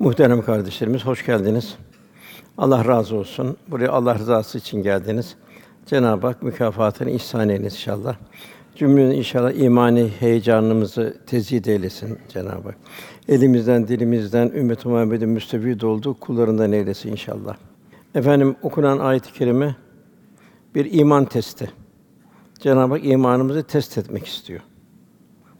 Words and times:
Muhterem 0.00 0.42
kardeşlerimiz 0.42 1.06
hoş 1.06 1.26
geldiniz. 1.26 1.76
Allah 2.58 2.84
razı 2.84 3.16
olsun. 3.16 3.56
Buraya 3.68 3.88
Allah 3.88 4.18
rızası 4.18 4.58
için 4.58 4.82
geldiniz. 4.82 5.36
Cenab-ı 5.86 6.26
Hak 6.26 6.42
mükafatını 6.42 7.10
ihsan 7.10 7.48
eylesin 7.48 7.76
inşallah. 7.76 8.16
Cümlenin 8.74 9.10
inşallah 9.10 9.52
imani 9.52 10.08
heyecanımızı 10.20 11.16
tezid 11.26 11.64
eylesin 11.64 12.18
Cenab-ı 12.28 12.68
Hak. 12.68 12.76
Elimizden, 13.28 13.88
dilimizden 13.88 14.48
ümmet-i 14.48 14.88
Muhammed'in 14.88 15.28
müstefid 15.28 15.80
olduğu 15.80 16.14
kullarından 16.14 16.72
eylesin 16.72 17.10
inşallah. 17.10 17.56
Efendim 18.14 18.56
okunan 18.62 18.98
ayet-i 18.98 19.32
kerime 19.32 19.76
bir 20.74 20.92
iman 20.92 21.24
testi. 21.24 21.70
Cenab-ı 22.58 22.94
Hak 22.94 23.04
imanımızı 23.04 23.62
test 23.62 23.98
etmek 23.98 24.26
istiyor. 24.26 24.60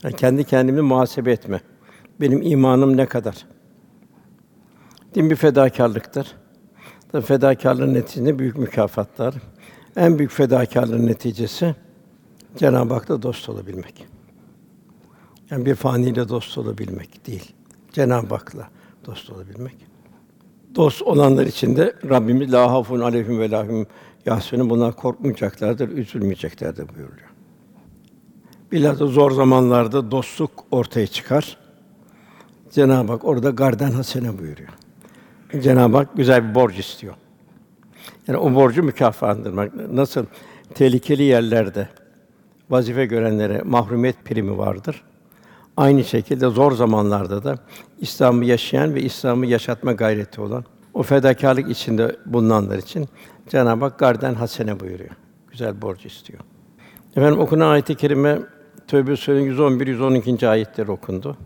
Yani 0.02 0.16
kendi 0.16 0.44
kendimi 0.44 0.80
muhasebe 0.80 1.32
etme. 1.32 1.60
Benim 2.20 2.42
imanım 2.42 2.96
ne 2.96 3.06
kadar? 3.06 3.55
Din 5.16 5.30
bir 5.30 5.36
fedakarlıktır. 5.36 6.34
Tabi 7.12 7.22
fedakarlığın 7.22 7.94
neticesinde 7.94 8.38
büyük 8.38 8.58
mükafatlar. 8.58 9.34
En 9.96 10.18
büyük 10.18 10.30
fedakarlığın 10.30 11.06
neticesi 11.06 11.74
Cenab-ı 12.56 12.94
Hak'la 12.94 13.22
dost 13.22 13.48
olabilmek. 13.48 14.06
Yani 15.50 15.66
bir 15.66 15.74
faniyle 15.74 16.28
dost 16.28 16.58
olabilmek 16.58 17.26
değil. 17.26 17.52
Cenab-ı 17.92 18.34
Hak'la 18.34 18.68
dost 19.06 19.30
olabilmek. 19.30 19.76
Dost 20.74 21.02
olanlar 21.02 21.46
için 21.46 21.76
de 21.76 21.94
Rabbimiz 22.08 22.52
la 22.52 22.72
hafun 22.72 23.00
aleyhim 23.00 23.38
ve 23.38 23.50
lahum 23.50 23.86
yahsunun 24.26 24.70
bunlar 24.70 24.96
korkmayacaklardır, 24.96 25.88
üzülmeyeceklerdir 25.88 26.88
buyuruyor. 26.88 27.30
Bilhassa 28.72 29.06
zor 29.06 29.30
zamanlarda 29.30 30.10
dostluk 30.10 30.50
ortaya 30.70 31.06
çıkar. 31.06 31.56
Cenab-ı 32.70 33.12
Hak 33.12 33.24
orada 33.24 33.50
garden 33.50 33.90
hasene 33.90 34.38
buyuruyor. 34.38 34.85
Cenab-ı 35.60 35.96
Hak 35.96 36.16
güzel 36.16 36.48
bir 36.48 36.54
borç 36.54 36.78
istiyor. 36.78 37.14
Yani 38.28 38.38
o 38.38 38.54
borcu 38.54 38.82
mükafatlandırmak. 38.82 39.90
Nasıl 39.92 40.26
tehlikeli 40.74 41.22
yerlerde 41.22 41.88
vazife 42.70 43.06
görenlere 43.06 43.62
mahrumiyet 43.64 44.24
primi 44.24 44.58
vardır. 44.58 45.02
Aynı 45.76 46.04
şekilde 46.04 46.48
zor 46.48 46.72
zamanlarda 46.72 47.44
da 47.44 47.58
İslam'ı 47.98 48.44
yaşayan 48.44 48.94
ve 48.94 49.02
İslam'ı 49.02 49.46
yaşatma 49.46 49.92
gayreti 49.92 50.40
olan 50.40 50.64
o 50.94 51.02
fedakarlık 51.02 51.70
içinde 51.70 52.16
bulunanlar 52.26 52.78
için 52.78 53.08
Cenab-ı 53.48 53.84
Hak 53.84 53.98
garden 53.98 54.34
hasene 54.34 54.80
buyuruyor. 54.80 55.10
Güzel 55.50 55.82
borç 55.82 56.06
istiyor. 56.06 56.40
Efendim 57.16 57.40
okunan 57.40 57.68
ayet-i 57.68 57.94
kerime 57.94 58.38
Tövbe 58.88 59.16
Sûre'nin 59.16 59.44
111 59.44 59.86
112. 59.86 60.48
ayetleri 60.48 60.90
okundu. 60.90 61.36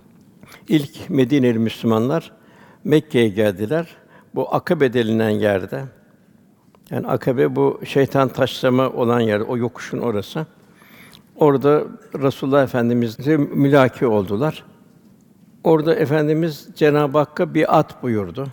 İlk 0.68 1.10
Medineli 1.10 1.58
Müslümanlar 1.58 2.32
Mekke'ye 2.84 3.28
geldiler. 3.28 3.96
Bu 4.34 4.54
Akabe 4.54 4.92
denilen 4.92 5.30
yerde. 5.30 5.84
Yani 6.90 7.06
Akabe 7.06 7.56
bu 7.56 7.80
şeytan 7.84 8.28
taşlama 8.28 8.90
olan 8.90 9.20
yer, 9.20 9.40
o 9.40 9.56
yokuşun 9.56 9.98
orası. 9.98 10.46
Orada 11.36 11.82
Resulullah 12.22 12.62
Efendimiz'le 12.62 13.38
mülaki 13.54 14.06
oldular. 14.06 14.64
Orada 15.64 15.94
Efendimiz 15.94 16.68
Cenab-ı 16.74 17.18
Hakk'a 17.18 17.54
bir 17.54 17.78
at 17.78 18.02
buyurdu. 18.02 18.46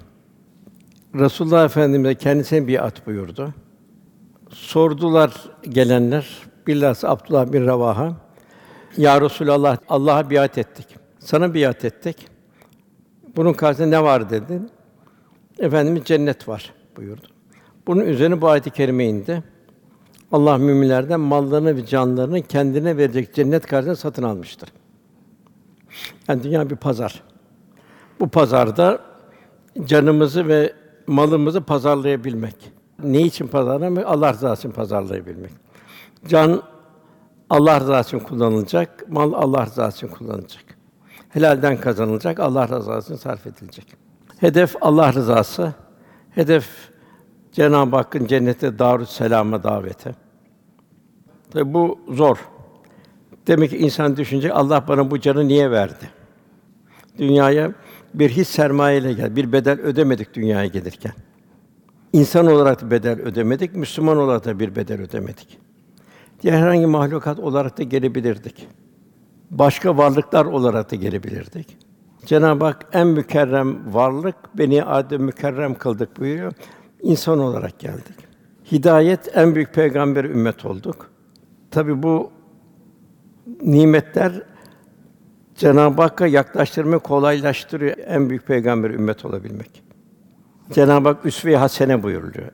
Resulullah 1.16 1.66
Efendimiz 1.66 2.10
de 2.10 2.16
kendisine 2.16 2.68
bir 2.68 2.86
at 2.86 3.08
buyurdu. 3.08 3.54
Sordular 4.50 5.34
gelenler, 5.70 6.28
bilhassa 6.68 7.10
Abdullah 7.10 7.54
bin 7.54 7.68
Ravaha, 7.68 8.16
Ya 8.98 9.22
Resulallah, 9.22 9.78
Allah'a 9.90 10.30
biat 10.30 10.58
ettik. 10.58 10.88
Sana 11.20 11.54
biat 11.54 11.86
ettik. 11.86 12.28
Bunun 13.36 13.54
karşısında 13.54 13.88
ne 13.88 14.04
var 14.04 14.30
dedi. 14.30 14.62
Efendimiz 15.60 16.04
cennet 16.06 16.48
var 16.48 16.74
buyurdu. 16.98 17.28
Bunun 17.88 18.02
üzerine 18.02 18.42
bu 18.42 18.48
ayet-i 18.48 18.70
kerime 18.70 19.06
indi. 19.06 19.44
Allah 20.32 20.58
müminlerden 20.58 21.20
mallarını 21.20 21.78
ve 21.78 21.86
canlarını 21.86 22.42
kendine 22.42 22.98
verecek 22.98 23.34
cennet 23.34 23.68
karşısında 23.68 23.96
satın 23.96 24.24
almıştır. 24.24 24.70
Yani 26.28 26.44
dünya 26.44 26.70
bir 26.70 26.76
pazar. 26.76 27.24
Bu 28.20 28.28
pazarda 28.28 29.00
canımızı 29.86 30.48
ve 30.48 30.74
malımızı 31.08 31.62
pazarlayabilmek. 31.62 32.56
Ne 33.04 33.22
için 33.22 33.48
pazarlamak? 33.48 34.06
Allah 34.08 34.34
rızası 34.34 34.68
için 34.68 34.72
pazarlayabilmek. 34.72 35.52
Can 36.28 36.64
Allah 37.50 37.80
rızası 37.80 38.18
için 38.18 38.26
kullanılacak, 38.26 39.10
mal 39.10 39.34
Allah 39.34 39.66
rızası 39.66 39.98
için 39.98 40.16
kullanılacak. 40.16 40.64
Helalden 41.30 41.78
kazanılacak, 41.78 42.40
Allah 42.40 42.68
rızası 42.68 43.14
için 43.14 43.22
sarf 43.24 43.48
edilecek. 43.48 44.07
Hedef 44.40 44.76
Allah 44.82 45.14
rızası. 45.14 45.74
Hedef 46.30 46.70
Cenab-ı 47.52 47.96
Hakk'ın 47.96 48.26
cennete 48.26 48.80
darus 48.80 49.10
selama 49.10 49.64
daveti. 49.64 50.16
Tabi 51.52 51.74
bu 51.74 52.00
zor. 52.10 52.38
Demek 53.48 53.70
ki 53.70 53.78
insan 53.78 54.18
düşünecek 54.18 54.52
Allah 54.56 54.86
bana 54.88 55.12
bu 55.12 55.20
canı 55.20 55.48
niye 55.48 55.72
verdi? 55.72 56.10
Dünyaya 57.18 57.74
bir 58.14 58.30
his 58.30 58.50
sermayeyle 58.50 59.14
gel, 59.14 59.36
bir 59.36 59.52
bedel 59.52 59.80
ödemedik 59.80 60.34
dünyaya 60.34 60.68
gelirken. 60.68 61.14
İnsan 62.14 62.48
olarak 62.48 62.82
da 62.82 62.92
bedel 62.92 63.22
ödemedik, 63.22 63.76
Müslüman 63.76 64.18
olarak 64.18 64.46
da 64.46 64.60
bir 64.60 64.76
bedel 64.76 65.02
ödemedik. 65.02 65.60
Diğer 66.42 66.54
herhangi 66.54 66.86
mahlukat 66.86 67.40
olarak 67.40 67.78
da 67.78 67.84
gelebilirdik. 67.84 68.68
Başka 69.52 69.98
varlıklar 69.98 70.46
olarak 70.46 70.92
da 70.92 70.96
gelebilirdik. 70.96 71.78
Cenab-ı 72.28 72.66
Hak 72.66 72.86
en 72.94 73.08
mükerrem 73.08 73.94
varlık 73.94 74.36
beni 74.58 74.84
Adem 74.84 75.22
mükerrem 75.22 75.76
kıldık 75.76 76.20
buyuruyor. 76.20 76.54
İnsan 77.02 77.40
olarak 77.40 77.80
geldik. 77.80 78.16
Hidayet 78.72 79.38
en 79.38 79.56
büyük 79.56 79.74
peygamber 79.74 80.24
ümmet 80.24 80.66
olduk. 80.66 81.10
Tabi 81.72 82.04
bu 82.04 82.32
nimetler 83.62 84.44
Cenab-ı 85.56 86.02
Hakk'a 86.02 86.28
yaklaştırmayı 86.28 87.00
kolaylaştırıyor 87.00 87.98
en 87.98 88.30
büyük 88.30 88.48
peygamber 88.48 88.90
ümmet 88.90 89.26
olabilmek. 89.26 89.84
Cenab-ı 90.72 91.10
Hak 91.10 91.26
üsve-i 91.26 91.56
hasene 91.56 92.04
buyuruluyor. 92.04 92.52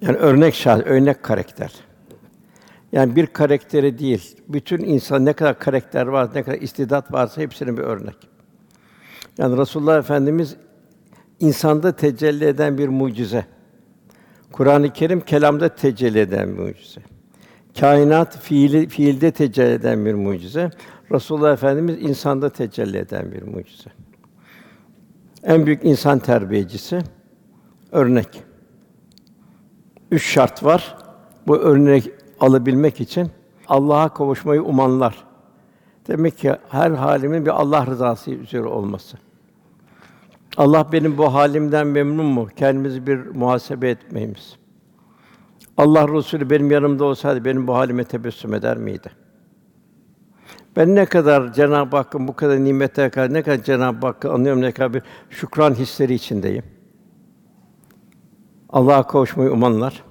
Yani 0.00 0.16
örnek 0.16 0.54
şahs, 0.54 0.80
örnek 0.84 1.22
karakter. 1.22 1.72
Yani 2.92 3.16
bir 3.16 3.26
karakteri 3.26 3.98
değil, 3.98 4.36
bütün 4.48 4.84
insan 4.84 5.24
ne 5.24 5.32
kadar 5.32 5.58
karakter 5.58 6.06
var, 6.06 6.28
ne 6.34 6.42
kadar 6.42 6.58
istidat 6.58 7.12
varsa 7.12 7.40
hepsinin 7.40 7.76
bir 7.76 7.82
örnek. 7.82 8.37
Yani 9.38 9.56
Resulullah 9.56 9.98
Efendimiz 9.98 10.56
insanda 11.40 11.92
tecelli 11.96 12.44
eden 12.44 12.78
bir 12.78 12.88
mucize. 12.88 13.46
Kur'an-ı 14.52 14.92
Kerim 14.92 15.20
kelamda 15.20 15.68
tecelli 15.68 16.18
eden 16.18 16.48
bir 16.48 16.62
mucize. 16.62 17.00
Kainat 17.80 18.38
fiili 18.38 18.88
fiilde 18.88 19.30
tecelli 19.30 19.72
eden 19.72 20.06
bir 20.06 20.14
mucize. 20.14 20.70
Resulullah 21.12 21.52
Efendimiz 21.52 21.96
insanda 22.02 22.50
tecelli 22.50 22.96
eden 22.96 23.32
bir 23.32 23.42
mucize. 23.42 23.90
En 25.42 25.66
büyük 25.66 25.84
insan 25.84 26.18
terbiyecisi 26.18 26.98
örnek. 27.92 28.42
Üç 30.10 30.26
şart 30.26 30.64
var. 30.64 30.96
Bu 31.46 31.56
örnek 31.56 32.10
alabilmek 32.40 33.00
için 33.00 33.30
Allah'a 33.68 34.14
kavuşmayı 34.14 34.62
umanlar. 34.62 35.24
Demek 36.08 36.38
ki 36.38 36.56
her 36.68 36.90
halimin 36.90 37.46
bir 37.46 37.60
Allah 37.60 37.86
rızası 37.86 38.30
üzere 38.30 38.64
olması. 38.64 39.18
Allah 40.56 40.92
benim 40.92 41.18
bu 41.18 41.34
halimden 41.34 41.86
memnun 41.86 42.26
mu? 42.26 42.48
Kendimizi 42.56 43.06
bir 43.06 43.26
muhasebe 43.26 43.90
etmeyimiz. 43.90 44.56
Allah 45.76 46.08
Resulü 46.08 46.50
benim 46.50 46.70
yanımda 46.70 47.04
olsaydı 47.04 47.44
benim 47.44 47.66
bu 47.66 47.74
halime 47.74 48.04
tebessüm 48.04 48.54
eder 48.54 48.76
miydi? 48.76 49.10
Ben 50.76 50.94
ne 50.94 51.06
kadar 51.06 51.52
Cenab-ı 51.52 51.96
Hakk'ın 51.96 52.28
bu 52.28 52.36
kadar 52.36 52.64
nimete 52.64 53.10
kadar 53.10 53.34
ne 53.34 53.42
kadar 53.42 53.62
Cenab-ı 53.62 54.06
Hakk'ı 54.06 54.32
anlıyorum 54.32 54.62
ne 54.62 54.72
kadar 54.72 54.94
bir 54.94 55.02
şükran 55.30 55.74
hisleri 55.74 56.14
içindeyim. 56.14 56.64
Allah'a 58.70 59.06
kavuşmayı 59.06 59.52
umanlar, 59.52 60.04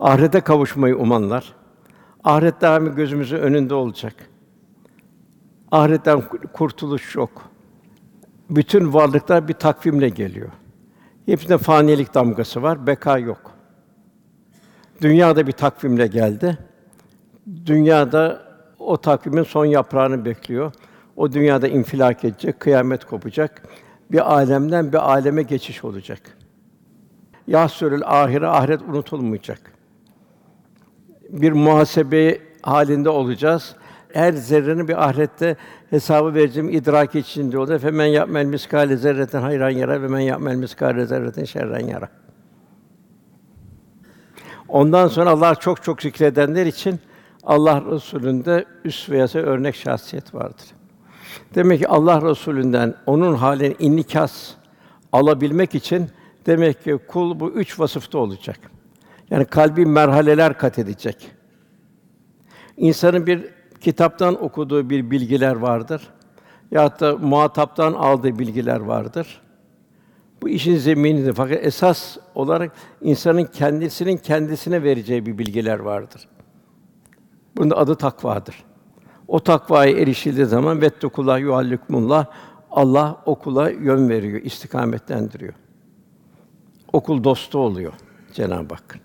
ahirete 0.00 0.40
kavuşmayı 0.40 0.96
umanlar, 0.96 1.54
ahiret 2.24 2.60
daimi 2.60 2.94
gözümüzün 2.94 3.36
önünde 3.38 3.74
olacak. 3.74 4.14
Ahiretten 5.70 6.22
kurtuluş 6.52 7.16
yok. 7.16 7.47
Bütün 8.50 8.92
varlıklar 8.92 9.48
bir 9.48 9.54
takvimle 9.54 10.08
geliyor. 10.08 10.48
Hepsinde 11.26 11.58
fanilik 11.58 12.14
damgası 12.14 12.62
var, 12.62 12.86
beka 12.86 13.18
yok. 13.18 13.50
Dünyada 15.00 15.46
bir 15.46 15.52
takvimle 15.52 16.06
geldi. 16.06 16.58
Dünyada 17.66 18.42
o 18.78 18.96
takvimin 18.96 19.42
son 19.42 19.64
yaprağını 19.64 20.24
bekliyor. 20.24 20.72
O 21.16 21.32
dünyada 21.32 21.68
infilak 21.68 22.24
edecek, 22.24 22.60
kıyamet 22.60 23.04
kopacak. 23.04 23.62
Bir 24.12 24.34
alemden 24.34 24.92
bir 24.92 25.10
aleme 25.10 25.42
geçiş 25.42 25.84
olacak. 25.84 26.20
Yahsürül 27.46 28.02
ahire 28.04 28.46
ahiret 28.46 28.82
unutulmayacak. 28.82 29.72
Bir 31.28 31.52
muhasebe 31.52 32.38
halinde 32.62 33.08
olacağız. 33.08 33.76
Her 34.12 34.32
zerrenin 34.32 34.88
bir 34.88 35.08
ahirette 35.08 35.56
hesabı 35.90 36.34
vereceğim 36.34 36.68
idrak 36.68 37.14
içinde 37.14 37.58
oluyor. 37.58 37.78
Femen 37.78 38.06
yapmel 38.06 38.44
miskale 38.44 38.96
zerreten 38.96 39.40
hayran 39.40 39.70
yara 39.70 40.02
ve 40.02 40.08
men 40.08 40.20
yapmel 40.20 40.56
miskale 40.56 41.06
zerreten 41.06 41.44
şerren 41.44 41.86
yara. 41.86 42.08
Ondan 44.68 45.08
sonra 45.08 45.30
Allah 45.30 45.54
çok 45.54 45.82
çok 45.82 46.02
zikredenler 46.02 46.66
için 46.66 47.00
Allah 47.42 47.84
Resulü'nde 47.90 48.64
üst 48.84 49.10
veya 49.10 49.28
örnek 49.34 49.76
şahsiyet 49.76 50.34
vardır. 50.34 50.66
Demek 51.54 51.78
ki 51.78 51.88
Allah 51.88 52.30
Resulü'nden 52.30 52.94
onun 53.06 53.34
halini 53.34 53.76
inikas 53.78 54.54
alabilmek 55.12 55.74
için 55.74 56.10
demek 56.46 56.84
ki 56.84 56.98
kul 57.08 57.40
bu 57.40 57.50
üç 57.50 57.80
vasıfta 57.80 58.18
olacak. 58.18 58.58
Yani 59.30 59.44
kalbi 59.44 59.86
merhaleler 59.86 60.58
kat 60.58 60.78
edecek. 60.78 61.30
İnsanın 62.76 63.26
bir 63.26 63.57
kitaptan 63.80 64.44
okuduğu 64.44 64.90
bir 64.90 65.10
bilgiler 65.10 65.56
vardır. 65.56 66.02
Ya 66.70 67.00
da 67.00 67.16
muhataptan 67.16 67.92
aldığı 67.92 68.38
bilgiler 68.38 68.80
vardır. 68.80 69.40
Bu 70.42 70.48
işin 70.48 70.76
zeminidir. 70.76 71.32
Fakat 71.32 71.58
esas 71.64 72.16
olarak 72.34 72.72
insanın 73.00 73.44
kendisinin 73.44 74.16
kendisine 74.16 74.82
vereceği 74.82 75.26
bir 75.26 75.38
bilgiler 75.38 75.78
vardır. 75.78 76.28
Bunun 77.56 77.70
adı 77.70 77.94
takvadır. 77.94 78.64
O 79.28 79.40
takvaya 79.40 79.98
erişildiği 79.98 80.46
zaman 80.46 80.80
vettekullah 80.80 81.40
yuallikumullah 81.40 82.26
Allah 82.70 83.22
okula 83.26 83.70
yön 83.70 84.08
veriyor, 84.08 84.42
istikametlendiriyor. 84.42 85.54
Okul 86.92 87.24
dostu 87.24 87.58
oluyor 87.58 87.92
Cenab-ı 88.32 88.74
Hak. 88.74 89.00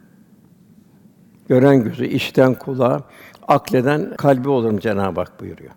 Gören 1.48 1.84
gözü, 1.84 2.06
işten 2.06 2.54
kulağı, 2.54 3.04
akleden 3.48 4.16
kalbi 4.16 4.50
olurum 4.50 4.80
Cenab-ı 4.80 5.20
Hak 5.20 5.40
buyuruyor. 5.40 5.72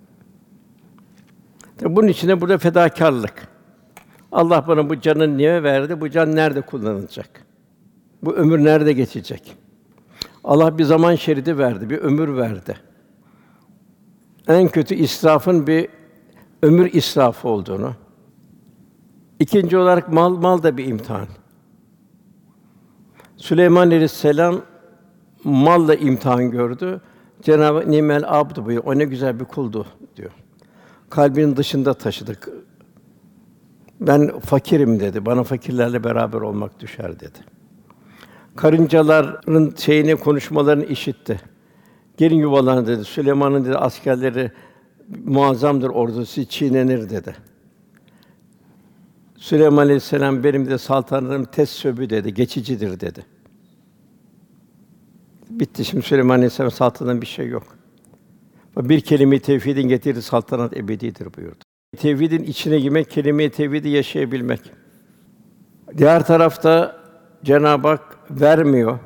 Tabi 1.78 1.96
bunun 1.96 2.08
içinde 2.08 2.40
burada 2.40 2.58
fedakarlık. 2.58 3.48
Allah 4.32 4.64
bana 4.68 4.90
bu 4.90 5.00
canı 5.00 5.36
niye 5.36 5.62
verdi? 5.62 6.00
Bu 6.00 6.10
can 6.10 6.36
nerede 6.36 6.60
kullanılacak? 6.60 7.46
Bu 8.22 8.34
ömür 8.34 8.64
nerede 8.64 8.92
geçecek? 8.92 9.56
Allah 10.44 10.78
bir 10.78 10.84
zaman 10.84 11.14
şeridi 11.14 11.58
verdi, 11.58 11.90
bir 11.90 11.98
ömür 11.98 12.36
verdi. 12.36 12.76
En 14.48 14.68
kötü 14.68 14.94
israfın 14.94 15.66
bir 15.66 15.88
ömür 16.62 16.92
israfı 16.92 17.48
olduğunu. 17.48 17.92
İkinci 19.40 19.78
olarak 19.78 20.12
mal 20.12 20.36
mal 20.36 20.62
da 20.62 20.76
bir 20.76 20.86
imtihan. 20.86 21.26
Süleyman 23.36 23.86
Aleyhisselam 23.86 24.62
malla 25.44 25.94
imtihan 25.94 26.50
gördü. 26.50 27.00
Cenab-ı 27.42 27.90
Nimel 27.90 28.24
abdu 28.26 28.64
buyuruyor. 28.66 28.94
O 28.94 28.98
ne 28.98 29.04
güzel 29.04 29.40
bir 29.40 29.44
kuldu 29.44 29.86
diyor. 30.16 30.30
Kalbinin 31.10 31.56
dışında 31.56 31.94
taşıdık. 31.94 32.48
Ben 34.00 34.38
fakirim 34.38 35.00
dedi. 35.00 35.26
Bana 35.26 35.42
fakirlerle 35.42 36.04
beraber 36.04 36.40
olmak 36.40 36.80
düşer 36.80 37.20
dedi. 37.20 37.38
Karıncaların 38.56 39.74
şeyini 39.76 40.16
konuşmalarını 40.16 40.84
işitti. 40.84 41.40
Gelin 42.16 42.36
yuvalarına 42.36 42.86
dedi. 42.86 43.04
Süleyman'ın 43.04 43.64
dedi 43.64 43.76
askerleri 43.76 44.52
muazzamdır 45.24 45.88
ordusu 45.88 46.44
çiğnenir 46.44 47.10
dedi. 47.10 47.36
Süleyman 49.36 49.82
Aleyhisselam 49.82 50.44
benim 50.44 50.70
de 50.70 50.78
saltanatım 50.78 51.44
tez 51.44 51.84
dedi, 51.84 52.34
geçicidir 52.34 53.00
dedi. 53.00 53.35
Bitti 55.50 55.84
şimdi 55.84 56.02
Süleyman 56.02 56.34
Aleyhisselam 56.34 56.70
saltanatında 56.70 57.22
bir 57.22 57.26
şey 57.26 57.48
yok. 57.48 57.62
Bir 58.76 59.00
kelime 59.00 59.38
tevhidin 59.40 59.88
getirdiği 59.88 60.22
saltanat 60.22 60.76
ebedidir 60.76 61.28
buyurdu. 61.36 61.58
Tevhidin 61.96 62.42
içine 62.42 62.80
girmek, 62.80 63.10
kelime-i 63.10 63.50
tevhidi 63.50 63.88
yaşayabilmek. 63.88 64.60
Diğer 65.96 66.26
tarafta 66.26 66.96
Cenab-ı 67.44 67.88
Hak 67.88 68.18
vermiyor. 68.30 68.98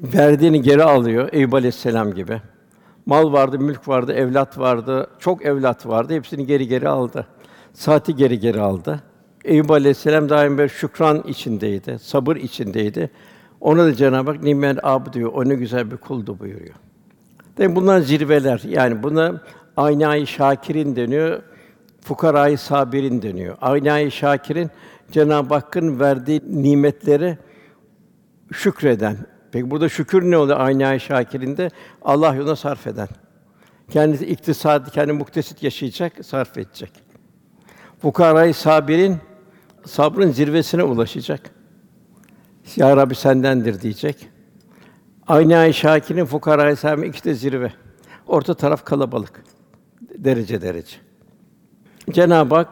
Verdiğini 0.00 0.62
geri 0.62 0.82
alıyor 0.82 1.28
Eyüp 1.32 1.54
Aleyhisselam 1.54 2.14
gibi. 2.14 2.42
Mal 3.06 3.32
vardı, 3.32 3.58
mülk 3.58 3.88
vardı, 3.88 4.12
evlat 4.12 4.58
vardı, 4.58 5.10
çok 5.18 5.44
evlat 5.44 5.86
vardı. 5.86 6.14
Hepsini 6.14 6.46
geri 6.46 6.68
geri 6.68 6.88
aldı. 6.88 7.26
Saati 7.72 8.16
geri 8.16 8.38
geri 8.38 8.60
aldı. 8.60 9.02
Eyüp 9.44 9.70
Aleyhisselam 9.70 10.28
daim 10.28 10.58
bir 10.58 10.68
şükran 10.68 11.24
içindeydi, 11.28 11.98
sabır 11.98 12.36
içindeydi. 12.36 13.10
Ona 13.60 13.84
da 13.84 13.94
Cenab-ı 13.94 14.30
Hak 14.30 14.42
nimel 14.42 14.78
ab 14.82 15.12
diyor. 15.12 15.32
O 15.34 15.48
ne 15.48 15.54
güzel 15.54 15.90
bir 15.90 15.96
kuldu 15.96 16.38
buyuruyor. 16.38 16.74
Demek 17.58 17.76
bunlar 17.76 18.00
zirveler. 18.00 18.62
Yani 18.68 19.02
buna 19.02 19.42
aynayı 19.76 20.26
şakirin 20.26 20.96
deniyor. 20.96 21.42
Fukarayı 22.00 22.58
sabirin 22.58 23.22
deniyor. 23.22 23.56
Aynayı 23.60 24.10
şakirin 24.10 24.70
Cenab-ı 25.10 25.54
Hakk'ın 25.54 26.00
verdiği 26.00 26.42
nimetleri 26.48 27.38
şükreden. 28.52 29.16
Peki 29.52 29.70
burada 29.70 29.88
şükür 29.88 30.30
ne 30.30 30.38
oluyor 30.38 30.60
aynayı 30.60 31.00
şakirinde? 31.00 31.70
Allah 32.02 32.34
yoluna 32.34 32.56
sarf 32.56 32.86
eden. 32.86 33.08
Kendisi 33.90 34.26
iktisadi, 34.26 34.90
kendi 34.90 35.12
muktesit 35.12 35.62
yaşayacak, 35.62 36.12
sarf 36.24 36.58
edecek. 36.58 36.92
Fukarayı 38.02 38.54
sabirin 38.54 39.16
sabrın 39.86 40.30
zirvesine 40.30 40.82
ulaşacak. 40.82 41.55
Ya 42.76 42.96
Rabbi 42.96 43.14
sendendir 43.14 43.80
diyecek. 43.80 44.28
Aynı 45.26 45.74
Şakir'in 45.74 46.24
fukarayı 46.24 46.76
sahibi 46.76 47.06
ikisi 47.06 47.24
de 47.24 47.34
zirve. 47.34 47.72
Orta 48.26 48.54
taraf 48.54 48.84
kalabalık. 48.84 49.44
Derece 50.18 50.62
derece. 50.62 50.96
Cenab-ı 52.10 52.54
Hak 52.54 52.68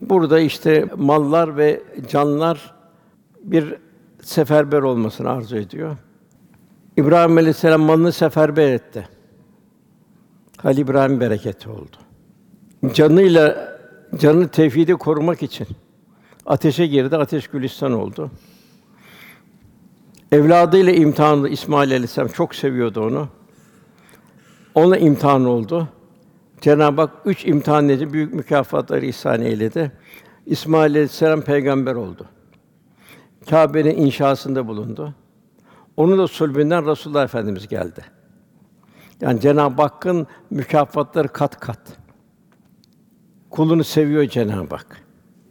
burada 0.00 0.40
işte 0.40 0.86
mallar 0.96 1.56
ve 1.56 1.82
canlar 2.08 2.74
bir 3.42 3.74
seferber 4.22 4.82
olmasını 4.82 5.30
arzu 5.30 5.56
ediyor. 5.56 5.96
İbrahim 6.96 7.36
Aleyhisselam 7.36 7.80
malını 7.80 8.12
seferber 8.12 8.72
etti. 8.72 9.08
Halil 10.56 10.78
İbrahim 10.78 11.20
bereketi 11.20 11.68
oldu. 11.68 11.96
Canıyla 12.94 13.76
canı 14.18 14.48
tevhidi 14.48 14.92
korumak 14.92 15.42
için 15.42 15.66
ateşe 16.46 16.86
girdi, 16.86 17.16
ateş 17.16 17.48
gülistan 17.48 17.92
oldu. 17.92 18.30
Evladıyla 20.32 20.92
imtihanlı 20.92 21.48
İsmail 21.48 21.90
Aleyhisselam 21.90 22.28
çok 22.28 22.54
seviyordu 22.54 23.06
onu. 23.06 23.28
Ona 24.74 24.96
imtihan 24.96 25.44
oldu. 25.44 25.88
Cenab-ı 26.60 27.00
Hak 27.00 27.10
üç 27.24 27.46
imtihan 27.46 27.88
edip 27.88 28.12
büyük 28.12 28.34
mükafatları 28.34 29.06
ihsan 29.06 29.42
eyledi. 29.42 29.92
İsmail 30.46 30.90
Aleyhisselam 30.90 31.40
peygamber 31.40 31.94
oldu. 31.94 32.26
Kâbe'nin 33.50 33.96
inşasında 33.96 34.68
bulundu. 34.68 35.14
Onun 35.96 36.18
da 36.18 36.28
sulbünden 36.28 36.90
Resulullah 36.90 37.24
Efendimiz 37.24 37.68
geldi. 37.68 38.04
Yani 39.20 39.40
Cenab-ı 39.40 39.82
Hakk'ın 39.82 40.26
mükafatları 40.50 41.28
kat 41.28 41.60
kat. 41.60 41.80
Kulunu 43.50 43.84
seviyor 43.84 44.24
Cenab-ı 44.24 44.74
Hak. 44.74 45.02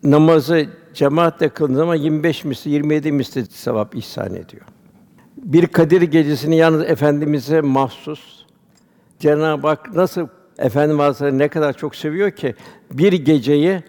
Namazı 0.03 0.67
cemaatle 0.95 1.49
kıldığın 1.49 1.75
zaman 1.75 1.95
25 1.95 2.45
misli, 2.45 2.71
27 2.71 3.11
misli 3.11 3.45
sevap 3.45 3.95
ihsan 3.95 4.35
ediyor. 4.35 4.63
Bir 5.37 5.67
Kadir 5.67 6.01
gecesini 6.01 6.55
yalnız 6.55 6.83
efendimize 6.83 7.61
mahsus. 7.61 8.45
Cenab-ı 9.19 9.67
Hak 9.67 9.95
nasıl 9.95 10.27
Efendimiz 10.57 11.03
Hazretleri 11.03 11.37
ne 11.37 11.47
kadar 11.47 11.73
çok 11.73 11.95
seviyor 11.95 12.31
ki 12.31 12.55
bir 12.91 13.13
geceyi 13.13 13.83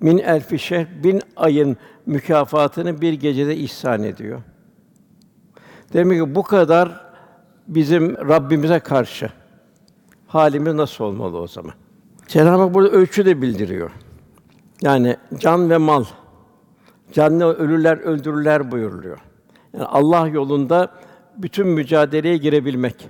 min 0.00 0.18
elfi 0.18 0.58
şehr 0.58 1.04
bin 1.04 1.22
ayın 1.36 1.76
mükafatını 2.06 3.00
bir 3.00 3.12
gecede 3.12 3.56
ihsan 3.56 4.02
ediyor. 4.02 4.42
Demek 5.92 6.20
ki 6.20 6.34
bu 6.34 6.42
kadar 6.42 7.00
bizim 7.68 8.16
Rabbimize 8.16 8.78
karşı 8.78 9.30
halimiz 10.26 10.74
nasıl 10.74 11.04
olmalı 11.04 11.38
o 11.38 11.46
zaman? 11.46 11.72
Cenab-ı 12.28 12.62
Hak 12.62 12.74
burada 12.74 12.90
ölçü 12.90 13.26
de 13.26 13.42
bildiriyor. 13.42 13.90
Yani 14.82 15.16
can 15.38 15.70
ve 15.70 15.76
mal. 15.76 16.04
Canlı 17.12 17.54
ölürler, 17.54 17.96
öldürürler 17.96 18.70
buyuruluyor. 18.70 19.18
Yani 19.72 19.84
Allah 19.84 20.28
yolunda 20.28 20.88
bütün 21.36 21.66
mücadeleye 21.66 22.36
girebilmek. 22.36 23.08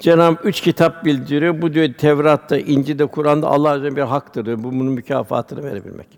Cenab-ı 0.00 0.48
üç 0.48 0.60
kitap 0.60 1.04
bildiriyor. 1.04 1.62
Bu 1.62 1.74
diyor 1.74 1.92
Tevrat'ta, 1.92 2.58
İncil'de, 2.58 3.06
Kur'an'da 3.06 3.48
Allah 3.48 3.70
azze 3.70 3.96
bir 3.96 4.02
haktır 4.02 4.46
diyor. 4.46 4.58
Bu 4.58 4.72
bunun 4.72 4.92
mükafatını 4.92 5.64
verebilmek. 5.64 6.08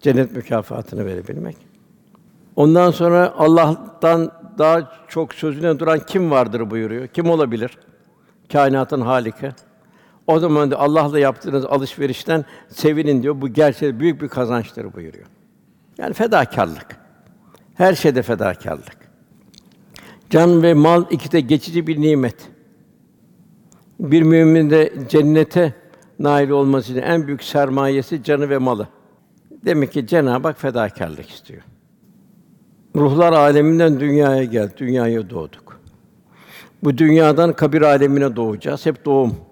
Cennet 0.00 0.36
mükafatını 0.36 1.06
verebilmek. 1.06 1.56
Ondan 2.56 2.90
sonra 2.90 3.34
Allah'tan 3.38 4.32
daha 4.58 4.92
çok 5.08 5.34
sözüne 5.34 5.78
duran 5.78 5.98
kim 6.06 6.30
vardır 6.30 6.70
buyuruyor. 6.70 7.06
Kim 7.06 7.30
olabilir? 7.30 7.78
Kainatın 8.52 9.00
haliki. 9.00 9.52
O 10.30 10.38
zaman 10.38 10.70
da 10.70 10.78
Allah'la 10.78 11.18
yaptığınız 11.18 11.64
alışverişten 11.64 12.44
sevinin 12.68 13.22
diyor. 13.22 13.40
Bu 13.40 13.48
gerçekten 13.48 14.00
büyük 14.00 14.22
bir 14.22 14.28
kazançtır 14.28 14.92
buyuruyor. 14.92 15.26
Yani 15.98 16.14
fedakarlık. 16.14 16.86
Her 17.74 17.94
şeyde 17.94 18.22
fedakarlık. 18.22 18.96
Can 20.30 20.62
ve 20.62 20.74
mal 20.74 21.04
iki 21.10 21.32
de 21.32 21.40
geçici 21.40 21.86
bir 21.86 22.00
nimet. 22.00 22.36
Bir 24.00 24.22
mümin 24.22 24.70
de 24.70 24.92
cennete 25.08 25.74
nail 26.18 26.50
olması 26.50 26.92
için 26.92 27.02
en 27.02 27.26
büyük 27.26 27.42
sermayesi 27.42 28.22
canı 28.22 28.50
ve 28.50 28.58
malı. 28.58 28.88
Demek 29.64 29.92
ki 29.92 30.06
Cenab-ı 30.06 30.48
Hak 30.48 30.60
fedakârlık 30.60 31.30
istiyor. 31.30 31.62
Ruhlar 32.96 33.32
aleminden 33.32 34.00
dünyaya 34.00 34.44
geldik, 34.44 34.76
dünyaya 34.76 35.30
doğduk. 35.30 35.80
Bu 36.84 36.98
dünyadan 36.98 37.52
kabir 37.52 37.82
alemine 37.82 38.36
doğacağız. 38.36 38.86
Hep 38.86 39.04
doğum. 39.04 39.49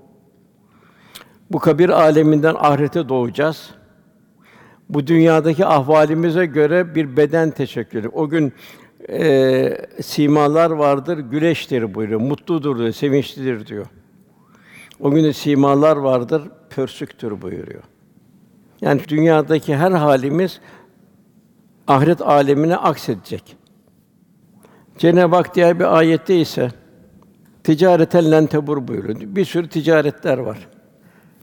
Bu 1.51 1.59
kabir 1.59 1.89
aleminden 1.89 2.55
ahirete 2.59 3.09
doğacağız. 3.09 3.71
Bu 4.89 5.07
dünyadaki 5.07 5.67
ahvalimize 5.67 6.47
göre 6.47 6.95
bir 6.95 7.17
beden 7.17 7.51
teşekkülü. 7.51 8.09
O 8.09 8.29
gün 8.29 8.53
e, 9.09 9.79
simalar 10.03 10.71
vardır, 10.71 11.19
güleştir 11.19 11.95
buyuruyor. 11.95 12.21
Mutludur 12.21 12.79
diyor, 12.79 12.93
sevinçlidir 12.93 13.67
diyor. 13.67 13.87
O 15.01 15.11
gün 15.11 15.33
simalar 15.33 15.97
vardır, 15.97 16.43
pörsüktür 16.71 17.43
buyuruyor. 17.43 17.83
Yani 18.81 19.01
dünyadaki 19.09 19.77
her 19.77 19.93
halimiz 19.93 20.61
ahiret 21.87 22.23
alemine 22.23 22.77
aksedecek. 22.77 23.57
Cenab-ı 24.99 25.37
Hak 25.37 25.55
diğer 25.55 25.79
bir 25.79 25.97
ayette 25.99 26.41
ise 26.41 26.69
ticareten 27.65 28.31
len 28.31 28.47
tebur 28.47 28.89
buyuruyor. 28.89 29.21
Bir 29.21 29.45
sürü 29.45 29.69
ticaretler 29.69 30.39
var. 30.39 30.69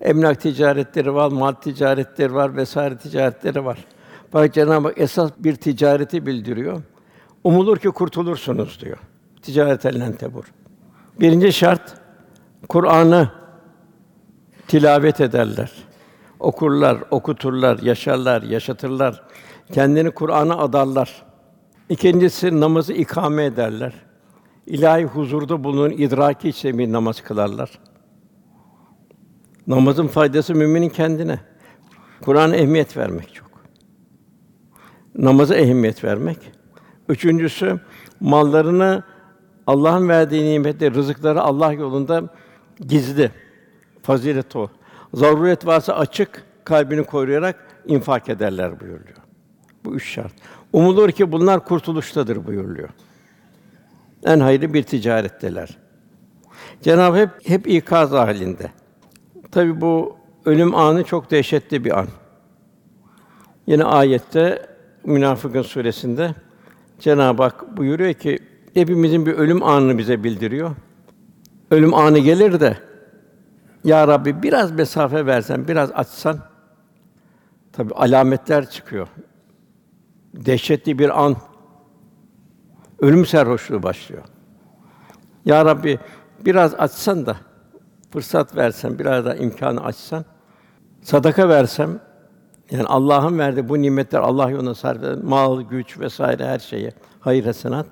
Emlak 0.06 0.42
ticaretleri 0.42 1.14
var, 1.14 1.32
mal 1.32 1.52
ticaretleri 1.52 2.34
var 2.34 2.56
vesaire 2.56 2.98
ticaretleri 2.98 3.66
var. 3.66 3.86
Fakat 4.32 4.54
Cenab-ı 4.54 4.88
Hak 4.88 4.98
esas 4.98 5.32
bir 5.38 5.56
ticareti 5.56 6.26
bildiriyor. 6.26 6.82
Umulur 7.44 7.78
ki 7.78 7.90
kurtulursunuz 7.90 8.82
diyor. 8.82 8.98
Ticareten 9.42 10.00
len 10.00 10.14
tebur. 10.14 10.44
Birinci 11.20 11.54
şart 11.54 11.94
Kur'an'ı 12.70 13.30
tilavet 14.68 15.22
ederler. 15.22 15.72
Okurlar, 16.40 16.98
okuturlar, 17.12 17.80
yaşarlar, 17.80 18.42
yaşatırlar. 18.42 19.24
Kendini 19.72 20.12
Kur'an'a 20.12 20.58
adarlar. 20.58 21.24
İkincisi 21.90 22.60
namazı 22.60 22.94
ikame 22.94 23.46
ederler. 23.46 23.94
İlahi 24.68 25.04
huzurda 25.04 25.64
bulunun 25.64 25.92
idraki 25.92 26.50
için 26.50 26.78
bir 26.78 26.92
namaz 26.92 27.22
kılarlar. 27.22 27.70
Namazın 29.68 30.08
faydası 30.08 30.56
müminin 30.56 30.90
kendine. 30.90 31.40
Kur'an'a 32.22 32.56
ehemmiyet 32.56 32.98
vermek 32.98 33.34
çok. 33.34 33.52
Namaza 35.16 35.56
ehemmiyet 35.56 36.04
vermek. 36.04 36.38
Üçüncüsü 37.10 37.80
mallarını 38.20 39.04
Allah'ın 39.68 40.10
verdiği 40.10 40.46
nimetleri, 40.46 40.96
rızıkları 40.96 41.42
Allah 41.42 41.74
yolunda 41.74 42.24
gizli. 42.80 43.32
Fazilet 44.04 44.56
o. 44.56 44.70
Zaruret 45.14 45.66
varsa 45.66 45.94
açık, 45.94 46.44
kalbini 46.64 47.04
koruyarak 47.04 47.68
infak 47.86 48.30
ederler 48.30 48.80
buyuruyor. 48.80 49.18
Bu 49.86 49.96
üç 49.96 50.10
şart. 50.14 50.34
Umulur 50.74 51.12
ki 51.12 51.32
bunlar 51.32 51.66
kurtuluştadır 51.66 52.48
buyuruluyor. 52.48 52.90
En 54.24 54.40
hayırlı 54.40 54.74
bir 54.74 54.84
ticaretteler. 54.84 55.78
Cenab-ı 56.82 57.18
hep 57.18 57.30
hep 57.46 57.68
ikaz 57.68 58.12
halinde. 58.12 58.72
Tabi 59.52 59.82
bu 59.82 60.16
ölüm 60.46 60.76
anı 60.76 61.04
çok 61.04 61.32
dehşetli 61.32 61.86
bir 61.86 62.00
an. 62.00 62.08
Yine 63.68 63.84
ayette 63.84 64.70
Münafıkın 65.04 65.62
suresinde 65.62 66.36
Cenab-ı 67.00 67.44
Hak 67.44 67.78
buyuruyor 67.78 68.14
ki 68.14 68.40
hepimizin 68.74 69.26
bir 69.26 69.34
ölüm 69.34 69.64
anını 69.64 69.98
bize 69.98 70.24
bildiriyor. 70.24 70.72
Ölüm 71.72 71.94
anı 71.94 72.20
gelir 72.20 72.60
de 72.60 72.78
ya 73.84 74.08
Rabbi 74.08 74.44
biraz 74.44 74.72
mesafe 74.72 75.26
versen, 75.26 75.68
biraz 75.68 75.92
açsan 75.92 76.40
tabi 77.74 77.94
alametler 77.94 78.70
çıkıyor. 78.70 79.08
Dehşetli 80.34 81.00
bir 81.00 81.24
an. 81.24 81.36
Ölüm 83.00 83.26
serhoşluğu 83.26 83.84
başlıyor. 83.84 84.24
Ya 85.46 85.66
Rabbi 85.66 86.00
biraz 86.46 86.74
açsan 86.76 87.26
da 87.26 87.38
fırsat 88.16 88.56
versen, 88.56 89.00
biraz 89.00 89.26
da 89.26 89.36
imkanı 89.36 89.84
açsan, 89.84 90.26
sadaka 91.02 91.50
versem, 91.50 92.00
yani 92.72 92.84
Allah'ın 92.84 93.40
verdiği 93.40 93.70
bu 93.70 93.82
nimetler 93.82 94.20
Allah 94.20 94.50
yoluna 94.50 94.76
sarf 94.76 95.04
eden 95.04 95.26
mal, 95.26 95.62
güç 95.62 96.00
vesaire 96.00 96.48
her 96.48 96.60
şeye 96.60 96.92
hayır 97.20 97.46
hasenat 97.46 97.86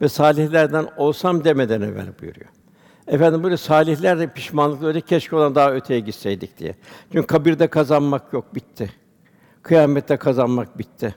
ve 0.00 0.08
salihlerden 0.08 0.86
olsam 0.96 1.44
demeden 1.44 1.80
evvel 1.80 2.06
buyuruyor. 2.20 2.50
Efendim 3.06 3.42
böyle 3.42 3.56
salihler 3.56 4.18
de 4.18 4.26
pişmanlıkla 4.32 4.86
öyle 4.86 5.00
keşke 5.00 5.36
olan 5.36 5.54
daha 5.54 5.72
öteye 5.72 6.00
gitseydik 6.00 6.58
diye. 6.58 6.74
Çünkü 7.12 7.26
kabirde 7.26 7.66
kazanmak 7.66 8.32
yok, 8.32 8.54
bitti. 8.54 8.90
Kıyamette 9.62 10.16
kazanmak 10.16 10.78
bitti. 10.78 11.14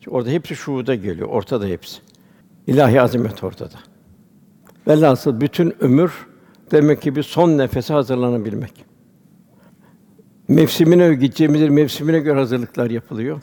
Çünkü 0.00 0.16
orada 0.16 0.30
hepsi 0.30 0.56
şuuda 0.56 0.94
geliyor, 0.94 1.28
ortada 1.28 1.64
hepsi. 1.66 2.00
İlahi 2.66 3.00
azamet 3.00 3.44
ortada. 3.44 3.76
Velhasıl 4.88 5.40
bütün 5.40 5.74
ömür 5.80 6.26
demek 6.70 7.02
ki 7.02 7.16
bir 7.16 7.22
son 7.22 7.58
nefese 7.58 7.94
hazırlanabilmek. 7.94 8.84
Mevsimine 10.48 11.14
gideceğimiz 11.14 11.68
mevsimine 11.68 12.18
göre 12.18 12.38
hazırlıklar 12.38 12.90
yapılıyor. 12.90 13.40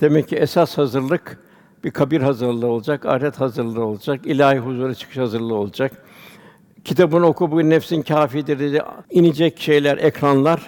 Demek 0.00 0.28
ki 0.28 0.36
esas 0.36 0.78
hazırlık 0.78 1.38
bir 1.84 1.90
kabir 1.90 2.20
hazırlığı 2.20 2.66
olacak, 2.66 3.06
ahiret 3.06 3.40
hazırlığı 3.40 3.84
olacak, 3.84 4.26
ilahi 4.26 4.58
huzura 4.58 4.94
çıkış 4.94 5.16
hazırlığı 5.16 5.54
olacak. 5.54 5.92
Kitabını 6.84 7.26
oku 7.26 7.50
bugün 7.50 7.70
nefsin 7.70 8.02
kâfidir 8.02 8.58
dedi. 8.58 8.82
inecek 9.10 9.60
şeyler, 9.60 9.98
ekranlar. 9.98 10.66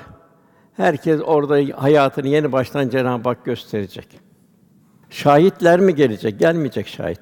Herkes 0.77 1.21
orada 1.25 1.83
hayatını 1.83 2.29
yeni 2.29 2.53
baştan 2.53 2.89
Cenab-ı 2.89 3.29
Hak 3.29 3.45
gösterecek. 3.45 4.07
Şahitler 5.11 5.81
mi 5.81 5.95
gelecek? 5.95 6.39
Gelmeyecek 6.39 6.89
şahit. 6.89 7.21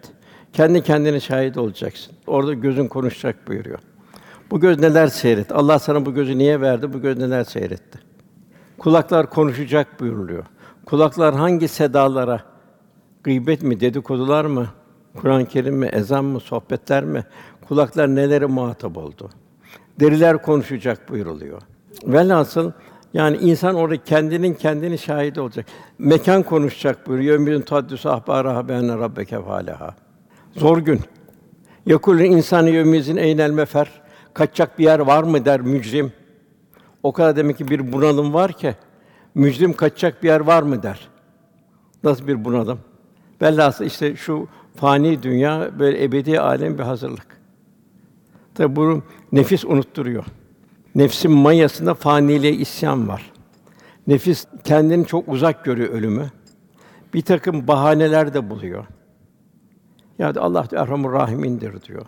Kendi 0.53 0.83
kendine 0.83 1.21
şahit 1.21 1.57
olacaksın. 1.57 2.15
Orada 2.27 2.55
gözün 2.55 2.89
konuşacak 2.89 3.49
buyuruyor. 3.49 3.79
Bu 4.51 4.61
göz 4.61 4.79
neler 4.79 5.07
seyret? 5.07 5.53
Allah 5.53 5.79
sana 5.79 6.07
bu 6.07 6.15
gözü 6.15 6.39
niye 6.39 6.61
verdi? 6.61 6.93
Bu 6.93 7.01
göz 7.01 7.19
neler 7.19 7.45
seyretti? 7.45 7.99
Kulaklar 8.79 9.31
konuşacak 9.31 10.01
buyuruluyor. 10.01 10.45
Kulaklar 10.87 11.35
hangi 11.35 11.69
sedalara? 11.69 12.41
Gıybet 13.25 13.63
mi, 13.63 13.81
dedikodular 13.81 14.45
mı? 14.45 14.67
Kur'an-ı 15.17 15.47
Kerim 15.47 15.77
mi, 15.77 15.87
ezan 15.87 16.25
mı, 16.25 16.41
sohbetler 16.41 17.05
mi? 17.05 17.25
Kulaklar 17.69 18.15
nelere 18.15 18.47
muhatap 18.47 18.97
oldu? 18.97 19.31
Deriler 20.01 20.43
konuşacak 20.43 21.09
buyuruluyor. 21.09 21.63
Velhasıl 22.07 22.73
yani 23.15 23.37
insan 23.37 23.75
orada 23.75 24.05
kendinin 24.05 24.55
kendini 24.55 24.99
şahit 24.99 25.39
olacak. 25.39 25.67
Mekan 25.99 26.43
konuşacak 26.43 27.07
buyuruyor. 27.07 27.33
Yevmün 27.33 27.61
taddüs 27.61 28.07
ahbara 28.07 28.69
benne 28.69 28.99
rabbeke 28.99 29.43
fâleha. 29.43 29.95
Zor 30.57 30.79
gün. 30.79 31.01
Yakul 31.87 32.19
insanı 32.19 32.71
yevmizin 32.71 33.17
eynel 33.17 33.51
mefer. 33.51 33.91
Kaçacak 34.39 34.79
bir 34.79 34.85
yer 34.85 34.99
var 34.99 35.23
mı 35.23 35.45
der 35.45 35.61
mücrim. 35.61 36.13
O 37.03 37.13
kadar 37.13 37.37
demek 37.37 37.59
ki 37.59 37.69
bir 37.69 37.93
bunalım 37.93 38.35
var 38.35 38.53
ki 38.53 38.75
mücrim 39.35 39.73
kaçacak 39.73 40.23
bir 40.23 40.29
yer 40.29 40.41
var 40.41 40.63
mı 40.63 40.83
der. 40.83 41.09
Nasıl 42.05 42.27
bir 42.27 42.45
bunalım? 42.45 42.79
Bellası 43.41 43.85
işte 43.85 44.17
şu 44.17 44.49
fani 44.77 45.23
dünya 45.23 45.79
böyle 45.79 46.05
ebedi 46.05 46.41
alem 46.41 46.79
bir 46.79 46.83
hazırlık. 46.83 47.27
Tabi 48.55 48.77
bunu 48.77 49.03
nefis 49.33 49.65
unutturuyor. 49.65 50.25
Nefsin 50.95 51.33
mayasında 51.33 51.95
faniliğe 51.95 52.53
isyan 52.53 53.09
var. 53.09 53.33
Nefis 54.07 54.47
kendini 54.65 55.07
çok 55.07 55.29
uzak 55.29 55.65
görüyor 55.65 55.89
ölümü. 55.89 56.31
Bir 57.15 57.23
takım 57.23 57.69
bahaneler 57.69 58.35
de 58.35 58.51
buluyor. 58.51 58.85
Ya 60.19 60.35
da 60.35 60.43
Allah 60.43 60.67
Erhamur 60.73 61.13
Rahimindir 61.13 61.83
diyor. 61.83 62.07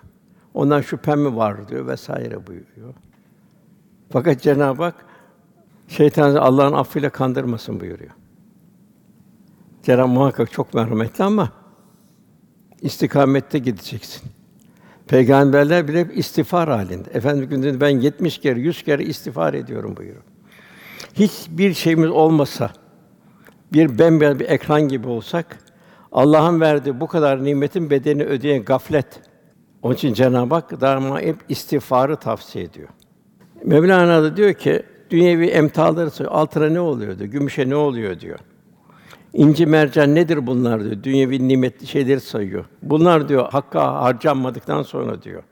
Ondan 0.55 0.81
şüphem 0.81 1.21
mi 1.21 1.37
var 1.37 1.69
diyor 1.69 1.87
vesaire 1.87 2.47
buyuruyor. 2.47 2.95
Fakat 4.11 4.43
Cenab-ı 4.43 4.83
Hak 4.83 4.95
şeytanı 5.89 6.41
Allah'ın 6.41 6.73
affıyla 6.73 7.11
kandırmasın 7.11 7.81
buyuruyor. 7.81 8.11
Cenab-ı 9.83 10.09
muhakkak 10.09 10.53
çok 10.53 10.75
merhametli 10.75 11.25
ama 11.25 11.53
istikamette 12.83 13.59
gideceksin. 13.59 14.23
Peygamberler 15.09 15.89
bile 15.89 16.01
hep 16.01 16.19
istiğfar 16.19 16.69
halinde. 16.69 17.11
Efendimiz 17.11 17.49
günde 17.49 17.81
ben 17.81 17.89
70 17.89 18.39
kere, 18.39 18.61
100 18.61 18.83
kere 18.83 19.05
istiğfar 19.05 19.55
ediyorum 19.55 19.97
buyuruyor. 19.97 20.23
Hiçbir 21.15 21.75
şeyimiz 21.75 22.11
olmasa, 22.11 22.71
bir 23.73 23.99
bembeyaz 23.99 24.39
bir 24.39 24.49
ekran 24.49 24.83
gibi 24.83 25.09
olsak, 25.09 25.59
Allah'ın 26.13 26.61
verdiği 26.61 27.01
bu 27.01 27.07
kadar 27.07 27.45
nimetin 27.45 27.91
bedelini 27.91 28.25
ödeyen 28.25 28.65
gaflet. 28.65 29.30
Onun 29.83 29.95
için 29.95 30.15
Cenab-ı 30.15 30.55
Hak 30.55 30.81
daima 30.81 31.21
hep 31.21 31.37
istiğfarı 31.49 32.17
tavsiye 32.17 32.65
ediyor. 32.65 32.89
Mevlana 33.65 34.23
da 34.23 34.37
diyor 34.37 34.55
ki, 34.55 34.83
dünyevi 35.11 35.47
emtalları 35.47 36.11
söylüyor. 36.11 36.37
Altına 36.37 36.69
ne 36.69 36.81
oluyor 36.81 37.19
diyor, 37.19 37.31
gümüşe 37.31 37.69
ne 37.69 37.75
oluyor 37.75 38.21
diyor. 38.21 38.39
İnci 39.33 39.67
mercan 39.67 40.15
nedir 40.15 40.47
bunlar 40.47 40.85
diyor. 40.85 41.03
Dünyevi 41.03 41.49
nimetli 41.49 41.87
şeyleri 41.87 42.21
sayıyor. 42.21 42.65
Bunlar 42.83 43.29
diyor 43.29 43.49
hakka 43.53 43.95
harcanmadıktan 43.95 44.83
sonra 44.83 45.23
diyor. 45.23 45.43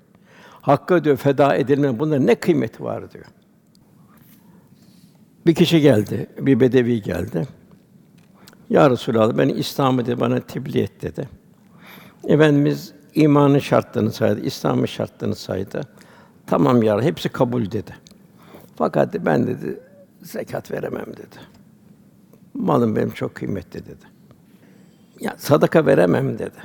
Hakka 0.60 1.04
diyor 1.04 1.16
feda 1.16 1.54
edilme 1.56 1.98
bunların 1.98 2.26
ne 2.26 2.34
kıymeti 2.34 2.84
var 2.84 3.10
diyor. 3.10 3.24
Bir 5.46 5.54
kişi 5.54 5.80
geldi, 5.80 6.26
bir 6.40 6.60
bedevi 6.60 7.02
geldi. 7.02 7.46
Ya 8.70 8.90
Resulallah 8.90 9.38
ben 9.38 9.48
İslam'ı 9.48 10.06
dedi 10.06 10.20
bana 10.20 10.40
tebliğ 10.40 10.80
et 10.80 11.02
dedi. 11.02 11.28
Efendimiz 12.24 12.94
imanın 13.14 13.58
şartlarını 13.58 14.12
saydı, 14.12 14.40
İslam'ın 14.40 14.86
şartlarını 14.86 15.34
saydı. 15.34 15.80
Tamam 16.46 16.82
ya 16.82 17.02
hepsi 17.02 17.28
kabul 17.28 17.70
dedi. 17.70 17.96
Fakat 18.76 19.14
ben 19.14 19.46
dedi 19.46 19.80
zekat 20.22 20.70
veremem 20.70 21.06
dedi. 21.06 21.36
Malım 22.54 22.96
benim 22.96 23.10
çok 23.10 23.34
kıymetli 23.34 23.86
dedi. 23.86 24.04
Ya 25.20 25.34
sadaka 25.38 25.86
veremem 25.86 26.38
dedi. 26.38 26.58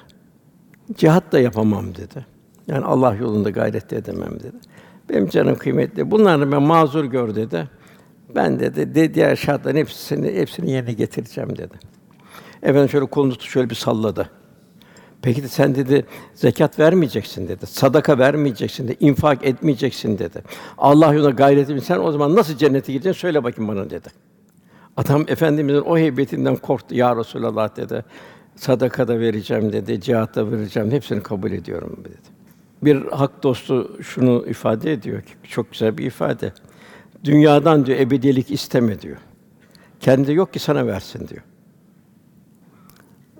Cihat 0.95 1.31
da 1.31 1.39
yapamam 1.39 1.95
dedi. 1.95 2.25
Yani 2.67 2.85
Allah 2.85 3.15
yolunda 3.15 3.49
gayret 3.49 3.91
de 3.91 3.97
edemem 3.97 4.39
dedi. 4.39 4.57
Benim 5.09 5.29
canım 5.29 5.55
kıymetli. 5.55 6.11
Bunları 6.11 6.51
ben 6.51 6.61
mazur 6.61 7.05
gör 7.05 7.35
dedi. 7.35 7.69
Ben 8.35 8.59
dedi, 8.59 8.95
de 8.95 9.13
diğer 9.13 9.35
şartların 9.35 9.75
hepsini 9.75 10.33
hepsini 10.33 10.71
yerine 10.71 10.93
getireceğim 10.93 11.57
dedi. 11.57 11.79
Efendim 12.63 12.89
şöyle 12.89 13.05
kolunu 13.05 13.31
tutup 13.31 13.49
şöyle 13.49 13.69
bir 13.69 13.75
salladı. 13.75 14.29
Peki 15.23 15.43
de 15.43 15.47
sen 15.47 15.75
dedi 15.75 16.05
zekat 16.35 16.79
vermeyeceksin 16.79 17.47
dedi. 17.47 17.65
Sadaka 17.65 18.17
vermeyeceksin 18.17 18.87
dedi. 18.87 18.97
infak 18.99 19.45
etmeyeceksin 19.45 20.19
dedi. 20.19 20.43
Allah 20.77 21.13
yolunda 21.13 21.29
gayret 21.29 21.69
edin. 21.69 21.79
Sen 21.79 21.99
o 21.99 22.11
zaman 22.11 22.35
nasıl 22.35 22.57
cennete 22.57 22.93
gideceksin 22.93 23.21
söyle 23.21 23.43
bakayım 23.43 23.75
bana 23.75 23.89
dedi. 23.89 24.09
Adam 24.97 25.25
efendimizin 25.27 25.81
o 25.81 25.97
heybetinden 25.97 26.55
korktu. 26.55 26.95
Ya 26.95 27.15
Resulallah 27.15 27.75
dedi. 27.75 28.05
Sadaka 28.55 29.07
da 29.07 29.19
vereceğim 29.19 29.73
dedi. 29.73 30.01
Cihat 30.01 30.35
da 30.35 30.51
vereceğim. 30.51 30.91
Hepsini 30.91 31.23
kabul 31.23 31.51
ediyorum 31.51 31.97
dedi. 32.05 32.33
Bir 32.83 33.05
hak 33.05 33.43
dostu 33.43 34.01
şunu 34.01 34.45
ifade 34.47 34.93
ediyor 34.93 35.21
ki 35.21 35.33
çok 35.49 35.71
güzel 35.71 35.97
bir 35.97 36.05
ifade. 36.05 36.53
Dünyadan 37.23 37.85
diyor 37.85 37.99
ebedilik 37.99 38.51
isteme 38.51 39.01
diyor. 39.01 39.17
Kendi 39.99 40.33
yok 40.33 40.53
ki 40.53 40.59
sana 40.59 40.87
versin 40.87 41.27
diyor. 41.27 41.41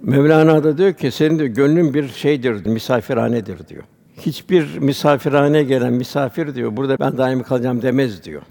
Mevlana 0.03 0.63
da 0.63 0.77
diyor 0.77 0.93
ki 0.93 1.11
senin 1.11 1.39
de 1.39 1.47
gönlün 1.47 1.93
bir 1.93 2.07
şeydir, 2.07 2.65
misafirhanedir 2.65 3.67
diyor. 3.67 3.83
Hiçbir 4.17 4.77
misafirhane 4.77 5.63
gelen 5.63 5.93
misafir 5.93 6.55
diyor, 6.55 6.77
burada 6.77 6.99
ben 6.99 7.17
daimi 7.17 7.43
kalacağım 7.43 7.81
demez 7.81 8.23
diyor. 8.23 8.41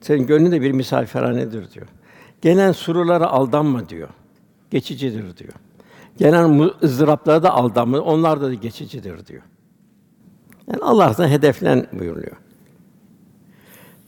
Senin 0.00 0.26
gönlün 0.26 0.52
de 0.52 0.62
bir 0.62 0.72
misafirhanedir 0.72 1.70
diyor. 1.70 1.86
Gelen 2.42 2.72
surulara 2.72 3.26
aldanma 3.26 3.88
diyor. 3.88 4.08
Geçicidir 4.70 5.36
diyor. 5.36 5.52
Gelen 6.18 6.70
ızdıraplara 6.82 7.42
da 7.42 7.50
aldanma, 7.54 7.98
onlar 8.00 8.40
da 8.40 8.54
geçicidir 8.54 9.26
diyor. 9.26 9.42
Yani 10.66 10.82
Allah'tan 10.82 11.28
hedeflen 11.28 11.86
buyuruyor. 11.92 12.36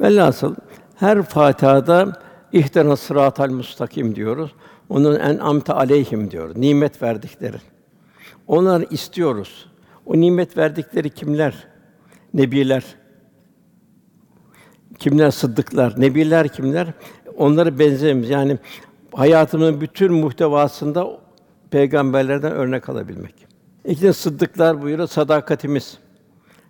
Velhasıl 0.01 0.55
her 0.97 1.23
Fatiha'da 1.23 2.23
ihtena 2.53 2.97
sıratal 2.97 3.51
mustakim 3.51 4.15
diyoruz. 4.17 4.55
Onun 4.89 5.21
en 5.21 5.39
amte 5.39 5.73
aleyhim 5.73 6.31
diyor. 6.31 6.53
Nimet 6.57 7.03
verdikleri. 7.03 7.57
Onları 8.47 8.87
istiyoruz. 8.91 9.71
O 10.07 10.21
nimet 10.21 10.57
verdikleri 10.57 11.11
kimler? 11.11 11.67
Nebiler. 12.35 12.85
Kimler? 14.99 15.31
Sıddıklar. 15.31 16.01
Nebiler 16.01 16.49
kimler? 16.49 16.93
Onları 17.37 17.79
benzemiz. 17.79 18.31
Yani 18.31 18.59
hayatımızın 19.13 19.81
bütün 19.81 20.13
muhtevasında 20.13 21.07
peygamberlerden 21.71 22.53
örnek 22.53 22.89
alabilmek. 22.89 23.35
İkinci 23.85 24.13
sıddıklar 24.13 24.83
buyuruyor 24.83 25.09
sadakatimiz. 25.09 25.99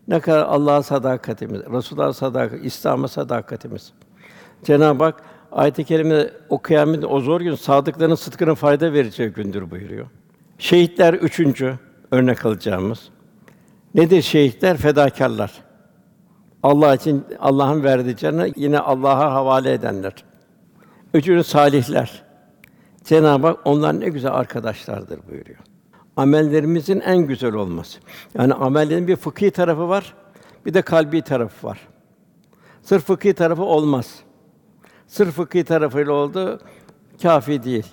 Ne 0.08 0.20
kadar 0.20 0.42
Allah'a 0.42 0.82
sadakatimiz, 0.82 1.60
Resulullah'a 1.60 2.12
sadakat, 2.12 2.64
İslam'a 2.64 3.08
sadakatimiz. 3.08 3.92
Cenab-ı 4.64 5.04
Hak 5.04 5.22
ayet-i 5.56 5.84
kerimede 5.84 6.32
o 6.48 6.58
kıyamet 6.58 7.04
o 7.04 7.20
zor 7.20 7.40
gün 7.40 7.54
sadıkların 7.54 8.14
sıdkının 8.14 8.54
fayda 8.54 8.92
vereceği 8.92 9.28
gündür 9.28 9.70
buyuruyor. 9.70 10.06
Şehitler 10.58 11.14
üçüncü 11.14 11.78
örnek 12.10 12.46
alacağımız. 12.46 13.08
Nedir 13.94 14.22
şehitler? 14.22 14.76
Fedakarlar. 14.76 15.52
Allah 16.62 16.94
için 16.94 17.24
Allah'ın 17.40 17.84
verdiği 17.84 18.16
canı 18.16 18.52
yine 18.56 18.78
Allah'a 18.78 19.32
havale 19.32 19.72
edenler. 19.72 20.12
Üçüncü 21.14 21.44
salihler. 21.44 22.22
Cenab-ı 23.04 23.46
Hak 23.46 23.58
onlar 23.64 24.00
ne 24.00 24.08
güzel 24.08 24.32
arkadaşlardır 24.32 25.20
buyuruyor. 25.28 25.58
Amellerimizin 26.16 27.00
en 27.00 27.18
güzel 27.18 27.54
olması. 27.54 27.98
Yani 28.38 28.54
amellerin 28.54 29.08
bir 29.08 29.16
fıkhi 29.16 29.50
tarafı 29.50 29.88
var, 29.88 30.14
bir 30.66 30.74
de 30.74 30.82
kalbi 30.82 31.22
tarafı 31.22 31.66
var. 31.66 31.78
Sırf 32.82 33.04
fıkhi 33.04 33.34
tarafı 33.34 33.62
olmaz. 33.62 34.25
Sırf 35.06 35.34
fıkhi 35.34 35.64
tarafıyla 35.64 36.12
oldu 36.12 36.60
kafi 37.22 37.62
değil. 37.62 37.86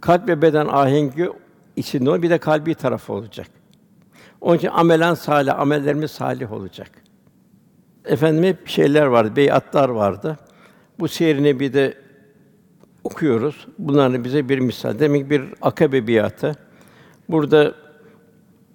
Kalp 0.00 0.28
ve 0.28 0.42
beden 0.42 0.66
ahengi 0.66 1.28
içinde 1.76 2.10
olur, 2.10 2.22
bir 2.22 2.30
de 2.30 2.38
kalbi 2.38 2.74
tarafı 2.74 3.12
olacak. 3.12 3.46
Onun 4.40 4.56
için 4.56 4.68
amelen 4.68 5.14
salih, 5.14 5.60
amellerimiz 5.60 6.10
salih 6.10 6.52
olacak. 6.52 6.90
Efendim 8.04 8.44
hep 8.44 8.68
şeyler 8.68 9.06
vardı, 9.06 9.36
beyatlar 9.36 9.88
vardı. 9.88 10.38
Bu 10.98 11.08
seyrini 11.08 11.60
bir 11.60 11.72
de 11.72 11.94
okuyoruz. 13.04 13.66
Bunların 13.78 14.24
bize 14.24 14.48
bir 14.48 14.58
misal. 14.58 14.98
Demek 14.98 15.30
bir 15.30 15.42
akabe 15.62 16.06
biatı. 16.06 16.56
Burada 17.28 17.74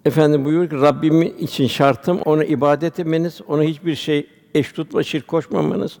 efendim 0.04 0.44
buyuruyor 0.44 0.70
ki 0.70 0.76
Rabbim 0.76 1.22
için 1.22 1.66
şartım 1.66 2.20
ona 2.24 2.44
ibadet 2.44 3.00
etmeniz, 3.00 3.40
ona 3.48 3.62
hiçbir 3.62 3.94
şey 3.94 4.26
eş 4.54 4.72
tutma, 4.72 5.02
şirk 5.02 5.28
koşmamanız, 5.28 5.98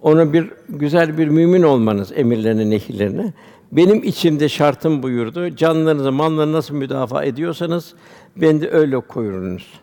ona 0.00 0.32
bir 0.32 0.50
güzel 0.68 1.18
bir 1.18 1.28
mümin 1.28 1.62
olmanız 1.62 2.12
emirlerine, 2.14 2.70
nehirlerine. 2.70 3.32
Benim 3.72 4.04
içimde 4.04 4.48
şartım 4.48 5.02
buyurdu. 5.02 5.56
Canlarınızı, 5.56 6.12
mallarınızı 6.12 6.52
nasıl 6.52 6.74
müdafaa 6.74 7.24
ediyorsanız 7.24 7.94
ben 8.36 8.60
de 8.60 8.70
öyle 8.70 9.00
koyunuz. 9.00 9.80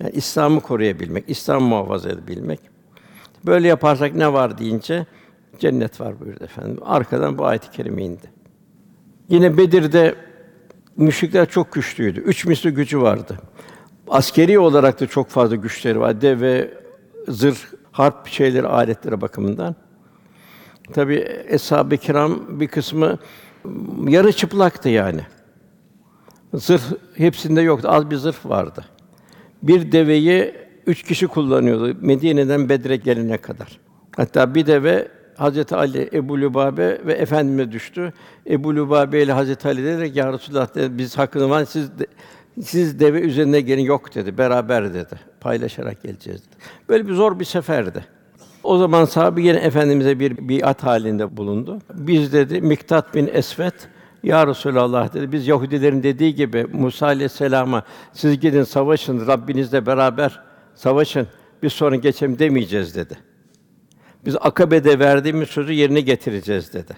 Yani 0.00 0.12
İslam'ı 0.12 0.60
koruyabilmek, 0.60 1.24
İslam 1.28 1.62
muhafaza 1.62 2.08
edebilmek. 2.08 2.60
Böyle 3.46 3.68
yaparsak 3.68 4.14
ne 4.14 4.32
var 4.32 4.58
deyince 4.58 5.06
cennet 5.58 6.00
var 6.00 6.20
buyurdu 6.20 6.44
efendim. 6.44 6.78
Arkadan 6.82 7.38
bu 7.38 7.44
ayet-i 7.46 7.70
kerime 7.70 8.02
indi. 8.02 8.30
Yine 9.28 9.56
Bedir'de 9.56 10.14
müşrikler 10.96 11.48
çok 11.48 11.72
güçlüydü. 11.72 12.20
Üç 12.20 12.46
misli 12.46 12.70
gücü 12.70 13.00
vardı. 13.00 13.38
Askeri 14.08 14.58
olarak 14.58 15.00
da 15.00 15.06
çok 15.06 15.28
fazla 15.28 15.56
güçleri 15.56 16.00
var. 16.00 16.20
Deve, 16.20 16.70
zırh, 17.28 17.56
harp 17.92 18.26
şeyleri, 18.26 18.66
aletleri 18.66 19.20
bakımından. 19.20 19.74
Tabi 20.92 21.26
eshab-ı 21.48 21.96
kiram 21.96 22.60
bir 22.60 22.68
kısmı 22.68 23.18
yarı 24.08 24.32
çıplaktı 24.32 24.88
yani. 24.88 25.20
Zırh 26.54 26.82
hepsinde 27.14 27.60
yoktu. 27.60 27.88
Az 27.90 28.10
bir 28.10 28.16
zırh 28.16 28.46
vardı. 28.46 28.84
Bir 29.62 29.92
deveyi 29.92 30.54
üç 30.86 31.02
kişi 31.02 31.26
kullanıyordu 31.26 31.96
Medine'den 32.00 32.68
Bedre 32.68 32.96
gelene 32.96 33.38
kadar. 33.38 33.80
Hatta 34.16 34.54
bir 34.54 34.66
deve 34.66 35.08
Hazreti 35.36 35.76
Ali, 35.76 36.10
Ebu 36.12 36.40
Lübabe 36.40 37.06
ve 37.06 37.12
efendime 37.12 37.72
düştü. 37.72 38.12
Ebu 38.46 38.76
Lübabe 38.76 39.22
ile 39.22 39.32
Hazreti 39.32 39.68
Ali 39.68 39.84
dedi 39.84 40.18
"Ya 40.18 40.32
Resulullah 40.32 40.74
dedi, 40.74 40.98
biz 40.98 41.18
hakkını 41.18 41.50
var 41.50 41.64
siz 41.64 41.98
de, 41.98 42.06
siz 42.62 43.00
deve 43.00 43.20
üzerine 43.20 43.60
gelin 43.60 43.82
yok 43.82 44.14
dedi. 44.14 44.38
Beraber 44.38 44.94
dedi. 44.94 45.31
Paylaşarak 45.42 46.02
geleceğiz. 46.02 46.42
Böyle 46.88 47.08
bir 47.08 47.14
zor 47.14 47.40
bir 47.40 47.44
seferdi. 47.44 48.04
O 48.62 48.78
zaman 48.78 49.04
sahabe 49.04 49.42
yine 49.42 49.58
efendimize 49.58 50.20
bir 50.20 50.48
biat 50.48 50.82
halinde 50.82 51.36
bulundu. 51.36 51.78
Biz 51.94 52.32
dedi 52.32 52.60
Miktat 52.60 53.14
bin 53.14 53.30
Esvet 53.32 53.74
ya 54.22 54.46
Resulallah 54.46 55.14
dedi. 55.14 55.32
Biz 55.32 55.48
Yahudilerin 55.48 56.02
dediği 56.02 56.34
gibi 56.34 56.66
Musa 56.72 57.06
aleyhisselama 57.06 57.82
siz 58.12 58.40
gidin 58.40 58.62
savaşın 58.62 59.26
Rabbinizle 59.26 59.86
beraber 59.86 60.40
savaşın. 60.74 61.26
Biz 61.62 61.72
sonra 61.72 61.96
geçelim 61.96 62.38
demeyeceğiz 62.38 62.96
dedi. 62.96 63.18
Biz 64.24 64.36
Akabe'de 64.40 64.98
verdiğimiz 64.98 65.48
sözü 65.48 65.72
yerine 65.72 66.00
getireceğiz 66.00 66.72
dedi. 66.72 66.92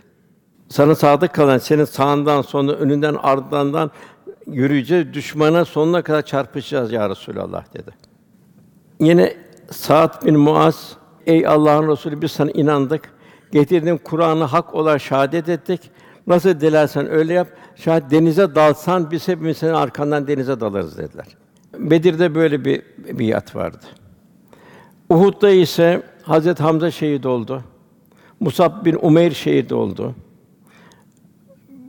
Sana 0.69 0.95
sadık 0.95 1.35
kalan 1.35 1.59
senin 1.59 1.85
sağından 1.85 2.43
sonra 2.43 2.73
önünden 2.73 3.15
ardından 3.15 3.91
yürüyeceğiz. 4.47 5.13
Düşmana 5.13 5.65
sonuna 5.65 6.03
kadar 6.03 6.23
çarpışacağız 6.23 6.93
ya 6.93 7.11
Resulallah 7.11 7.75
dedi. 7.75 7.91
Yine 9.01 9.35
Sa'd 9.71 10.27
bin 10.27 10.39
Muaz 10.39 10.97
ey 11.27 11.47
Allah'ın 11.47 11.89
Resulü 11.89 12.23
biz 12.23 12.33
sana 12.33 12.51
inandık. 12.51 13.15
Getirdiğin 13.53 13.97
Kur'an'ı 13.97 14.45
hak 14.45 14.75
olarak 14.75 15.01
şahadet 15.01 15.49
ettik. 15.49 15.91
Nasıl 16.27 16.61
dilersen 16.61 17.11
öyle 17.11 17.33
yap. 17.33 17.49
Şayet 17.77 18.11
denize 18.11 18.55
dalsan 18.55 19.11
biz 19.11 19.29
hepimiz 19.29 19.57
senin 19.57 19.73
arkandan 19.73 20.27
denize 20.27 20.61
dalarız 20.61 20.99
dediler. 20.99 21.27
Bedir'de 21.79 22.35
böyle 22.35 22.65
bir 22.65 22.83
biat 22.99 23.57
vardı. 23.57 23.87
Uhud'da 25.11 25.51
ise 25.51 26.03
Hazret 26.23 26.61
Hamza 26.61 26.91
şehit 26.91 27.27
oldu. 27.27 27.63
Musab 28.41 28.85
bin 28.85 28.99
Umeyr 29.03 29.31
şehit 29.33 29.73
oldu. 29.73 30.15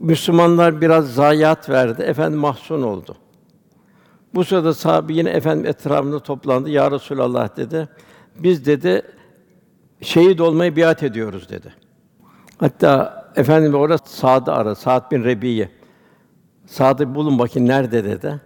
Müslümanlar 0.00 0.80
biraz 0.80 1.14
zayiat 1.14 1.70
verdi. 1.70 2.02
Efendim 2.02 2.38
mahzun 2.38 2.82
oldu. 2.82 3.16
Bu 4.36 4.44
sırada 4.44 4.74
sahabe 4.74 5.12
yine 5.12 5.30
efendim 5.30 5.66
etrafında 5.66 6.18
toplandı. 6.20 6.70
Ya 6.70 6.90
Resulallah 6.90 7.56
dedi. 7.56 7.88
Biz 8.38 8.66
dedi 8.66 9.02
şehit 10.00 10.40
olmayı 10.40 10.76
biat 10.76 11.02
ediyoruz 11.02 11.48
dedi. 11.48 11.74
Hatta 12.58 13.24
efendim 13.36 13.74
orada 13.74 13.98
Sa'd'ı 13.98 14.52
ara, 14.52 14.74
Sa'd 14.74 15.10
bin 15.12 15.24
Rebiye. 15.24 15.70
Sa'd'ı 16.66 17.14
bulun 17.14 17.38
bakayım 17.38 17.68
nerede 17.68 18.04
dedi. 18.04 18.40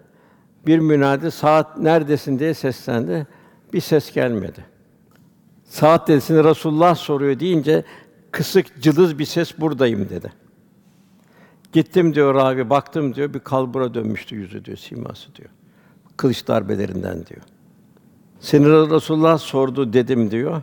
Bir 0.66 0.78
münadi 0.78 1.30
Sa'd 1.30 1.84
neredesin 1.84 2.38
diye 2.38 2.54
seslendi. 2.54 3.26
Bir 3.72 3.80
ses 3.80 4.12
gelmedi. 4.12 4.64
Sa'd 5.64 6.08
dedisini 6.08 6.44
Resulullah 6.44 6.94
soruyor 6.94 7.40
deyince 7.40 7.84
kısık 8.30 8.82
cılız 8.82 9.18
bir 9.18 9.24
ses 9.24 9.58
buradayım 9.58 10.08
dedi. 10.08 10.32
Gittim 11.72 12.14
diyor 12.14 12.34
abi, 12.34 12.70
baktım 12.70 13.14
diyor 13.14 13.34
bir 13.34 13.40
kalbura 13.40 13.94
dönmüştü 13.94 14.36
yüzü 14.36 14.64
diyor, 14.64 14.76
siması 14.76 15.34
diyor. 15.34 15.50
Kılıç 16.20 16.48
darbelerinden 16.48 17.26
diyor. 17.26 17.42
Seni 18.40 18.66
Resulullah 18.66 19.38
sordu 19.38 19.92
dedim 19.92 20.30
diyor. 20.30 20.62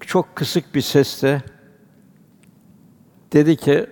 Çok 0.00 0.36
kısık 0.36 0.74
bir 0.74 0.80
sesle 0.80 1.42
dedi 3.32 3.56
ki 3.56 3.86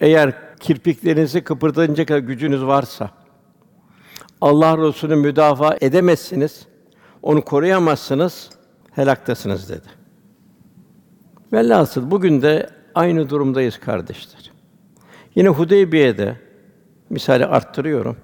eğer 0.00 0.56
kirpiklerinizi 0.60 1.44
kıpırdatınca 1.44 2.06
kadar 2.06 2.18
gücünüz 2.18 2.64
varsa 2.64 3.10
Allah 4.40 4.78
Resulü'nü 4.78 5.16
müdafaa 5.16 5.76
edemezsiniz, 5.80 6.66
onu 7.22 7.44
koruyamazsınız, 7.44 8.50
helaktasınız 8.90 9.68
dedi. 9.68 9.88
Velhasıl 11.52 12.10
bugün 12.10 12.42
de 12.42 12.70
aynı 12.94 13.30
durumdayız 13.30 13.80
kardeşler. 13.80 14.52
Yine 15.34 15.48
Hudeybiye'de 15.48 16.36
misali 17.10 17.46
arttırıyorum. 17.46 18.16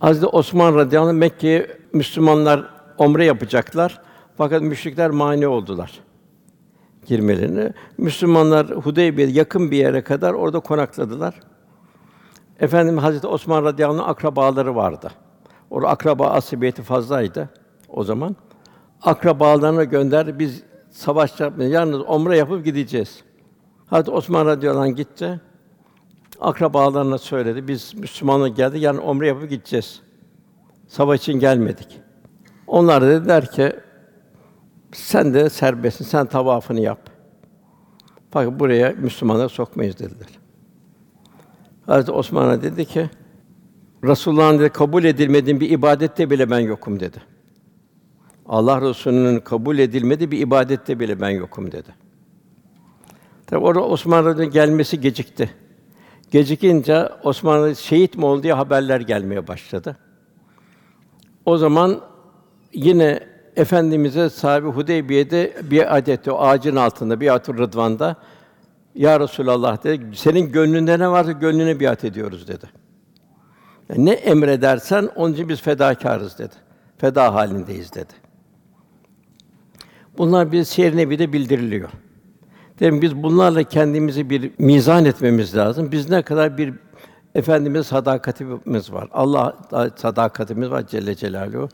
Hazreti 0.00 0.26
Osman 0.26 0.74
radıyallahu 0.74 1.10
anh 1.10 1.16
Mekke'ye 1.16 1.78
Müslümanlar 1.92 2.64
omre 2.98 3.24
yapacaklar. 3.24 4.00
Fakat 4.36 4.62
müşrikler 4.62 5.10
mani 5.10 5.48
oldular 5.48 6.00
girmelerine. 7.06 7.72
Müslümanlar 7.98 8.70
Hudeybiye 8.70 9.28
yakın 9.28 9.70
bir 9.70 9.76
yere 9.76 10.04
kadar 10.04 10.32
orada 10.32 10.60
konakladılar. 10.60 11.34
Efendim 12.60 12.98
Hazreti 12.98 13.26
Osman 13.26 13.64
radıyallahu 13.64 14.02
anh 14.02 14.08
akrabaları 14.08 14.76
vardı. 14.76 15.10
Orada 15.70 15.88
akraba 15.88 16.26
asibiyeti 16.26 16.82
fazlaydı 16.82 17.48
o 17.88 18.04
zaman. 18.04 18.36
Akrabalarına 19.02 19.84
gönder 19.84 20.38
biz 20.38 20.62
savaş 20.90 21.40
yapmayacağız. 21.40 21.74
Yalnız 21.74 22.08
omre 22.08 22.36
yapıp 22.36 22.64
gideceğiz. 22.64 23.24
Hazreti 23.86 24.10
Osman 24.10 24.46
radıyallahu 24.46 24.82
anh 24.82 24.96
gitti. 24.96 25.40
Akrabalarına 26.40 27.18
söyledi. 27.18 27.68
Biz 27.68 27.94
Müslümanlar 27.94 28.46
geldi. 28.46 28.78
Yarın 28.78 28.98
omre 28.98 29.26
yapıp 29.26 29.50
gideceğiz. 29.50 30.00
Savaş 30.88 31.20
için 31.20 31.32
gelmedik. 31.40 32.00
Onlar 32.66 33.02
da 33.02 33.08
dediler 33.08 33.50
ki 33.50 33.72
sen 34.92 35.34
de 35.34 35.50
serbestsin. 35.50 36.04
Sen 36.04 36.26
tavafını 36.26 36.80
yap. 36.80 37.10
Fakat 38.30 38.60
buraya 38.60 38.94
Müslümanları 38.98 39.48
sokmayız 39.48 39.98
dediler. 39.98 40.28
Hazreti 41.86 42.12
Osman'a 42.12 42.62
dedi 42.62 42.84
ki 42.84 43.10
Resulullah'ın 44.04 44.58
dedi, 44.58 44.68
kabul 44.68 45.04
edilmediğin 45.04 45.60
bir 45.60 45.70
ibadette 45.70 46.30
bile 46.30 46.50
ben 46.50 46.58
yokum 46.58 47.00
dedi. 47.00 47.18
Allah 48.46 48.80
Resulü'nün 48.80 49.40
kabul 49.40 49.78
edilmediği 49.78 50.30
bir 50.30 50.38
ibadette 50.40 51.00
bile 51.00 51.20
ben 51.20 51.30
yokum 51.30 51.72
dedi. 51.72 51.94
Tabi 53.46 53.64
orada 53.64 53.84
Osman 53.84 54.24
Radyalı'nın 54.24 54.50
gelmesi 54.50 55.00
gecikti. 55.00 55.50
Gecikince 56.30 57.08
Osman 57.22 57.72
şehit 57.72 58.16
mi 58.16 58.24
oldu 58.24 58.42
diye 58.42 58.52
haberler 58.52 59.00
gelmeye 59.00 59.48
başladı. 59.48 59.96
O 61.44 61.58
zaman 61.58 62.00
yine 62.72 63.20
Efendimize 63.56 64.30
sahibi 64.30 64.66
Hudeybiye'de 64.66 65.56
bir 65.62 65.96
adet 65.96 66.28
o 66.28 66.38
ağacın 66.38 66.76
altında 66.76 67.20
bir 67.20 67.34
atır 67.34 67.58
Rıdvan'da 67.58 68.16
ya 68.94 69.20
Resulallah 69.20 69.84
dedi. 69.84 70.16
Senin 70.16 70.52
gönlünde 70.52 70.98
ne 70.98 71.10
varsa 71.10 71.32
gönlüne 71.32 71.80
biat 71.80 72.04
ediyoruz 72.04 72.48
dedi. 72.48 72.66
Yani 73.88 74.04
ne 74.04 74.12
emredersen 74.12 75.08
onun 75.16 75.32
için 75.32 75.48
biz 75.48 75.60
fedakârız 75.60 76.38
dedi. 76.38 76.54
Feda 76.98 77.34
halindeyiz 77.34 77.94
dedi. 77.94 78.12
Bunlar 80.18 80.52
bir 80.52 80.64
siyer 80.64 80.96
de 80.96 81.32
bildiriliyor. 81.32 81.90
Demek 82.80 83.02
biz 83.02 83.22
bunlarla 83.22 83.62
kendimizi 83.62 84.30
bir 84.30 84.50
mizan 84.58 85.04
etmemiz 85.04 85.56
lazım. 85.56 85.92
Biz 85.92 86.10
ne 86.10 86.22
kadar 86.22 86.58
bir 86.58 86.74
efendimiz 87.34 87.86
sadakatimiz 87.86 88.92
var. 88.92 89.08
Allah 89.12 89.56
sadakatimiz 89.96 90.70
var 90.70 90.86
Celle 90.86 91.14
Celaluhu 91.14 91.68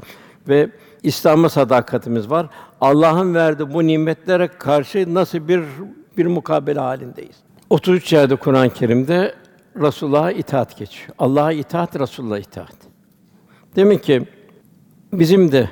ve 0.48 0.70
İslam'a 1.02 1.48
sadakatimiz 1.48 2.30
var. 2.30 2.46
Allah'ın 2.80 3.34
verdiği 3.34 3.74
bu 3.74 3.86
nimetlere 3.86 4.48
karşı 4.48 5.14
nasıl 5.14 5.48
bir 5.48 5.62
bir 6.16 6.26
mukabele 6.26 6.80
halindeyiz. 6.80 7.36
33 7.70 8.12
yerde 8.12 8.36
Kur'an-ı 8.36 8.70
Kerim'de 8.70 9.34
Resulullah'a 9.76 10.32
itaat 10.32 10.78
geçiyor. 10.78 11.08
Allah'a 11.18 11.52
itaat, 11.52 12.00
Resulullah'a 12.00 12.38
itaat. 12.38 12.76
Demek 13.76 14.04
ki 14.04 14.26
bizim 15.12 15.52
de 15.52 15.70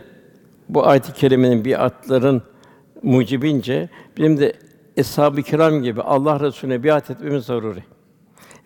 bu 0.69 0.87
ayet-i 0.87 1.13
kerimenin 1.13 1.65
bir 1.65 1.85
atların 1.85 2.43
mucibince 3.03 3.89
bizim 4.17 4.41
de 4.41 4.53
eshab-ı 5.01 5.43
kiram 5.43 5.83
gibi 5.83 6.03
Allah 6.03 6.41
Resulüne 6.41 6.85
biat 6.85 7.11
etmemiz 7.11 7.45
zaruri. 7.45 7.85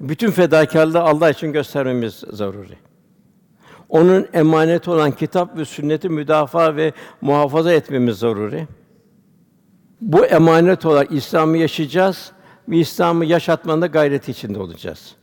Bütün 0.01 0.31
fedakarlığı 0.31 1.01
Allah 1.01 1.31
için 1.31 1.53
göstermemiz 1.53 2.25
zaruri. 2.31 2.77
Onun 3.89 4.27
emaneti 4.33 4.91
olan 4.91 5.11
kitap 5.13 5.59
ve 5.59 5.65
sünneti 5.65 6.09
müdafaa 6.09 6.77
ve 6.77 6.93
muhafaza 7.21 7.73
etmemiz 7.73 8.19
zaruri. 8.19 8.67
Bu 10.01 10.27
emanet 10.27 10.87
olarak 10.87 11.13
İslam'ı 11.13 11.57
yaşayacağız 11.57 12.33
ve 12.69 12.77
İslam'ı 12.77 13.25
yaşatmanın 13.25 13.89
gayret 13.89 14.29
içinde 14.29 14.59
olacağız. 14.59 15.15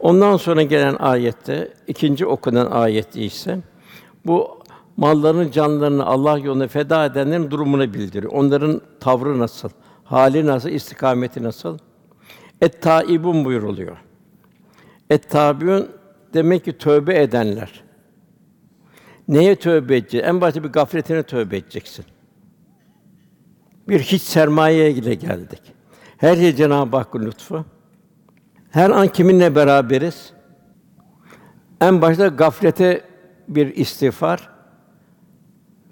Ondan 0.00 0.36
sonra 0.36 0.62
gelen 0.62 0.96
ayette, 0.98 1.72
ikinci 1.86 2.26
okunan 2.26 2.70
ayette 2.70 3.22
ise 3.22 3.58
bu 4.26 4.58
mallarını, 4.96 5.52
canlarını 5.52 6.06
Allah 6.06 6.38
yolunda 6.38 6.68
feda 6.68 7.04
edenlerin 7.04 7.50
durumunu 7.50 7.94
bildiriyor. 7.94 8.32
Onların 8.32 8.80
tavrı 9.00 9.38
nasıl, 9.38 9.68
hali 10.04 10.46
nasıl, 10.46 10.68
istikameti 10.68 11.42
nasıl? 11.42 11.78
Et 12.60 12.82
taibun 12.82 13.44
buyuruluyor. 13.44 13.96
Et 15.10 15.30
tabiun 15.30 15.88
demek 16.34 16.64
ki 16.64 16.78
tövbe 16.78 17.22
edenler. 17.22 17.84
Neye 19.28 19.56
tövbe 19.56 19.96
edeceksin? 19.96 20.28
En 20.28 20.40
başta 20.40 20.64
bir 20.64 20.68
gafletine 20.68 21.22
tövbe 21.22 21.56
edeceksin. 21.56 22.04
Bir 23.88 24.00
hiç 24.00 24.22
sermaye 24.22 24.90
ile 24.90 25.14
geldik. 25.14 25.62
Her 26.16 26.36
şey 26.36 26.56
Cenab-ı 26.56 26.96
Hakk'ın 26.96 27.26
lütfu. 27.26 27.64
Her 28.70 28.90
an 28.90 29.08
kiminle 29.08 29.54
beraberiz? 29.54 30.32
En 31.80 32.02
başta 32.02 32.26
gaflete 32.26 33.02
bir 33.48 33.76
istiğfar. 33.76 34.50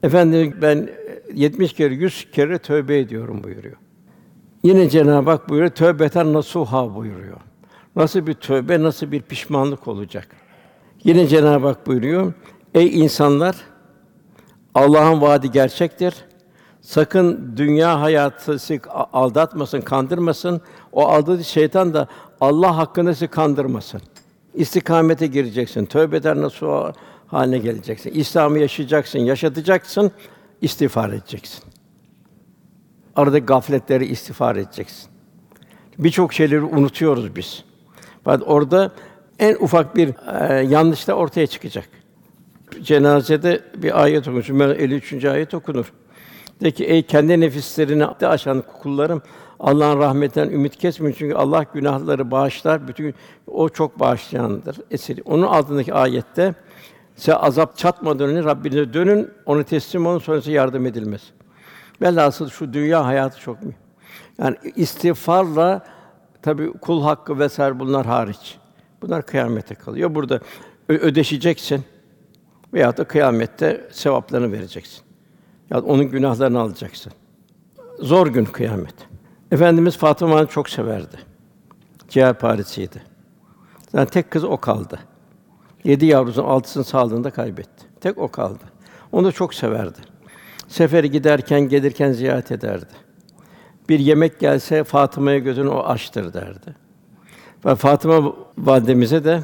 Efendim 0.02 0.58
ben 0.62 0.90
70 1.34 1.72
kere, 1.72 1.94
100 1.94 2.30
kere 2.30 2.58
tövbe 2.58 2.98
ediyorum 2.98 3.44
buyuruyor. 3.44 3.76
Yine 4.62 4.90
Cenab-ı 4.90 5.30
Hak 5.30 5.48
buyuruyor, 5.48 5.70
tövbeten 5.70 6.32
nasuha 6.32 6.94
buyuruyor. 6.94 7.36
Nasıl 7.96 8.26
bir 8.26 8.34
tövbe, 8.34 8.82
nasıl 8.82 9.12
bir 9.12 9.22
pişmanlık 9.22 9.88
olacak? 9.88 10.28
Yine 11.04 11.26
Cenab-ı 11.26 11.66
Hak 11.66 11.86
buyuruyor, 11.86 12.32
ey 12.74 13.00
insanlar, 13.00 13.56
Allah'ın 14.74 15.20
vaadi 15.20 15.50
gerçektir. 15.50 16.14
Sakın 16.80 17.54
dünya 17.56 18.00
hayatı 18.00 18.58
sizi 18.58 18.80
aldatmasın, 19.12 19.80
kandırmasın. 19.80 20.60
O 20.92 21.08
aldatıcı 21.08 21.44
şeytan 21.44 21.94
da 21.94 22.08
Allah 22.40 22.76
hakkında 22.76 23.14
sizi 23.14 23.28
kandırmasın. 23.28 24.00
İstikamete 24.54 25.26
gireceksin. 25.26 25.86
Tövbe 25.86 26.40
nasıl 26.40 26.92
haline 27.26 27.58
geleceksin. 27.58 28.10
İslam'ı 28.10 28.58
yaşayacaksın, 28.58 29.18
yaşatacaksın, 29.18 30.12
istiğfar 30.60 31.08
edeceksin. 31.08 31.71
Arada 33.16 33.38
gafletleri 33.38 34.06
istiğfar 34.06 34.56
edeceksin. 34.56 35.10
Birçok 35.98 36.32
şeyleri 36.32 36.62
unutuyoruz 36.62 37.36
biz. 37.36 37.64
Fakat 38.24 38.42
orada 38.46 38.92
en 39.38 39.54
ufak 39.54 39.96
bir 39.96 40.08
e, 40.08 40.62
yanlış 40.62 41.08
da 41.08 41.14
ortaya 41.14 41.46
çıkacak. 41.46 41.88
Cenazede 42.82 43.60
bir 43.76 44.02
ayet 44.02 44.28
okunur. 44.28 44.42
Sümer 44.42 44.68
53. 44.68 45.24
ayet 45.24 45.54
okunur. 45.54 45.92
De 46.60 46.70
ki 46.70 46.84
ey 46.84 47.02
kendi 47.02 47.40
nefislerini 47.40 48.06
de 48.20 48.28
aşan 48.28 48.62
kullarım 48.82 49.22
Allah'ın 49.60 49.98
rahmetinden 49.98 50.50
ümit 50.50 50.76
kesmeyin 50.76 51.16
çünkü 51.18 51.34
Allah 51.34 51.64
günahları 51.74 52.30
bağışlar. 52.30 52.88
Bütün 52.88 53.14
o 53.46 53.68
çok 53.68 54.00
bağışlayandır. 54.00 54.76
Eseri. 54.90 55.22
Onun 55.22 55.42
altındaki 55.42 55.94
ayette 55.94 56.54
size 57.16 57.34
azap 57.34 57.76
çatmadan 57.76 58.28
önce 58.28 58.44
Rabbinize 58.44 58.92
dönün, 58.94 59.30
onu 59.46 59.64
teslim 59.64 60.06
olun, 60.06 60.18
sonrası 60.18 60.50
yardım 60.50 60.86
edilmez. 60.86 61.22
Velhasıl 62.02 62.48
şu 62.48 62.72
dünya 62.72 63.04
hayatı 63.04 63.40
çok 63.40 63.62
mühim. 63.62 63.74
Yani 64.38 64.56
istiğfarla 64.76 65.84
tabi 66.42 66.72
kul 66.72 67.02
hakkı 67.02 67.38
vesaire 67.38 67.80
bunlar 67.80 68.06
hariç. 68.06 68.58
Bunlar 69.02 69.26
kıyamete 69.26 69.74
kalıyor. 69.74 70.14
Burada 70.14 70.40
ödeşeceksin 70.88 71.84
veya 72.72 72.96
da 72.96 73.04
kıyamette 73.04 73.88
sevaplarını 73.92 74.52
vereceksin. 74.52 75.02
Ya 75.70 75.80
onun 75.80 76.04
günahlarını 76.04 76.60
alacaksın. 76.60 77.12
Zor 77.98 78.26
gün 78.26 78.44
kıyamet. 78.44 78.94
Efendimiz 79.50 79.96
Fatıma'nı 79.96 80.46
çok 80.46 80.68
severdi. 80.68 81.16
Ciğer 82.08 82.34
parisiydi. 82.34 83.02
Yani 83.92 84.06
tek 84.08 84.30
kız 84.30 84.44
o 84.44 84.56
kaldı. 84.56 84.98
Yedi 85.84 86.06
yavrusunun 86.06 86.48
altısını 86.48 86.84
sağlığında 86.84 87.30
kaybetti. 87.30 87.86
Tek 88.00 88.18
o 88.18 88.28
kaldı. 88.28 88.64
Onu 89.12 89.26
da 89.26 89.32
çok 89.32 89.54
severdi. 89.54 89.98
Seferi 90.72 91.10
giderken, 91.10 91.60
gelirken 91.60 92.12
ziyaret 92.12 92.52
ederdi. 92.52 92.86
Bir 93.88 93.98
yemek 93.98 94.40
gelse 94.40 94.84
Fatıma'ya 94.84 95.38
gözünü 95.38 95.68
o 95.68 95.78
açtır 95.78 96.34
derdi. 96.34 96.74
Ve 97.64 97.74
Fatıma 97.74 98.32
validemize 98.58 99.24
de 99.24 99.40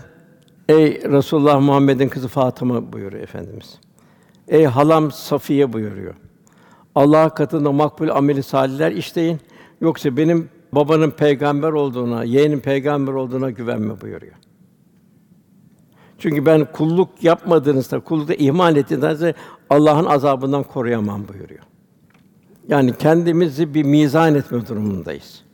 Ey 0.69 1.03
Resulullah 1.03 1.61
Muhammed'in 1.61 2.09
kızı 2.09 2.29
Fatıma 2.29 2.93
buyuruyor 2.93 3.23
efendimiz. 3.23 3.79
Ey 4.49 4.65
halam 4.65 5.13
Safiye 5.13 5.73
buyuruyor. 5.73 6.15
Allah 6.95 7.35
katında 7.35 7.73
makbul 7.73 8.09
ameli 8.09 8.43
salihler 8.43 8.93
işleyin. 8.93 9.41
Yoksa 9.81 10.17
benim 10.17 10.49
babanın 10.73 11.11
peygamber 11.11 11.73
olduğuna, 11.73 12.25
yeğenin 12.25 12.61
peygamber 12.61 13.13
olduğuna 13.13 13.51
güvenme 13.51 14.01
buyuruyor. 14.01 14.35
Çünkü 16.19 16.47
ben 16.47 16.73
kulluk 16.73 17.25
yapmadığınızda, 17.25 18.01
kullukta 18.01 18.35
ihmal 18.35 18.77
ettiğinizde 18.77 19.35
Allah'ın 19.71 20.05
azabından 20.05 20.63
koruyamam 20.63 21.29
buyuruyor. 21.29 21.63
Yani 22.69 22.97
kendimizi 22.97 23.75
bir 23.75 23.83
mizan 23.83 24.35
etme 24.35 24.67
durumundayız. 24.67 25.45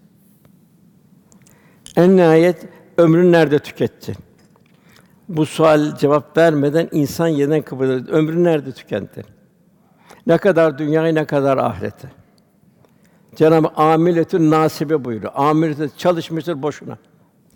En 1.96 2.16
nihayet 2.16 2.68
ömrün 2.98 3.32
nerede 3.32 3.58
tüketti? 3.58 4.14
Bu 5.28 5.46
sual 5.46 5.96
cevap 5.96 6.36
vermeden 6.36 6.88
insan 6.92 7.28
yeniden 7.28 7.62
kıpırdadı. 7.62 8.12
Ömrün 8.12 8.44
nerede 8.44 8.72
tükendi? 8.72 9.24
Ne 10.26 10.38
kadar 10.38 10.78
dünyayı 10.78 11.14
ne 11.14 11.24
kadar 11.24 11.58
ahireti. 11.58 12.10
Cenab-ı 13.36 13.68
amiletün 13.68 14.50
nasibe 14.50 15.04
buyuruyor. 15.04 15.32
Amiletün 15.34 15.90
çalışmıştır 15.96 16.62
boşuna. 16.62 16.98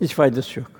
Hiç 0.01 0.13
faydası 0.13 0.59
yok. 0.59 0.71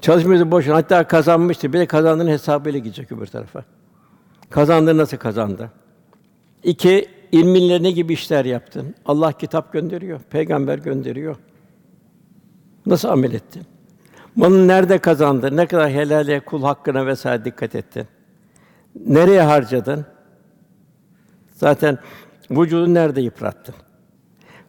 Çalışmıştır 0.00 0.50
boşuna. 0.50 0.74
Hatta 0.74 1.06
kazanmıştır. 1.06 1.72
Bir 1.72 1.78
de 1.78 1.86
kazandığının 1.86 2.30
hesabıyla 2.30 2.78
gidecek 2.78 3.12
öbür 3.12 3.26
tarafa. 3.26 3.64
Kazandı 4.52 4.96
nasıl 4.96 5.16
kazandı? 5.16 5.70
İki, 6.62 7.08
ilminle 7.32 7.82
ne 7.82 7.90
gibi 7.90 8.12
işler 8.12 8.44
yaptın? 8.44 8.94
Allah 9.06 9.32
kitap 9.32 9.72
gönderiyor, 9.72 10.20
peygamber 10.30 10.78
gönderiyor. 10.78 11.36
Nasıl 12.86 13.08
amel 13.08 13.32
ettin? 13.32 13.62
Malını 14.36 14.68
nerede 14.68 14.98
kazandın? 14.98 15.56
Ne 15.56 15.66
kadar 15.66 15.90
helale, 15.90 16.40
kul 16.40 16.62
hakkına 16.62 17.06
vesaire 17.06 17.44
dikkat 17.44 17.74
ettin? 17.74 18.06
Nereye 19.06 19.42
harcadın? 19.42 20.06
Zaten 21.54 21.98
vücudunu 22.50 22.94
nerede 22.94 23.20
yıprattın? 23.20 23.74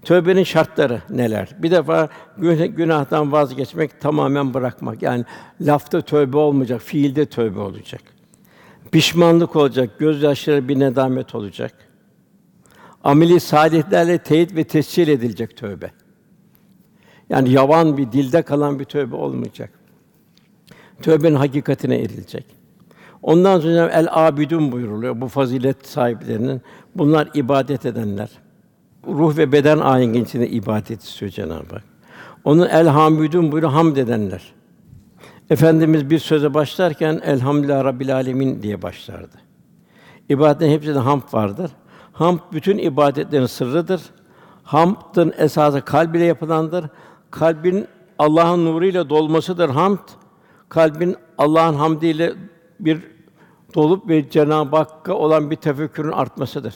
Tövbenin 0.02 0.44
şartları 0.44 1.02
neler? 1.10 1.56
Bir 1.60 1.72
defa 1.72 2.10
günahtan 2.68 3.32
vazgeçmek, 3.32 4.02
tamamen 4.02 4.54
bırakmak. 4.54 5.02
Yani 5.02 5.26
lafta 5.62 6.02
tövbe 6.02 6.38
olmayacak, 6.38 6.82
fiilde 6.82 7.26
tövbe 7.26 7.60
olacak. 7.60 8.13
Pişmanlık 8.94 9.56
olacak, 9.56 10.00
gözyaşları 10.00 10.68
bir 10.68 10.80
nedamet 10.80 11.36
olacak. 11.36 11.74
Ameli 13.04 13.40
salihlerle 13.40 14.18
teyit 14.18 14.56
ve 14.56 14.64
tescil 14.64 15.08
edilecek 15.08 15.58
tövbe. 15.58 15.92
Yani 17.30 17.52
yavan 17.52 17.98
bir 17.98 18.12
dilde 18.12 18.42
kalan 18.42 18.80
bir 18.80 18.86
tövbe 18.86 19.16
olmayacak. 19.16 19.70
Tövbenin 21.02 21.36
hakikatine 21.36 21.96
erilecek. 21.96 22.46
Ondan 23.22 23.60
sonra 23.60 23.90
el 23.90 24.08
abidun 24.12 24.72
buyuruluyor 24.72 25.22
bu 25.22 25.28
fazilet 25.28 25.88
sahiplerinin. 25.88 26.62
Bunlar 26.96 27.30
ibadet 27.34 27.86
edenler. 27.86 28.30
Ruh 29.08 29.38
ve 29.38 29.52
beden 29.52 29.80
ayinin 29.80 30.24
içinde 30.24 30.50
ibadet 30.50 31.04
istiyor 31.04 31.32
Cenab-ı 31.32 31.76
Hak. 31.76 31.84
Onun 32.44 32.68
el 32.68 32.88
hamidun 32.88 33.52
buyuruyor 33.52 33.74
hamd 33.74 33.98
edenler. 33.98 34.54
Efendimiz 35.50 36.10
bir 36.10 36.20
söze 36.20 36.54
başlarken 36.54 37.22
elhamdülillah 37.24 37.84
rabbil 37.84 38.16
alemin 38.16 38.62
diye 38.64 38.82
başlardı. 38.82 39.38
İbadetin 40.30 40.72
hepsinde 40.72 41.00
hamd 41.00 41.34
vardır. 41.34 41.72
Hamd 42.14 42.40
bütün 42.54 42.78
ibadetlerin 42.78 43.46
sırrıdır. 43.46 44.02
Hamdın 44.64 45.34
esası 45.38 45.82
kalb 45.82 46.16
ile 46.16 46.26
yapılandır. 46.26 46.86
Kalbin 47.32 47.88
Allah'ın 48.20 48.66
nuruyla 48.66 49.10
dolmasıdır 49.10 49.70
hamd. 49.70 50.08
Kalbin 50.70 51.16
Allah'ın 51.38 51.74
hamdiyle 51.74 52.34
bir 52.80 53.00
dolup 53.76 54.10
ve 54.10 54.30
Cenab-ı 54.30 54.78
Hakk'a 54.78 55.14
olan 55.14 55.52
bir 55.52 55.56
tefekkürün 55.56 56.12
artmasıdır. 56.12 56.76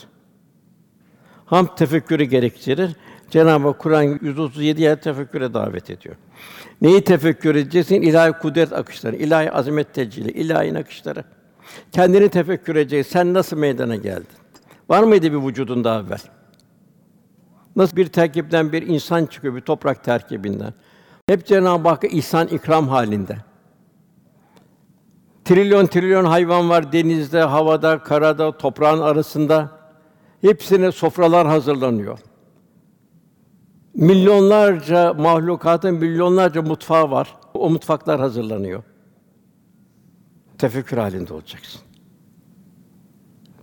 Hamd 1.46 1.68
tefekkürü 1.76 2.24
gerektirir. 2.24 2.96
Cenab-ı 3.30 3.68
Hak 3.68 3.80
Kur'an 3.80 4.20
137 4.22 4.82
yer 4.82 5.02
tefekküre 5.02 5.54
davet 5.54 5.90
ediyor. 5.90 6.16
Neyi 6.82 7.04
tefekkür 7.04 7.56
edeceksin? 7.56 8.02
İlahi 8.02 8.32
kudret 8.32 8.74
akışları, 8.74 9.16
ilahi 9.16 9.52
azamet 9.52 9.94
tecili, 9.94 10.32
ilahi 10.32 10.78
akışları. 10.78 11.24
Kendini 11.92 12.30
tefekkür 12.30 12.76
edeceksin. 12.76 13.12
Sen 13.12 13.34
nasıl 13.34 13.58
meydana 13.58 13.96
geldin? 13.96 14.28
Var 14.90 15.04
mıydı 15.04 15.32
bir 15.32 15.48
vücudun 15.48 15.84
daha 15.84 16.00
evvel? 16.00 16.20
Nasıl 17.76 17.98
bir 17.98 18.08
terkipten 18.08 18.72
bir 18.72 18.88
insan 18.88 19.26
çıkıyor, 19.26 19.56
bir 19.56 19.62
toprak 19.62 20.04
terkibinden? 20.04 20.74
Hep 21.30 21.46
Cenab-ı 21.46 21.90
Hakk'a 21.90 22.08
ihsan 22.08 22.48
ikram 22.48 22.88
halinde. 22.88 23.38
Trilyon 25.46 25.86
trilyon 25.86 26.26
hayvan 26.26 26.70
var 26.70 26.92
denizde, 26.92 27.42
havada, 27.42 28.04
karada, 28.04 28.58
toprağın 28.58 29.02
arasında. 29.02 29.72
Hepsine 30.42 30.92
sofralar 30.92 31.48
hazırlanıyor. 31.48 32.20
Milyonlarca 33.98 35.14
mahlukatın 35.14 35.96
milyonlarca 35.96 36.62
mutfağı 36.62 37.12
var. 37.12 37.36
O 37.54 37.70
mutfaklar 37.70 38.20
hazırlanıyor. 38.20 38.84
Tefekkür 40.58 40.98
halinde 40.98 41.34
olacaksın. 41.34 41.82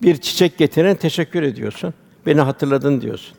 Bir 0.03 0.17
çiçek 0.17 0.59
getiren 0.59 0.97
teşekkür 0.97 1.43
ediyorsun. 1.43 1.95
Beni 2.27 2.41
hatırladın 2.41 3.01
diyorsun. 3.01 3.37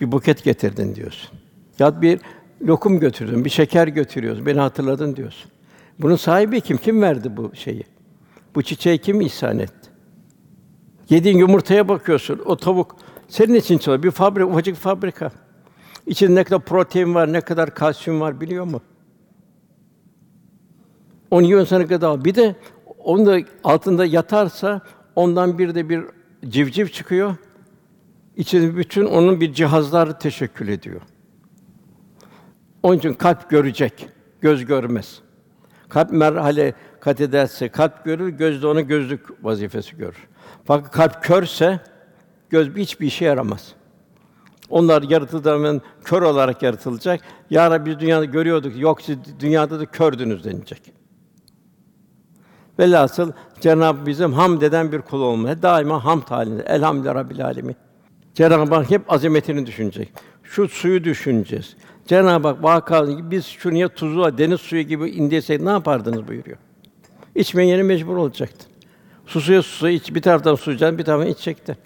Bir 0.00 0.12
buket 0.12 0.44
getirdin 0.44 0.94
diyorsun. 0.94 1.30
Ya 1.78 2.02
bir 2.02 2.20
lokum 2.66 3.00
götürdün, 3.00 3.44
bir 3.44 3.50
şeker 3.50 3.88
götürüyorsun. 3.88 4.46
Beni 4.46 4.60
hatırladın 4.60 5.16
diyorsun. 5.16 5.50
Bunun 5.98 6.16
sahibi 6.16 6.60
kim? 6.60 6.76
Kim 6.76 7.02
verdi 7.02 7.36
bu 7.36 7.50
şeyi? 7.54 7.84
Bu 8.54 8.62
çiçeği 8.62 8.98
kim 8.98 9.20
ihsan 9.20 9.58
etti? 9.58 9.90
Yediğin 11.10 11.38
yumurtaya 11.38 11.88
bakıyorsun. 11.88 12.42
O 12.44 12.56
tavuk 12.56 12.96
senin 13.28 13.54
için 13.54 13.78
çalışıyor. 13.78 14.02
Bir 14.02 14.10
fabrika, 14.10 14.46
ufacık 14.46 14.76
fabrika. 14.76 15.43
İçinde 16.06 16.34
ne 16.34 16.44
kadar 16.44 16.60
protein 16.60 17.14
var, 17.14 17.32
ne 17.32 17.40
kadar 17.40 17.74
kalsiyum 17.74 18.20
var 18.20 18.40
biliyor 18.40 18.64
mu? 18.64 18.82
Onu 21.30 21.42
yiyorsun 21.42 21.66
sana 21.66 21.82
gıda. 21.82 22.24
Bir 22.24 22.34
de 22.34 22.56
onun 22.98 23.26
da 23.26 23.38
altında 23.64 24.06
yatarsa 24.06 24.80
ondan 25.16 25.58
bir 25.58 25.74
de 25.74 25.88
bir 25.88 26.04
civciv 26.48 26.86
çıkıyor. 26.86 27.36
İçinde 28.36 28.76
bütün 28.76 29.04
onun 29.04 29.40
bir 29.40 29.52
cihazlar 29.52 30.20
teşekkül 30.20 30.68
ediyor. 30.68 31.00
Onun 32.82 32.98
için 32.98 33.14
kalp 33.14 33.50
görecek, 33.50 34.08
göz 34.40 34.64
görmez. 34.66 35.20
Kalp 35.88 36.12
merhale 36.12 36.74
kat 37.00 37.20
ederse 37.20 37.68
kalp 37.68 38.04
görür, 38.04 38.28
göz 38.28 38.62
de 38.62 38.66
onu 38.66 38.86
gözlük 38.86 39.44
vazifesi 39.44 39.96
görür. 39.96 40.28
Fakat 40.64 40.90
kalp 40.90 41.24
körse 41.24 41.80
göz 42.50 42.76
hiçbir 42.76 43.06
işe 43.06 43.24
yaramaz. 43.24 43.74
Onlar 44.74 45.02
yaratıldığından 45.02 45.82
kör 46.04 46.22
olarak 46.22 46.62
yaratılacak. 46.62 47.20
Ya 47.50 47.70
Rabbi 47.70 47.90
biz 47.90 47.98
dünyada 47.98 48.24
görüyorduk. 48.24 48.78
Yok 48.78 49.02
siz 49.02 49.18
dünyada 49.40 49.80
da 49.80 49.86
kördünüz 49.86 50.44
denilecek. 50.44 50.92
Velhasıl 52.78 53.32
Cenab-ı 53.60 54.06
bizim 54.06 54.32
hamd 54.32 54.62
eden 54.62 54.92
bir 54.92 55.00
kul 55.00 55.20
olma. 55.20 55.62
Daima 55.62 56.04
hamd 56.04 56.22
halinde. 56.22 56.62
Elhamdülillah 56.62 57.14
Rabbil 57.14 57.44
alemin. 57.44 57.76
Cenab-ı 58.34 58.74
Hak 58.74 58.90
hep 58.90 59.12
azametini 59.12 59.66
düşünecek. 59.66 60.12
Şu 60.42 60.68
suyu 60.68 61.04
düşüneceğiz. 61.04 61.76
Cenab-ı 62.06 62.48
Hak 62.48 62.62
vaka 62.62 63.06
biz 63.30 63.46
şunu 63.46 63.76
ya 63.76 63.88
tuzu, 63.88 64.38
deniz 64.38 64.60
suyu 64.60 64.82
gibi 64.82 65.10
indirsek 65.10 65.60
ne 65.60 65.70
yapardınız 65.70 66.28
buyuruyor. 66.28 66.58
İçmeye 67.34 67.82
mecbur 67.82 68.16
olacaktı. 68.16 68.66
Susuya 69.26 69.62
susuya 69.62 69.92
iç, 69.92 70.14
bir 70.14 70.22
taraftan 70.22 70.54
susacaksın, 70.54 70.98
bir 70.98 71.04
taraftan 71.04 71.30
içecekti. 71.30 71.76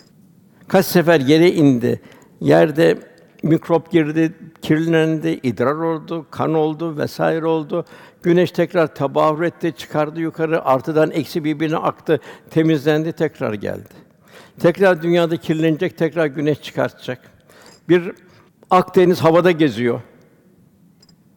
Kaç 0.68 0.86
sefer 0.86 1.20
yere 1.20 1.52
indi. 1.52 2.00
Yerde 2.40 2.98
mikrop 3.42 3.90
girdi, 3.90 4.34
kirlendi, 4.62 5.40
idrar 5.42 5.74
oldu, 5.74 6.26
kan 6.30 6.54
oldu 6.54 6.96
vesaire 6.98 7.46
oldu. 7.46 7.84
Güneş 8.22 8.50
tekrar 8.50 8.94
tabahür 8.94 9.42
etti, 9.42 9.74
çıkardı 9.76 10.20
yukarı, 10.20 10.64
artıdan 10.64 11.10
eksi 11.10 11.44
birbirine 11.44 11.76
aktı, 11.76 12.20
temizlendi, 12.50 13.12
tekrar 13.12 13.54
geldi. 13.54 13.94
Tekrar 14.60 15.02
dünyada 15.02 15.36
kirlenecek, 15.36 15.98
tekrar 15.98 16.26
güneş 16.26 16.62
çıkartacak. 16.62 17.20
Bir 17.88 18.12
Akdeniz 18.70 19.20
havada 19.20 19.50
geziyor. 19.50 20.00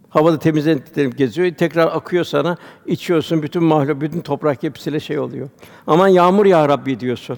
Havada 0.10 0.40
temizlenip 0.40 1.18
geziyor, 1.18 1.52
tekrar 1.52 1.96
akıyor 1.96 2.24
sana, 2.24 2.58
içiyorsun, 2.86 3.44
bütün 3.44 3.64
mahluk, 3.64 4.02
bütün 4.02 4.22
toprak 4.22 4.64
hepsiyle 4.64 5.00
şey 5.00 5.20
oluyor. 5.20 5.50
Aman 5.88 6.08
yağmur 6.08 6.46
ya 6.46 6.70
Rabbi 6.70 7.00
diyorsun. 7.00 7.38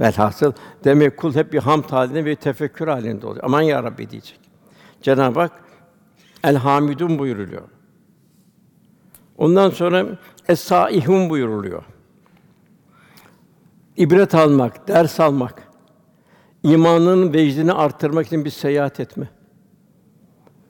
Velhasıl 0.00 0.52
demek 0.84 1.16
kul 1.16 1.34
hep 1.34 1.52
bir 1.52 1.58
hamd 1.58 1.84
halinde 1.84 2.24
ve 2.24 2.36
tefekkür 2.36 2.88
halinde 2.88 3.26
oluyor. 3.26 3.44
Aman 3.44 3.62
ya 3.62 3.82
Rabbi 3.82 4.10
diyecek. 4.10 4.40
Cenab-ı 5.02 5.40
Hak 5.40 5.52
El 6.44 6.56
Hamidun 6.56 7.18
buyuruluyor. 7.18 7.62
Ondan 9.38 9.70
sonra 9.70 10.06
Es-Saihun 10.48 11.30
buyuruluyor. 11.30 11.82
İbret 13.96 14.34
almak, 14.34 14.88
ders 14.88 15.20
almak, 15.20 15.62
imanının 16.62 17.32
vecdini 17.32 17.72
arttırmak 17.72 18.26
için 18.26 18.44
bir 18.44 18.50
seyahat 18.50 19.00
etme. 19.00 19.28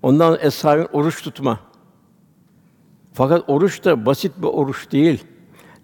Ondan 0.03 0.38
es-Saihun 0.41 0.88
oruç 0.93 1.23
tutma. 1.23 1.61
Fakat 3.12 3.49
oruç 3.49 3.85
da 3.85 4.07
basit 4.07 4.33
bir 4.38 4.47
oruç 4.47 4.93
değil. 4.93 5.25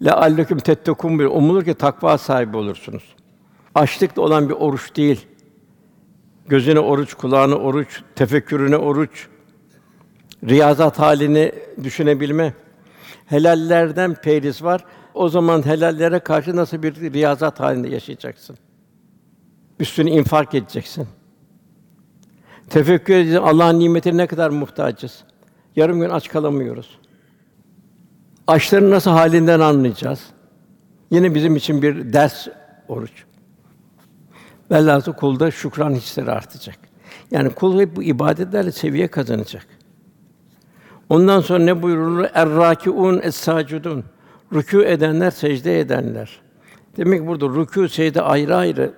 La 0.02 0.16
alleküm 0.16 0.58
tettekun 0.58 1.18
bir 1.18 1.24
umulur 1.24 1.64
ki 1.64 1.74
takva 1.74 2.18
sahibi 2.18 2.56
olursunuz. 2.56 3.13
Açlıkla 3.74 4.22
olan 4.22 4.48
bir 4.48 4.54
oruç 4.54 4.96
değil. 4.96 5.26
Gözüne 6.46 6.80
oruç, 6.80 7.14
kulağına 7.14 7.54
oruç, 7.54 8.02
tefekkürüne 8.14 8.76
oruç, 8.76 9.28
riyazat 10.48 10.98
halini 10.98 11.52
düşünebilme. 11.82 12.54
Helallerden 13.26 14.14
periz 14.14 14.62
var. 14.62 14.84
O 15.14 15.28
zaman 15.28 15.66
helallere 15.66 16.18
karşı 16.18 16.56
nasıl 16.56 16.82
bir 16.82 17.12
riyazat 17.12 17.60
halinde 17.60 17.88
yaşayacaksın? 17.88 18.56
Üstüne 19.80 20.10
infak 20.10 20.54
edeceksin. 20.54 21.08
Tefekkür 22.70 23.14
edeceksin. 23.14 23.42
Allah'ın 23.42 23.78
nimetine 23.78 24.16
ne 24.16 24.26
kadar 24.26 24.50
muhtacız. 24.50 25.24
Yarım 25.76 26.00
gün 26.00 26.10
aç 26.10 26.28
kalamıyoruz. 26.28 26.98
Açların 28.46 28.90
nasıl 28.90 29.10
halinden 29.10 29.60
anlayacağız. 29.60 30.20
Yine 31.10 31.34
bizim 31.34 31.56
için 31.56 31.82
bir 31.82 32.12
ders 32.12 32.48
oruç. 32.88 33.24
Velhâsıl 34.70 35.12
kulda 35.12 35.50
şükran 35.50 35.90
hisleri 35.90 36.30
artacak. 36.30 36.78
Yani 37.30 37.50
kul 37.50 37.80
hep 37.80 37.96
bu 37.96 38.02
ibadetlerle 38.02 38.72
seviye 38.72 39.08
kazanacak. 39.08 39.66
Ondan 41.08 41.40
sonra 41.40 41.64
ne 41.64 41.82
buyurulur? 41.82 42.24
Er-râkiûn 42.34 43.20
es-sâcidûn. 43.20 44.02
Rükû 44.52 44.84
edenler, 44.84 45.30
secde 45.30 45.80
edenler. 45.80 46.40
Demek 46.96 47.20
ki 47.20 47.26
burada 47.26 47.44
rükû, 47.44 47.88
secde 47.88 48.22
ayrı 48.22 48.56
ayrı 48.56 48.92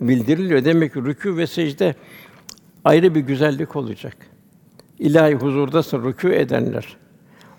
bildiriliyor. 0.00 0.64
Demek 0.64 0.92
ki 0.92 0.98
rükû 0.98 1.36
ve 1.36 1.46
secde 1.46 1.94
ayrı 2.84 3.14
bir 3.14 3.20
güzellik 3.20 3.76
olacak. 3.76 4.16
İlahi 4.98 5.34
huzurdasın 5.34 5.98
rükû 5.98 6.32
edenler. 6.32 6.96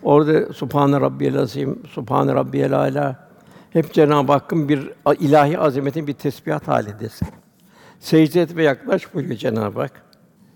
Orada 0.04 0.54
Subhane 0.54 1.02
Rabbiyel 1.02 1.38
Azim, 1.38 1.80
Subhane 1.90 2.34
Rabbiyel 2.34 2.74
Ala 2.74 3.27
hep 3.74 3.94
Cenab-ı 3.94 4.32
Hakk'ın 4.32 4.70
bir 4.70 4.90
ilahi 5.20 5.60
azametin 5.60 6.08
bir 6.08 6.14
tesbihat 6.14 6.68
halindesin. 6.68 7.28
Secde 8.00 8.42
et 8.42 8.56
ve 8.56 8.64
yaklaş 8.64 9.14
buyuruyor 9.14 9.38
Cenab-ı 9.38 9.80
Hak. 9.80 9.92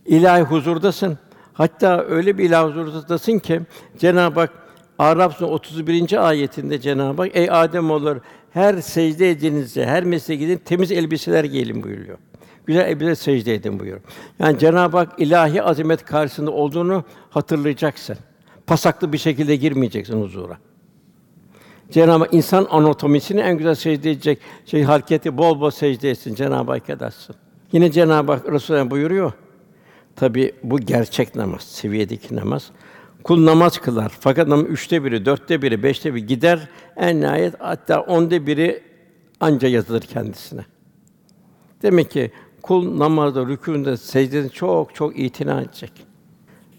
İlahi 0.05 0.41
huzurdasın. 0.41 1.17
Hatta 1.53 2.03
öyle 2.03 2.37
bir 2.37 2.43
ilahi 2.43 2.73
huzurdasın 2.73 3.39
ki 3.39 3.61
Cenab-ı 3.97 4.39
Hak 4.39 4.53
Araf 4.99 5.37
Suresi 5.37 5.53
31. 5.53 6.27
ayetinde 6.27 6.81
Cenab-ı 6.81 7.21
Hak 7.21 7.31
ey 7.35 7.51
Adem 7.51 7.91
olur 7.91 8.17
her 8.51 8.81
secde 8.81 9.29
edinizde, 9.29 9.85
her 9.85 10.03
mesleğe 10.03 10.39
gidin 10.39 10.57
temiz 10.57 10.91
elbiseler 10.91 11.43
giyin 11.43 11.83
buyuruyor. 11.83 12.17
Güzel 12.65 12.85
elbise 12.85 13.15
secde 13.15 13.53
edin 13.53 13.79
buyuruyor. 13.79 14.01
Yani 14.39 14.59
Cenab-ı 14.59 14.97
Hak 14.97 15.19
ilahi 15.19 15.63
azamet 15.63 16.05
karşısında 16.05 16.51
olduğunu 16.51 17.03
hatırlayacaksın. 17.29 18.17
Pasaklı 18.67 19.13
bir 19.13 19.17
şekilde 19.17 19.55
girmeyeceksin 19.55 20.21
huzura. 20.21 20.57
Cenab-ı 21.91 22.23
Hak 22.23 22.33
insan 22.33 22.67
anatomisini 22.69 23.41
en 23.41 23.57
güzel 23.57 23.75
secde 23.75 24.11
edecek 24.11 24.39
şey 24.65 24.83
hareketi 24.83 25.37
bol 25.37 25.61
bol 25.61 25.71
secde 25.71 26.09
etsin 26.09 26.35
Cenab-ı 26.35 26.71
Hak 26.71 26.89
edersin. 26.89 27.35
Yine 27.71 27.91
Cenab-ı 27.91 28.31
Hak 28.31 28.51
Resulullah 28.51 28.89
buyuruyor. 28.89 29.31
Tabi 30.15 30.51
bu 30.63 30.79
gerçek 30.79 31.35
namaz, 31.35 31.61
seviyedeki 31.61 32.35
namaz. 32.35 32.71
Kul 33.23 33.45
namaz 33.45 33.77
kılar. 33.77 34.11
Fakat 34.19 34.47
namaz 34.47 34.65
üçte 34.65 35.03
biri, 35.03 35.25
dörtte 35.25 35.61
biri, 35.61 35.83
beşte 35.83 36.15
biri 36.15 36.25
gider. 36.25 36.67
En 36.97 37.21
nihayet 37.21 37.53
hatta 37.59 38.01
onda 38.01 38.47
biri 38.47 38.83
anca 39.39 39.67
yazılır 39.67 40.01
kendisine. 40.01 40.65
Demek 41.81 42.11
ki 42.11 42.31
kul 42.61 42.99
namazda, 42.99 43.41
rükûnde, 43.41 43.97
secdede 43.97 44.49
çok 44.49 44.95
çok 44.95 45.19
itina 45.19 45.61
edecek. 45.61 45.91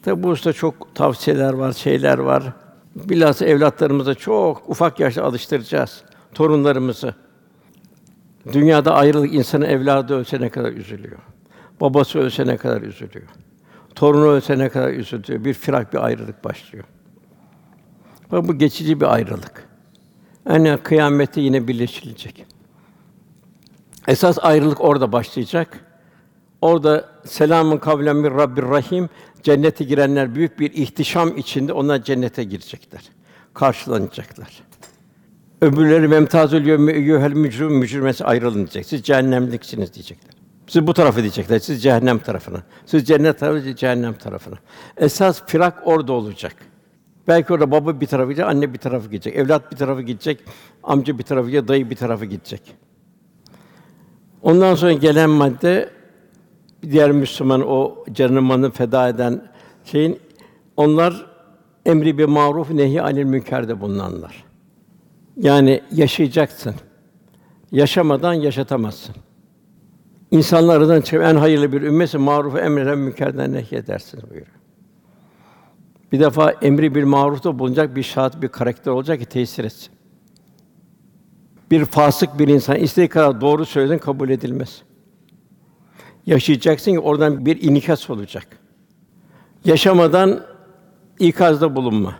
Tabi 0.02 0.22
bu 0.22 0.28
usta 0.28 0.52
çok 0.52 0.94
tavsiyeler 0.94 1.52
var, 1.52 1.72
şeyler 1.72 2.18
var. 2.18 2.52
Bilhassa 2.96 3.46
evlatlarımıza 3.46 4.14
çok 4.14 4.70
ufak 4.70 5.00
yaşta 5.00 5.24
alıştıracağız 5.24 6.02
torunlarımızı. 6.34 7.14
Dünyada 8.52 8.94
ayrılık 8.94 9.34
insanın 9.34 9.64
evladı 9.64 10.14
ölse 10.14 10.40
ne 10.40 10.48
kadar 10.48 10.72
üzülüyor. 10.72 11.18
Babası 11.80 12.18
ölse 12.18 12.46
ne 12.46 12.56
kadar 12.56 12.82
üzülüyor. 12.82 13.28
Torunu 13.94 14.26
ölse 14.26 14.58
ne 14.58 14.68
kadar 14.68 14.90
üzülüyor. 14.92 15.44
Bir 15.44 15.54
firak, 15.54 15.92
bir 15.92 16.04
ayrılık 16.04 16.44
başlıyor. 16.44 16.84
Ve 18.32 18.48
bu 18.48 18.58
geçici 18.58 19.00
bir 19.00 19.14
ayrılık. 19.14 19.68
Yani 20.48 20.78
kıyamette 20.82 21.40
yine 21.40 21.68
birleşilecek. 21.68 22.46
Esas 24.08 24.38
ayrılık 24.42 24.80
orada 24.80 25.12
başlayacak. 25.12 25.84
Orada 26.60 27.08
selamun 27.24 27.76
kavlen 27.76 28.16
min 28.16 28.30
Rabbir 28.30 28.62
Rahim 28.62 29.08
cennete 29.42 29.84
girenler 29.84 30.34
büyük 30.34 30.60
bir 30.60 30.72
ihtişam 30.72 31.36
içinde 31.36 31.72
onlar 31.72 32.02
cennete 32.04 32.44
girecekler. 32.44 33.02
Karşılanacaklar. 33.54 34.62
Öbürleri 35.60 36.08
memtazül 36.08 36.66
yevme 36.66 36.92
eyyuhel 36.92 37.32
mücrim 37.32 37.72
mücrimesi 37.72 38.24
ayrılınacak. 38.24 38.86
Siz 38.86 39.02
cehennemliksiniz 39.02 39.94
diyecekler. 39.94 40.34
Siz 40.66 40.86
bu 40.86 40.94
tarafı 40.94 41.20
diyecekler. 41.20 41.58
Siz 41.58 41.82
cehennem 41.82 42.18
tarafına. 42.18 42.62
Siz 42.86 43.04
cennet 43.04 43.38
tarafı, 43.38 43.76
cehennem 43.76 44.14
tarafına. 44.14 44.56
Esas 44.96 45.42
firak 45.46 45.82
orada 45.84 46.12
olacak. 46.12 46.54
Belki 47.28 47.52
orada 47.52 47.70
baba 47.70 48.00
bir 48.00 48.06
tarafı 48.06 48.30
gidecek, 48.30 48.48
anne 48.48 48.74
bir 48.74 48.78
tarafı 48.78 49.10
gidecek, 49.10 49.36
evlat 49.36 49.72
bir 49.72 49.76
tarafı 49.76 50.02
gidecek, 50.02 50.40
amca 50.82 51.18
bir 51.18 51.22
tarafı 51.22 51.50
gidecek, 51.50 51.68
dayı 51.68 51.90
bir 51.90 51.96
tarafı 51.96 52.24
gidecek. 52.24 52.62
Ondan 54.42 54.74
sonra 54.74 54.92
gelen 54.92 55.30
madde 55.30 55.90
diğer 56.90 57.12
Müslüman 57.12 57.68
o 57.68 58.04
canını 58.12 58.70
feda 58.70 59.08
eden 59.08 59.42
şeyin 59.84 60.18
onlar 60.76 61.26
emri 61.86 62.18
bir 62.18 62.24
maruf 62.24 62.70
nehi 62.70 63.02
anil 63.02 63.24
münkerde 63.24 63.80
bulunanlar. 63.80 64.44
Yani 65.36 65.80
yaşayacaksın. 65.92 66.74
Yaşamadan 67.72 68.32
yaşatamazsın. 68.32 69.14
İnsanlar 70.30 70.76
aradan 70.80 71.02
en 71.12 71.36
hayırlı 71.36 71.72
bir 71.72 71.82
ümmetsin, 71.82 72.20
marufu 72.20 72.58
emreden 72.58 72.98
münkerden 72.98 73.52
nehyedersiniz 73.52 74.24
buyuruyor. 74.24 74.46
Bir 76.12 76.20
defa 76.20 76.50
emri 76.50 76.94
bir 76.94 77.04
marufta 77.04 77.58
bulunacak 77.58 77.96
bir 77.96 78.02
şahit, 78.02 78.42
bir 78.42 78.48
karakter 78.48 78.92
olacak 78.92 79.20
ki 79.20 79.26
tesir 79.26 79.64
etsin. 79.64 79.92
Bir 81.70 81.84
fasık 81.84 82.38
bir 82.38 82.48
insan 82.48 82.76
istediği 82.76 83.08
kadar 83.08 83.40
doğru 83.40 83.64
söylesin 83.64 83.98
kabul 83.98 84.28
edilmez. 84.28 84.82
Yaşayacaksın 86.26 86.92
ki 86.92 87.00
oradan 87.00 87.46
bir 87.46 87.62
inikas 87.62 88.10
olacak. 88.10 88.46
Yaşamadan 89.64 90.40
ikazda 91.18 91.76
bulunma. 91.76 92.14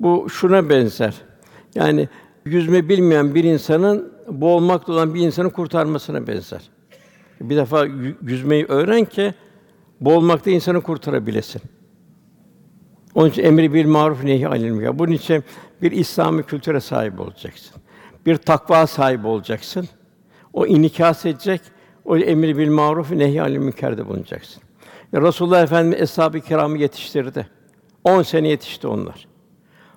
Bu 0.00 0.30
şuna 0.30 0.68
benzer. 0.68 1.14
Yani 1.74 2.08
yüzme 2.44 2.88
bilmeyen 2.88 3.34
bir 3.34 3.44
insanın 3.44 4.12
boğulmakta 4.28 4.92
olan 4.92 5.14
bir 5.14 5.20
insanı 5.20 5.50
kurtarmasına 5.50 6.26
benzer. 6.26 6.70
Bir 7.40 7.56
defa 7.56 7.86
yüzmeyi 8.22 8.64
öğren 8.66 9.04
ki 9.04 9.34
boğulmakta 10.00 10.50
insanı 10.50 10.80
kurtarabilesin. 10.80 11.62
Onun 13.14 13.30
için 13.30 13.44
emri 13.44 13.74
bir 13.74 13.84
maruf 13.84 14.24
nehi 14.24 14.48
anil 14.48 14.70
münker. 14.70 14.98
Bunun 14.98 15.12
için 15.12 15.44
bir 15.82 15.92
İslami 15.92 16.42
kültüre 16.42 16.80
sahip 16.80 17.20
olacaksın. 17.20 17.82
Bir 18.26 18.36
takva 18.36 18.86
sahibi 18.86 19.26
olacaksın. 19.26 19.88
O 20.52 20.66
inikas 20.66 21.26
edecek. 21.26 21.60
O 22.04 22.16
emri 22.16 22.58
bil 22.58 22.70
maruf 22.70 23.10
nehi 23.10 23.42
anil 23.42 23.58
münkerde 23.58 24.08
bulunacaksın. 24.08 24.62
Ya 25.12 25.22
Resulullah 25.22 25.62
Efendimiz 25.62 26.00
eshab-ı 26.00 26.40
kiramı 26.40 26.78
yetiştirdi. 26.78 27.46
10 28.04 28.22
sene 28.22 28.48
yetişti 28.48 28.86
onlar. 28.86 29.26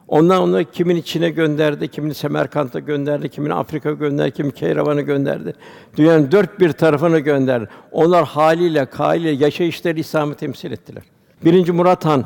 Ondan 0.07 0.41
onları 0.41 0.65
kimin 0.71 0.95
içine 0.95 1.29
gönderdi, 1.29 1.87
kimini 1.87 2.13
Semerkant'a 2.13 2.79
gönderdi, 2.79 3.29
kimini 3.29 3.53
Afrika 3.53 3.91
gönderdi, 3.91 4.31
kimi 4.31 4.51
Keyravan'a 4.51 5.01
gönderdi. 5.01 5.53
Dünyanın 5.97 6.31
dört 6.31 6.59
bir 6.59 6.71
tarafına 6.71 7.19
gönderdi. 7.19 7.69
Onlar 7.91 8.25
haliyle, 8.25 8.85
kâliyle 8.85 9.29
yaşayışları 9.31 9.99
İslam'ı 9.99 10.35
temsil 10.35 10.71
ettiler. 10.71 11.03
Birinci 11.45 11.71
Murat 11.71 12.05
Han 12.05 12.25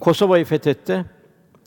Kosova'yı 0.00 0.44
fethetti. 0.44 1.04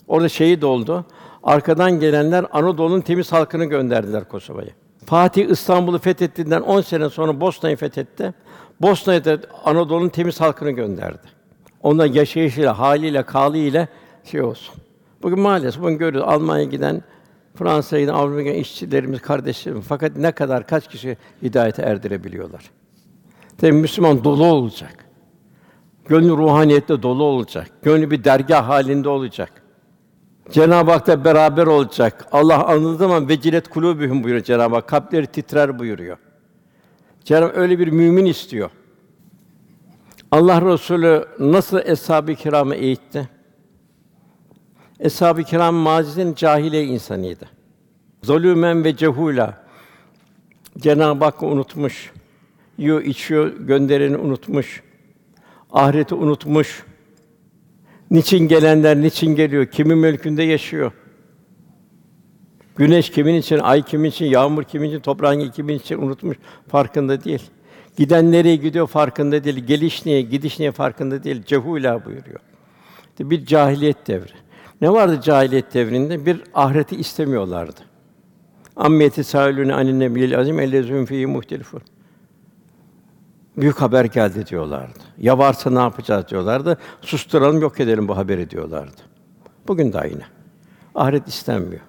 Orada 0.08 0.30
şehit 0.30 0.64
oldu. 0.64 1.06
Arkadan 1.44 2.00
gelenler 2.00 2.46
Anadolu'nun 2.52 3.02
temiz 3.02 3.32
halkını 3.32 3.66
gönderdiler 3.66 4.28
Kosova'ya. 4.28 4.70
Fatih 5.10 5.50
İstanbul'u 5.50 6.00
fethettiğinden 6.00 6.62
10 6.62 6.82
sene 6.82 7.10
sonra 7.10 7.42
Bosna'yı 7.42 7.76
fethetti. 7.76 8.34
Bosna'ya 8.82 9.26
da 9.26 9.40
Anadolu'nun 9.66 10.10
temiz 10.10 10.42
halkını 10.42 10.72
gönderdi. 10.72 11.28
Ona 11.84 12.06
yaşayışıyla, 12.06 12.80
haliyle, 12.80 13.24
kâliyle 13.24 13.88
şey 14.24 14.42
olsun. 14.42 14.76
Bugün 15.24 15.40
maalesef 15.40 15.82
bugün 15.82 15.98
görüyoruz 15.98 16.32
Almanya'ya 16.34 16.70
giden, 16.70 17.04
Fransa'ya 17.56 18.02
giden, 18.02 18.14
Avrupa'ya 18.14 18.44
giden 18.44 18.60
işçilerimiz, 18.60 19.22
kardeşlerimiz 19.22 19.86
fakat 19.88 20.16
ne 20.18 20.32
kadar 20.32 20.68
kaç 20.68 20.88
kişi 20.88 21.18
hidayete 21.44 21.82
erdirebiliyorlar? 21.82 22.72
Tabii 23.58 23.72
Müslüman 23.72 24.24
dolu 24.24 24.46
olacak. 24.46 25.06
Gönlü 26.06 26.30
ruhaniyette 26.30 27.04
dolu 27.04 27.24
olacak. 27.24 27.68
Gönlü 27.84 28.12
bir 28.12 28.24
dergah 28.24 28.68
halinde 28.68 29.10
olacak. 29.10 29.59
Cenab-ı 30.52 30.92
Hak'la 30.92 31.26
beraber 31.26 31.68
olacak. 31.68 32.28
Allah 32.32 32.68
anıldığı 32.68 32.98
zaman 32.98 33.30
vecilet 33.30 33.68
kulûbühüm 33.68 34.24
buyuruyor 34.24 34.44
Cenab-ı 34.44 34.76
Hak. 34.76 34.88
Kalpleri 34.88 35.28
titrer 35.28 35.80
buyuruyor. 35.80 36.18
Cenab-ı 37.24 37.46
Hak 37.46 37.58
öyle 37.58 37.80
bir 37.80 37.88
mümin 37.88 38.26
istiyor. 38.26 38.70
Allah 40.32 40.62
Resulü 40.62 41.26
nasıl 41.40 41.80
eshab-ı 41.86 42.36
kiramı 42.36 42.76
eğitti? 42.76 43.30
Eshab-ı 45.00 45.44
kiram 45.44 45.76
mazinin 45.76 46.34
cahiliye 46.34 46.86
insanıydı. 46.86 47.46
Zulümen 48.24 48.84
ve 48.84 48.96
cehula. 48.96 49.64
Cenab-ı 50.78 51.26
Hakk'ı 51.26 51.46
unutmuş. 51.46 52.12
Yiyor, 52.78 53.02
içiyor, 53.02 53.54
göndereni 53.58 54.18
unutmuş. 54.18 54.84
Ahireti 55.72 56.16
unutmuş. 56.16 56.84
Niçin 58.12 58.48
gelenler 58.48 59.02
niçin 59.02 59.36
geliyor? 59.36 59.66
Kimin 59.66 59.98
mülkünde 59.98 60.44
yaşıyor? 60.44 60.92
Güneş 62.76 63.10
kimin 63.10 63.34
için, 63.34 63.60
ay 63.60 63.84
kimin 63.84 64.10
için, 64.10 64.26
yağmur 64.26 64.64
kimin 64.64 64.90
için, 64.90 65.00
toprağın 65.00 65.52
kimin 65.52 65.78
için 65.78 65.98
unutmuş, 65.98 66.38
farkında 66.68 67.24
değil. 67.24 67.42
Giden 67.98 68.32
nereye 68.32 68.56
gidiyor 68.56 68.88
farkında 68.88 69.44
değil. 69.44 69.66
Geliş 69.66 70.06
niye, 70.06 70.22
gidiş 70.22 70.60
niye 70.60 70.72
farkında 70.72 71.24
değil. 71.24 71.44
Cehûlâ 71.44 72.06
buyuruyor. 72.06 72.40
Bir 73.20 73.46
cahiliyet 73.46 74.08
devri. 74.08 74.34
Ne 74.82 74.92
vardı 74.92 75.22
cahiliyet 75.22 75.74
devrinde? 75.74 76.26
Bir 76.26 76.42
ahireti 76.54 76.96
istemiyorlardı. 76.96 77.80
Ammiyeti 78.76 79.24
sâilûne 79.24 79.74
anin 79.74 80.00
nebiyil 80.00 80.40
azim 80.40 80.60
ellezûn 80.60 81.06
fîhî 81.06 81.28
muhtelifûn. 81.28 81.82
Büyük 83.62 83.82
haber 83.82 84.06
geldi 84.06 84.46
diyorlardı. 84.46 85.00
Ya 85.18 85.38
varsa 85.38 85.70
ne 85.70 85.80
yapacağız 85.80 86.28
diyorlardı. 86.28 86.78
Susturalım, 87.02 87.62
yok 87.62 87.80
edelim 87.80 88.08
bu 88.08 88.18
haberi 88.18 88.50
diyorlardı. 88.50 89.02
Bugün 89.68 89.94
de 89.94 90.00
aynı. 90.00 90.22
Ahiret 90.96 91.28
istenmiyor. 91.28 91.82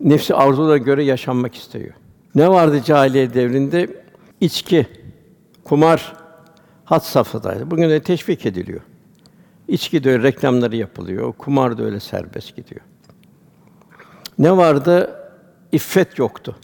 Nefsi 0.00 0.34
arzulara 0.34 0.76
göre 0.76 1.04
yaşanmak 1.04 1.54
istiyor. 1.54 1.94
Ne 2.34 2.48
vardı 2.48 2.82
cahiliye 2.84 3.34
devrinde? 3.34 4.04
İçki, 4.40 4.86
kumar 5.64 6.16
hat 6.84 7.06
safhadaydı. 7.06 7.70
Bugün 7.70 7.90
de 7.90 8.02
teşvik 8.02 8.46
ediliyor. 8.46 8.80
İçki 9.68 10.04
de 10.04 10.10
öyle 10.10 10.22
reklamları 10.22 10.76
yapılıyor. 10.76 11.32
Kumar 11.32 11.78
da 11.78 11.82
öyle 11.82 12.00
serbest 12.00 12.56
gidiyor. 12.56 12.80
Ne 14.38 14.56
vardı? 14.56 15.20
İffet 15.72 16.18
yoktu. 16.18 16.56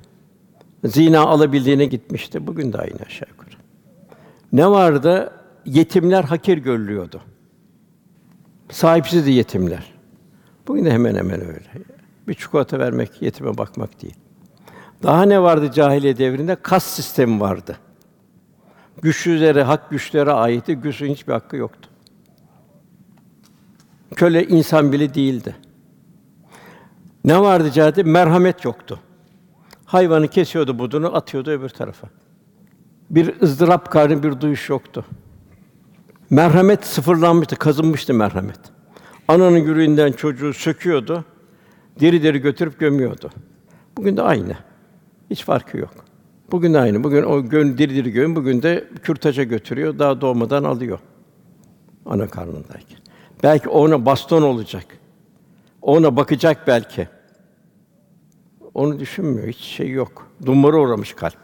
Zina 0.85 1.21
alabildiğine 1.21 1.85
gitmişti. 1.85 2.47
Bugün 2.47 2.73
de 2.73 2.79
aynı 2.79 2.99
aşağı 3.07 3.29
yukarı. 3.29 3.64
Ne 4.55 4.71
vardı? 4.71 5.33
Yetimler 5.67 6.25
hakir 6.25 6.59
görülüyordu. 6.59 7.21
Sahipsiz 8.71 9.29
yetimler. 9.29 9.93
Bugün 10.67 10.85
de 10.85 10.91
hemen 10.91 11.15
hemen 11.15 11.41
öyle. 11.41 11.71
Bir 12.29 12.35
çikolata 12.35 12.79
vermek, 12.79 13.23
yetime 13.23 13.59
bakmak 13.59 14.03
değil. 14.03 14.15
Daha 15.03 15.23
ne 15.23 15.43
vardı 15.43 15.71
cahiliye 15.73 16.19
devrinde? 16.19 16.57
Kas 16.57 16.85
sistemi 16.85 17.41
vardı. 17.41 17.79
Güçlülere, 19.03 19.63
hak 19.63 19.91
güçlere 19.91 20.33
aitti, 20.33 20.75
güçlünün 20.75 21.13
hiçbir 21.13 21.33
hakkı 21.33 21.57
yoktu. 21.57 21.89
Köle 24.17 24.47
insan 24.47 24.93
bile 24.93 25.15
değildi. 25.15 25.57
Ne 27.25 27.41
vardı 27.41 27.71
cahiliyede? 27.71 28.11
Merhamet 28.11 28.65
yoktu. 28.65 29.01
Hayvanı 29.85 30.29
kesiyordu 30.29 30.79
budunu, 30.79 31.17
atıyordu 31.17 31.51
öbür 31.51 31.69
tarafa. 31.69 32.09
Bir 33.11 33.43
ızdırap 33.43 33.91
karnı 33.91 34.23
bir 34.23 34.41
duyuş 34.41 34.69
yoktu. 34.69 35.05
Merhamet 36.31 36.85
sıfırlanmıştı, 36.87 37.57
kazınmıştı 37.57 38.15
merhamet. 38.15 38.61
Ananın 39.29 39.59
yüreğinden 39.59 40.13
çocuğu 40.13 40.53
söküyordu, 40.53 41.25
diri 42.01 42.23
diri 42.23 42.39
götürüp 42.39 42.81
gömüyordu. 42.81 43.31
Bugün 43.97 44.17
de 44.17 44.23
aynı. 44.23 44.57
Hiç 45.31 45.45
farkı 45.45 45.79
yok. 45.79 45.95
Bugün 46.53 46.75
de 46.75 46.79
aynı. 46.79 47.05
Bugün 47.05 47.23
o 47.23 47.49
gön 47.49 47.79
diri 47.79 47.95
diri 47.95 48.13
göm, 48.13 48.37
bugün 48.37 48.63
de 48.63 48.89
kürtaja 49.03 49.43
götürüyor, 49.43 49.99
daha 49.99 50.21
doğmadan 50.21 50.65
alıyor. 50.65 50.99
Ana 52.07 52.27
karnındayken. 52.27 52.99
Belki 53.43 53.69
ona 53.69 54.07
baston 54.07 54.43
olacak. 54.43 54.87
Ona 55.83 56.17
bakacak 56.17 56.67
belki. 56.67 57.09
Onu 58.75 59.01
düşünmüyor, 59.01 59.49
hiç 59.49 59.59
şey 59.59 59.91
yok. 59.91 60.31
Dumura 60.47 60.77
uğramış 60.77 61.13
kalp. 61.13 61.39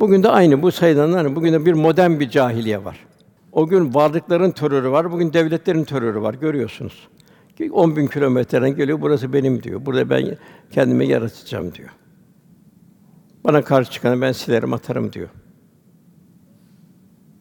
Bugün 0.00 0.22
de 0.22 0.28
aynı 0.28 0.62
bu 0.62 0.72
sayılanlar. 0.72 1.36
Bugün 1.36 1.52
de 1.52 1.66
bir 1.66 1.72
modern 1.72 2.20
bir 2.20 2.30
cahiliye 2.30 2.84
var. 2.84 3.06
O 3.52 3.66
gün 3.66 3.94
varlıkların 3.94 4.50
terörü 4.50 4.90
var, 4.90 5.12
bugün 5.12 5.32
devletlerin 5.32 5.84
terörü 5.84 6.22
var. 6.22 6.34
Görüyorsunuz. 6.34 7.08
Ki 7.56 7.72
10 7.72 7.96
bin 7.96 8.06
kilometreden 8.06 8.76
geliyor, 8.76 9.00
burası 9.00 9.32
benim 9.32 9.62
diyor. 9.62 9.86
Burada 9.86 10.10
ben 10.10 10.36
kendime 10.70 11.06
yaratacağım 11.06 11.74
diyor. 11.74 11.88
Bana 13.44 13.62
karşı 13.62 13.90
çıkanı 13.90 14.20
ben 14.20 14.32
silerim, 14.32 14.72
atarım 14.72 15.12
diyor. 15.12 15.28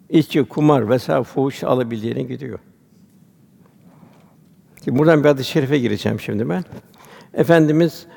İçki, 0.10 0.43
kumar 0.43 0.89
vesaire 0.89 1.24
fuhuş 1.24 1.64
alabildiğine 1.64 2.24
gidiyor. 2.24 2.60
Şimdi 4.84 4.99
buradan 4.99 5.24
bir 5.24 5.30
hadis-i 5.30 5.49
şerife 5.49 5.80
gireceğim 5.80 6.20
şimdi 6.20 6.49
ben. 6.49 6.64
Efendimiz 7.34 8.08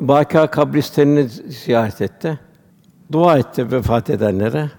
Baka 0.00 0.50
kabristanını 0.50 1.28
ziyaret 1.48 2.00
etti. 2.00 2.40
Dua 3.12 3.38
etti 3.38 3.72
vefat 3.72 4.10
edenlere. 4.10 4.70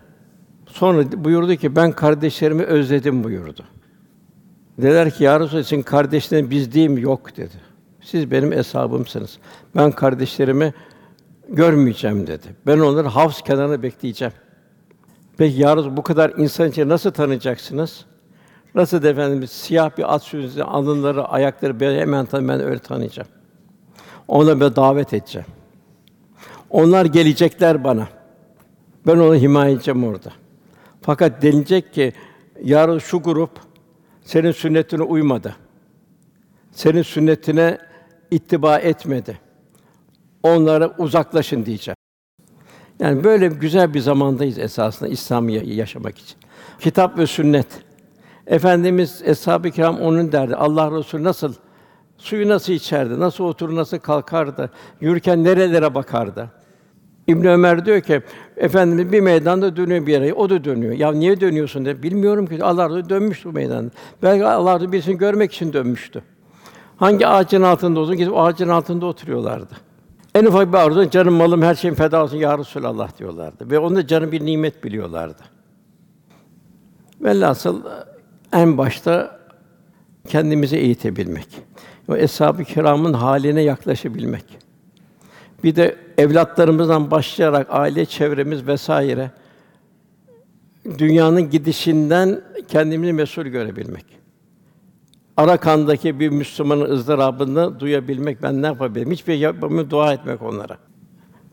Sonra 0.67 1.23
buyurdu 1.23 1.55
ki 1.55 1.76
ben 1.76 1.91
kardeşlerimi 1.91 2.63
özledim 2.63 3.23
buyurdu. 3.23 3.63
Dediler 4.78 5.11
ki 5.11 5.23
ya 5.23 5.39
Resulallah 5.39 5.63
için 5.63 5.82
kardeşlerin 5.82 6.49
biz 6.49 6.73
değil 6.73 6.89
mi? 6.89 7.01
Yok 7.01 7.38
dedi. 7.38 7.55
Siz 8.01 8.32
benim 8.32 8.51
hesabımsınız. 8.51 9.38
Ben 9.76 9.91
kardeşlerimi 9.91 10.73
görmeyeceğim 11.49 12.28
dedi. 12.28 12.47
Ben 12.67 12.80
onları 12.80 13.07
havz 13.07 13.41
kenarında 13.41 13.84
bekleyeceğim. 13.84 14.34
Peki 15.38 15.61
ya 15.61 15.78
Resulallah, 15.78 15.97
bu 15.97 16.03
kadar 16.03 16.34
insan 16.38 16.69
için 16.69 16.89
nasıl 16.89 17.11
tanıyacaksınız? 17.11 18.05
Nasıl 18.76 19.03
de 19.03 19.09
efendimiz 19.09 19.51
siyah 19.51 19.97
bir 19.97 20.15
at 20.15 20.23
sürüsü 20.23 20.61
alınları, 20.61 21.26
ayakları 21.26 21.80
ben 21.80 21.99
hemen 21.99 22.26
tanı 22.26 22.47
ben 22.47 22.59
öyle 22.59 22.80
tanıyacağım. 22.80 23.30
Ona 24.28 24.59
ben 24.59 24.76
davet 24.76 25.13
edeceğim. 25.13 25.47
Onlar 26.76 27.05
gelecekler 27.05 27.84
bana. 27.84 28.07
Ben 29.07 29.17
onu 29.17 29.36
himaye 29.36 29.73
edeceğim 29.73 30.03
orada. 30.03 30.32
Fakat 31.01 31.41
denilecek 31.41 31.93
ki 31.93 32.13
yarın 32.63 32.99
şu 32.99 33.19
grup 33.19 33.49
senin 34.23 34.51
sünnetine 34.51 35.03
uymadı. 35.03 35.55
Senin 36.71 37.01
sünnetine 37.01 37.78
ittiba 38.32 38.78
etmedi. 38.78 39.39
Onlara 40.43 40.95
uzaklaşın 40.97 41.65
diyeceğim. 41.65 41.95
Yani 42.99 43.23
böyle 43.23 43.47
güzel 43.47 43.93
bir 43.93 43.99
zamandayız 43.99 44.59
esasında 44.59 45.09
İslam'ı 45.09 45.51
yaşamak 45.51 46.17
için. 46.17 46.38
Kitap 46.80 47.17
ve 47.17 47.28
sünnet. 47.28 47.67
Efendimiz 48.47 49.21
Eshab-ı 49.26 49.71
Kiram 49.71 49.99
onun 49.99 50.32
derdi. 50.32 50.55
Allah 50.55 50.97
Resulü 50.97 51.23
nasıl 51.23 51.53
suyu 52.17 52.49
nasıl 52.49 52.73
içerdi, 52.73 53.19
nasıl 53.19 53.43
oturur, 53.43 53.76
nasıl 53.76 53.97
kalkardı, 53.97 54.71
yürürken 55.01 55.43
nerelere 55.43 55.95
bakardı. 55.95 56.51
İbn 57.28 57.47
Ömer 57.47 57.86
diyor 57.86 58.01
ki, 58.01 58.21
efendimiz 58.57 59.11
bir 59.11 59.19
meydanda 59.19 59.76
dönüyor 59.76 60.05
bir 60.05 60.11
yere, 60.11 60.34
o 60.34 60.49
da 60.49 60.63
dönüyor. 60.63 60.93
Ya 60.93 61.11
niye 61.11 61.41
dönüyorsun 61.41 61.86
dedi. 61.86 62.03
Bilmiyorum 62.03 62.47
ki. 62.47 62.63
Allah 62.63 62.89
Resulü 62.89 63.09
dönmüş 63.09 63.45
bu 63.45 63.51
meydanda. 63.51 63.91
Belki 64.23 64.45
Allah 64.45 64.76
Resulü 64.76 64.91
birisini 64.91 65.17
görmek 65.17 65.53
için 65.53 65.73
dönmüştü. 65.73 66.23
Hangi 66.97 67.28
ağacın 67.28 67.61
altında 67.61 67.99
olsun, 67.99 68.17
gidip 68.17 68.38
ağacın 68.38 68.69
altında 68.69 69.05
oturuyorlardı. 69.05 69.73
En 70.36 70.45
ufak 70.45 70.73
bir 70.73 70.78
arzu, 70.78 71.09
canım 71.09 71.34
malım 71.34 71.61
her 71.61 71.76
şeyim 71.76 71.95
feda 71.95 72.23
olsun 72.23 72.38
ya 72.38 72.57
Resulallah 72.57 73.17
diyorlardı. 73.19 73.71
Ve 73.71 73.80
onu 73.80 73.95
da 73.95 74.07
canı 74.07 74.32
bir 74.32 74.45
nimet 74.45 74.84
biliyorlardı. 74.84 75.43
Velhasıl 77.21 77.82
en 78.53 78.78
başta 78.78 79.39
kendimizi 80.28 80.78
eğitebilmek. 80.78 81.47
O 82.07 82.15
eshab-ı 82.15 82.63
kiramın 82.63 83.13
haline 83.13 83.61
yaklaşabilmek. 83.61 84.64
Bir 85.64 85.76
de 85.76 85.95
evlatlarımızdan 86.18 87.12
başlayarak 87.12 87.68
aile 87.70 88.06
çevremiz 88.06 88.68
vesaire 88.68 89.32
dünyanın 90.97 91.49
gidişinden 91.49 92.41
kendimizi 92.68 93.14
mesul 93.14 93.43
görebilmek. 93.43 94.06
Arakan'daki 95.38 96.20
bir 96.20 96.30
Müslümanın 96.30 96.89
ızdırabını 96.89 97.80
duyabilmek, 97.80 98.43
ben 98.43 98.62
ne 98.62 98.66
yapabilirim? 98.66 99.12
Hiçbir 99.12 99.34
şey 99.34 99.39
yapmamı 99.39 99.89
dua 99.89 100.14
etmek 100.14 100.41
onlara. 100.41 100.78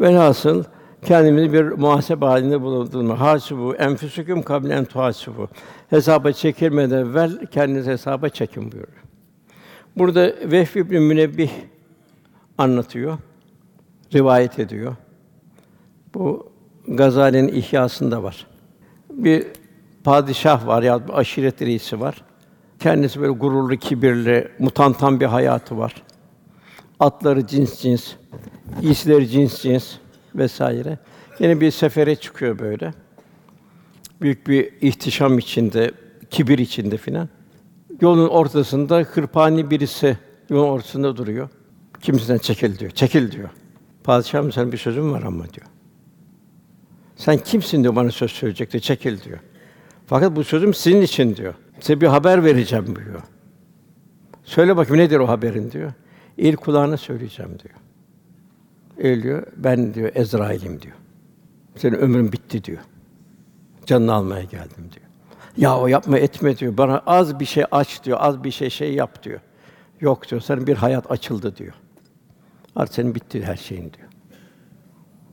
Velhasıl 0.00 0.64
kendimizi 1.04 1.52
bir 1.52 1.62
muhasebe 1.62 2.24
halinde 2.24 2.60
bulundurma. 2.60 3.20
Hasibu 3.20 3.74
enfusukum 3.74 4.42
kable 4.42 4.74
en 4.74 4.84
tuhasibu. 4.84 5.48
Hesaba 5.90 6.32
çekilmeden 6.32 6.98
evvel 6.98 7.46
kendinizi 7.46 7.90
hesaba 7.90 8.28
çekin 8.28 8.62
buyuruyor. 8.62 9.02
Burada 9.96 10.32
Vehb 10.44 10.76
ibn 10.76 10.96
Münebbih 10.96 11.50
anlatıyor, 12.58 13.18
rivayet 14.14 14.58
ediyor. 14.58 14.96
Bu 16.14 16.52
Gazali'nin 16.88 17.48
İhyasında 17.48 18.22
var. 18.22 18.46
Bir 19.10 19.46
padişah 20.04 20.66
var 20.66 20.82
ya 20.82 21.08
bir 21.08 21.18
aşiret 21.18 21.62
reisi 21.62 22.00
var. 22.00 22.24
Kendisi 22.80 23.20
böyle 23.20 23.32
gururlu, 23.32 23.76
kibirli, 23.76 24.48
mutantan 24.58 25.20
bir 25.20 25.26
hayatı 25.26 25.78
var. 25.78 25.94
Atları 27.00 27.46
cins 27.46 27.80
cins, 27.80 28.12
giysileri 28.80 29.28
cins 29.28 29.62
cins 29.62 29.94
vesaire. 30.34 30.98
Yine 31.38 31.60
bir 31.60 31.70
sefere 31.70 32.16
çıkıyor 32.16 32.58
böyle. 32.58 32.94
Büyük 34.20 34.46
bir 34.48 34.72
ihtişam 34.80 35.38
içinde, 35.38 35.90
kibir 36.30 36.58
içinde 36.58 36.96
filan. 36.96 37.28
Yolun 38.00 38.28
ortasında 38.28 38.98
hırpani 38.98 39.70
birisi 39.70 40.18
yolun 40.50 40.68
ortasında 40.68 41.16
duruyor. 41.16 41.48
Kimseden 42.00 42.38
çekil 42.38 42.78
diyor. 42.78 42.90
Çekil 42.90 43.32
diyor. 43.32 43.48
Padişahım 44.04 44.52
senin 44.52 44.72
bir 44.72 44.78
sözün 44.78 45.12
var 45.12 45.22
ama 45.22 45.44
diyor. 45.44 45.66
Sen 47.16 47.38
kimsin 47.38 47.82
diyor 47.82 47.96
bana 47.96 48.10
söz 48.10 48.30
söyleyecek 48.30 48.72
diyor. 48.72 48.82
Çekil 48.82 49.22
diyor. 49.22 49.38
Fakat 50.06 50.36
bu 50.36 50.44
sözüm 50.44 50.74
sizin 50.74 51.02
için 51.02 51.36
diyor. 51.36 51.54
Size 51.80 52.00
bir 52.00 52.06
haber 52.06 52.44
vereceğim 52.44 52.86
diyor. 52.96 53.22
Söyle 54.44 54.76
bakayım 54.76 55.04
nedir 55.04 55.18
o 55.18 55.28
haberin 55.28 55.70
diyor. 55.70 55.92
İl 56.36 56.56
kulağına 56.56 56.96
söyleyeceğim 56.96 57.58
diyor. 57.62 57.74
Eğiliyor. 58.98 59.46
Ben 59.56 59.94
diyor 59.94 60.10
Ezrail'im 60.14 60.82
diyor. 60.82 60.96
Senin 61.76 61.96
ömrün 61.96 62.32
bitti 62.32 62.64
diyor. 62.64 62.80
Canını 63.86 64.12
almaya 64.12 64.42
geldim 64.42 64.88
diyor. 64.92 65.06
Ya 65.56 65.78
o 65.78 65.86
yapma 65.86 66.18
etme 66.18 66.58
diyor. 66.58 66.76
Bana 66.76 67.02
az 67.06 67.40
bir 67.40 67.44
şey 67.44 67.64
aç 67.70 68.04
diyor. 68.04 68.18
Az 68.20 68.44
bir 68.44 68.50
şey 68.50 68.70
şey 68.70 68.94
yap 68.94 69.22
diyor. 69.22 69.40
Yok 70.00 70.30
diyor. 70.30 70.40
Senin 70.40 70.66
bir 70.66 70.76
hayat 70.76 71.10
açıldı 71.10 71.56
diyor. 71.56 71.74
Artık 72.76 72.94
senin 72.94 73.14
bitti 73.14 73.44
her 73.44 73.56
şeyin 73.56 73.92
diyor. 73.92 74.08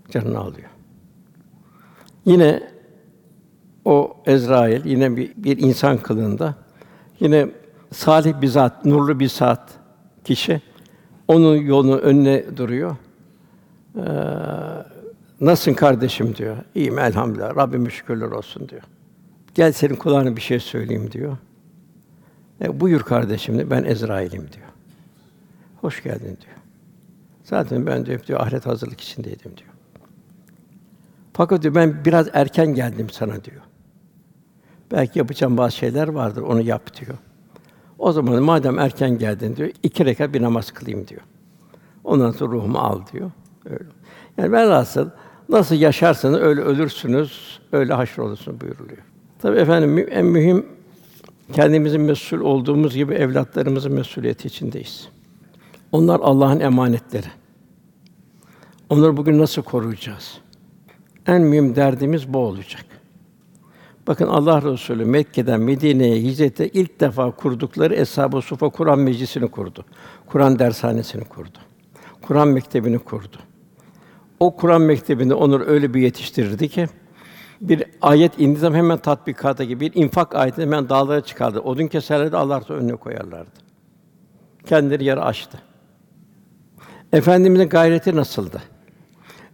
Canını 0.10 0.40
alıyor. 0.40 0.70
Yine 2.26 2.64
o 3.86 4.18
Ezrail 4.26 4.86
yine 4.86 5.18
bir, 5.18 5.34
bir 5.36 5.58
insan 5.58 5.98
kılığında 5.98 6.56
yine 7.20 7.48
salih 7.92 8.42
bir 8.42 8.48
zat, 8.48 8.86
nurlu 8.86 9.20
bir 9.20 9.30
zat 9.30 9.74
kişi 10.24 10.62
onun 11.28 11.56
yolunun 11.56 11.98
önüne 12.00 12.58
duruyor. 12.58 12.96
Ee, 13.96 14.02
nasılsın 15.42 15.74
kardeşim 15.74 16.36
diyor. 16.36 16.58
İyiyim 16.76 17.00
elhamdülillah. 17.00 17.56
Rabbime 17.56 17.90
şükürler 17.90 18.28
olsun 18.28 18.70
diyor. 18.70 18.82
Gel 19.56 19.72
senin 19.72 19.96
kulağına 19.96 20.36
bir 20.36 20.42
şey 20.42 20.60
söyleyeyim 20.60 21.12
diyor. 21.12 21.38
E, 22.62 22.80
buyur 22.80 23.02
kardeşim 23.02 23.58
diyor. 23.58 23.70
Ben 23.70 23.84
Ezrail'im 23.84 24.42
diyor. 24.52 24.68
Hoş 25.82 26.04
geldin 26.04 26.38
diyor. 26.42 26.59
Zaten 27.50 27.86
ben 27.86 28.06
diyor, 28.06 28.24
diyor 28.28 28.40
ahiret 28.40 28.66
hazırlık 28.66 29.02
içindeydim 29.02 29.52
diyor. 29.58 29.70
Fakat 31.34 31.64
diyor 31.64 31.76
ben 31.76 32.06
biraz 32.06 32.28
erken 32.34 32.74
geldim 32.74 33.10
sana 33.10 33.44
diyor. 33.44 33.62
Belki 34.92 35.20
yapacağım 35.20 35.58
bazı 35.58 35.76
şeyler 35.76 36.08
vardır, 36.08 36.42
onu 36.42 36.62
yap 36.62 37.00
diyor. 37.00 37.18
O 37.98 38.12
zaman 38.12 38.44
madem 38.44 38.80
erken 38.80 39.18
geldin 39.18 39.56
diyor, 39.56 39.70
iki 39.84 40.06
rekat 40.06 40.34
bir 40.34 40.42
namaz 40.42 40.72
kılayım 40.72 41.08
diyor. 41.08 41.22
Ondan 42.04 42.32
sonra 42.32 42.52
ruhumu 42.52 42.78
al 42.78 43.02
diyor. 43.14 43.32
Öyle. 43.66 43.90
Yani 44.38 44.52
ben 44.52 44.86
nasıl 45.50 45.76
yaşarsanız 45.76 46.40
öyle 46.40 46.62
ölürsünüz, 46.62 47.60
öyle 47.72 47.94
haşr 47.94 48.20
olursun 48.20 48.62
buyuruluyor. 48.62 49.02
Tabii 49.40 49.58
efendim 49.58 50.08
en 50.12 50.26
mühim 50.26 50.66
kendimizin 51.54 52.02
mesul 52.02 52.40
olduğumuz 52.40 52.96
gibi 52.96 53.14
evlatlarımızın 53.14 53.94
mesuliyeti 53.94 54.48
içindeyiz. 54.48 55.10
Onlar 55.92 56.20
Allah'ın 56.20 56.60
emanetleri. 56.60 57.39
Onları 58.90 59.18
bugün 59.18 59.40
nasıl 59.40 59.62
koruyacağız? 59.62 60.38
En 61.28 61.42
mühim 61.42 61.76
derdimiz 61.76 62.34
bu 62.34 62.38
olacak. 62.38 62.86
Bakın 64.08 64.28
Allah 64.28 64.62
Resulü 64.62 65.06
Mekke'den 65.06 65.62
Medine'ye 65.62 66.22
hicrete 66.22 66.70
ilk 66.70 67.00
defa 67.00 67.32
kurdukları 67.32 67.96
Eshab-ı 67.96 68.42
Sufa 68.42 68.70
Kur'an 68.70 69.00
meclisini 69.00 69.48
kurdu. 69.48 69.86
Kur'an 70.28 70.60
dershanesini 70.60 71.24
kurdu. 71.24 71.58
Kur'an 72.22 72.48
mektebini 72.48 73.00
kurdu. 73.00 73.38
O 74.40 74.56
Kur'an 74.56 74.82
mektebinde 74.82 75.34
onur 75.34 75.68
öyle 75.68 75.94
bir 75.94 76.02
yetiştirirdi 76.02 76.70
ki 76.70 76.88
bir 77.62 77.84
ayet 78.02 78.40
indiği 78.40 78.58
zaman 78.58 78.78
hemen 78.78 78.98
tatbikata 78.98 79.64
gibi 79.64 79.80
bir 79.80 80.02
infak 80.02 80.36
ayeti 80.36 80.62
hemen 80.62 80.90
dağlara 80.90 81.22
çıkardı. 81.22 81.60
Odun 81.60 81.88
keserlerdi, 81.88 82.38
Allah 82.38 82.62
Resulü 82.62 82.78
önüne 82.78 82.96
koyarlardı. 82.96 83.60
Kendileri 84.66 85.04
yer 85.04 85.18
açtı. 85.18 85.58
Efendimizin 87.14 87.70
gayreti 87.70 88.16
nasıldı? 88.16 88.62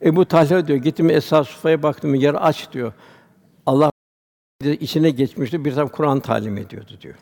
Ebu 0.01 0.25
Talha 0.25 0.67
diyor, 0.67 0.79
gittim 0.79 1.09
Esas 1.09 1.47
Sufa'ya 1.47 1.83
baktım, 1.83 2.15
yer 2.15 2.35
aç 2.39 2.71
diyor. 2.71 2.93
Allah 3.65 3.91
içine 4.63 5.09
geçmişti, 5.09 5.65
bir 5.65 5.71
zaman 5.71 5.91
Kur'an 5.91 6.19
talim 6.19 6.57
ediyordu 6.57 6.91
diyor. 7.01 7.15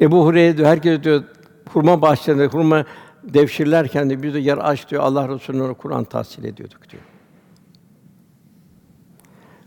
Ebu 0.00 0.26
Hureyre 0.26 0.56
diyor, 0.56 0.68
herkes 0.68 1.02
diyor, 1.02 1.24
hurma 1.72 2.02
bahçelerinde 2.02 2.46
hurma 2.46 2.84
devşirlerken 3.24 4.10
de 4.10 4.22
biz 4.22 4.34
de 4.34 4.38
yer 4.38 4.58
aç 4.58 4.90
diyor, 4.90 5.02
Allah 5.02 5.28
Resulü'nün 5.28 5.74
Kur'an 5.74 6.04
tahsil 6.04 6.44
ediyorduk 6.44 6.90
diyor. 6.90 7.02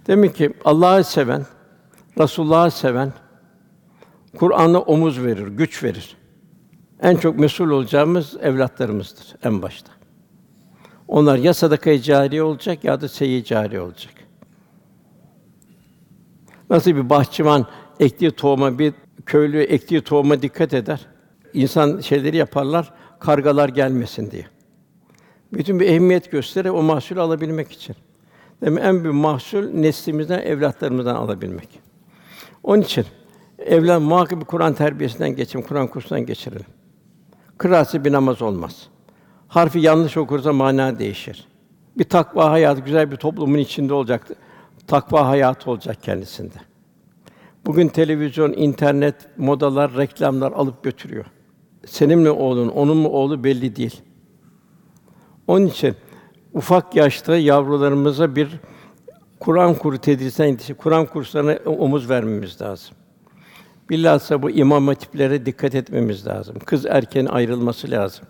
Demek 0.08 0.36
ki 0.36 0.54
Allah'ı 0.66 1.04
seven, 1.04 1.46
Resulullah'ı 2.20 2.72
seven, 2.72 3.14
Kur'an'a 4.38 4.80
omuz 4.80 5.24
verir, 5.24 5.48
güç 5.48 5.84
verir. 5.84 6.18
En 7.02 7.16
çok 7.16 7.40
mesul 7.40 7.70
olacağımız 7.70 8.38
evlatlarımızdır 8.42 9.36
en 9.44 9.62
başta. 9.62 9.97
Onlar 11.08 11.38
ya 11.38 11.54
sadaka-i 11.54 12.02
cariye 12.02 12.44
olacak 12.44 12.84
ya 12.84 13.02
da 13.02 13.08
seyyi 13.08 13.44
cariye 13.44 13.82
olacak. 13.82 14.14
Nasıl 16.70 16.92
bir 16.92 17.10
bahçıvan 17.10 17.66
ektiği 18.00 18.32
tohuma 18.32 18.80
bir 18.80 18.94
köylü 19.26 19.62
ektiği 19.62 20.02
tohuma 20.02 20.42
dikkat 20.42 20.74
eder. 20.74 21.06
İnsan 21.54 22.00
şeyleri 22.00 22.38
yaparlar, 22.38 22.94
kargalar 23.20 23.70
gelmesin 23.70 24.32
diye. 24.32 24.46
Bütün 25.54 25.80
bir 25.80 25.88
ehemmiyet 25.88 26.32
gösterir 26.32 26.70
o 26.70 26.84
mahsulü 26.84 27.22
alabilmek 27.22 27.72
için. 27.72 27.96
Demek 28.62 28.84
en 28.84 29.04
büyük 29.04 29.16
mahsul 29.16 29.70
neslimizden, 29.70 30.40
evlatlarımızdan 30.40 31.16
alabilmek. 31.16 31.80
Onun 32.64 32.82
için 32.82 33.06
evlat 33.60 34.02
muhakkak 34.02 34.48
Kur'an 34.48 34.74
terbiyesinden 34.74 35.36
geçin, 35.36 35.62
Kur'an 35.62 35.88
kursundan 35.88 36.26
geçirelim. 36.26 36.66
Kıraatsiz 37.58 38.06
bir 38.06 38.12
namaz 38.12 38.42
olmaz. 38.42 38.90
Harfi 39.48 39.80
yanlış 39.80 40.18
okursa 40.18 40.54
mana 40.54 41.00
değişir. 41.00 41.48
Bir 41.98 42.04
takva 42.04 42.52
hayatı 42.52 42.82
güzel 42.82 43.12
bir 43.12 43.16
toplumun 43.16 43.58
içinde 43.58 43.94
olacaktı. 43.94 44.36
Takva 44.88 45.28
hayatı 45.28 45.72
olacak 45.72 46.04
kendisinde. 46.04 46.56
Bugün 47.66 47.88
televizyon, 47.88 48.54
internet, 48.54 49.16
modalar, 49.38 49.98
reklamlar 49.98 50.52
alıp 50.52 50.84
götürüyor. 50.84 51.26
Senin 51.86 52.20
mi 52.20 52.30
oğlun, 52.30 52.68
onun 52.68 52.98
mu 52.98 53.10
oğlu 53.10 53.44
belli 53.44 53.76
değil. 53.76 54.02
Onun 55.48 55.66
için 55.66 55.96
ufak 56.54 56.96
yaşta 56.96 57.38
yavrularımıza 57.38 58.36
bir 58.36 58.50
Kur'an 59.40 59.74
kursu 59.74 60.02
tedrisinden 60.02 60.48
yetişip 60.48 60.78
Kur'an 60.78 61.06
kurslarına 61.06 61.58
omuz 61.66 62.10
vermemiz 62.10 62.62
lazım. 62.62 62.96
Bilhassa 63.90 64.42
bu 64.42 64.50
imam 64.50 64.88
hatiplere 64.88 65.46
dikkat 65.46 65.76
etmemiz 65.76 66.28
lazım. 66.28 66.56
Kız 66.66 66.86
erkeğin 66.86 67.26
ayrılması 67.26 67.92
lazım. 67.92 68.26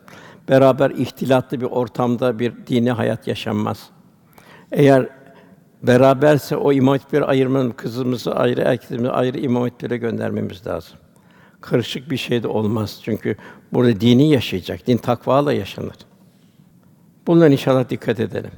Beraber 0.50 0.90
ihtilatlı 0.90 1.62
bir 1.62 1.66
ortamda 1.66 2.40
bir 2.40 2.54
dini 2.68 2.92
hayat 2.92 3.28
yaşanmaz. 3.28 3.90
Eğer 4.72 5.10
beraberse 5.84 6.56
o 6.56 6.74
imam 6.74 6.92
hatipleri 6.92 7.26
ayırmanın 7.26 7.72
kızımızı 7.72 8.36
ayrı, 8.36 8.62
erkeğimizi 8.62 9.12
ayrı 9.12 9.38
imam 9.38 9.70
göndermemiz 9.80 10.68
lazım. 10.68 10.98
Karışık 11.62 12.12
bir 12.12 12.18
şey 12.18 12.44
de 12.44 12.48
olmaz. 12.48 13.00
Çünkü 13.04 13.36
burada 13.74 14.02
dini 14.02 14.30
yaşayacak. 14.30 14.88
Din 14.88 14.98
takvayla 14.98 15.54
yaşanır. 15.54 15.96
Bunlara 17.28 17.50
inşallah 17.50 17.90
dikkat 17.90 18.20
edelim. 18.20 18.52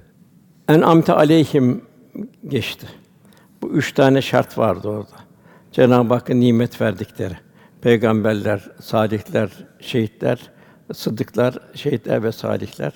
En 0.68 0.82
amte 0.82 1.14
aleyhim 1.14 1.82
geçti. 2.48 2.88
Bu 3.62 3.70
üç 3.70 3.94
tane 3.94 4.22
şart 4.22 4.58
vardı 4.58 4.88
orada. 4.88 5.16
Cenab-ı 5.72 6.14
Hakk'ın 6.14 6.40
nimet 6.40 6.82
verdikleri. 6.82 7.38
Peygamberler, 7.82 8.70
salihler, 8.82 9.50
şehitler, 9.80 10.40
sıddıklar, 10.94 11.58
şehitler 11.76 12.24
ve 12.24 12.32
salihler. 12.32 12.94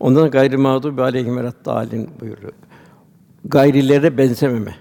Ondan 0.00 0.30
gayri 0.30 0.56
mağdubi 0.56 1.02
aleyhim 1.02 1.36
ve 1.36 1.52
dalin 1.64 2.10
buyuruyor. 2.20 2.52
Gayrilere 3.44 4.18
benzememe. 4.18 4.74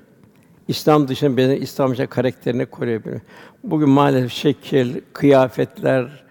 İslam 0.68 1.08
dışında 1.08 1.38
benim 1.38 1.64
İslam 1.64 1.92
dışı 1.92 2.08
karakterini 2.08 2.66
koruyabilir. 2.66 3.22
Bugün 3.64 3.90
maalesef 3.90 4.32
şekil, 4.32 5.02
kıyafetler, 5.14 6.24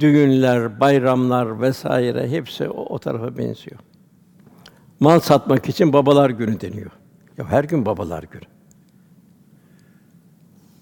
düğünler, 0.00 0.80
bayramlar 0.80 1.60
vesaire 1.60 2.28
hepsi 2.28 2.68
o, 2.68 2.82
o 2.94 2.98
tarafa 2.98 3.38
benziyor. 3.38 3.80
Mal 5.00 5.20
satmak 5.20 5.68
için 5.68 5.92
babalar 5.92 6.30
günü 6.30 6.60
deniyor. 6.60 6.90
Ya 7.38 7.44
her 7.48 7.64
gün 7.64 7.86
babalar 7.86 8.22
günü. 8.22 8.42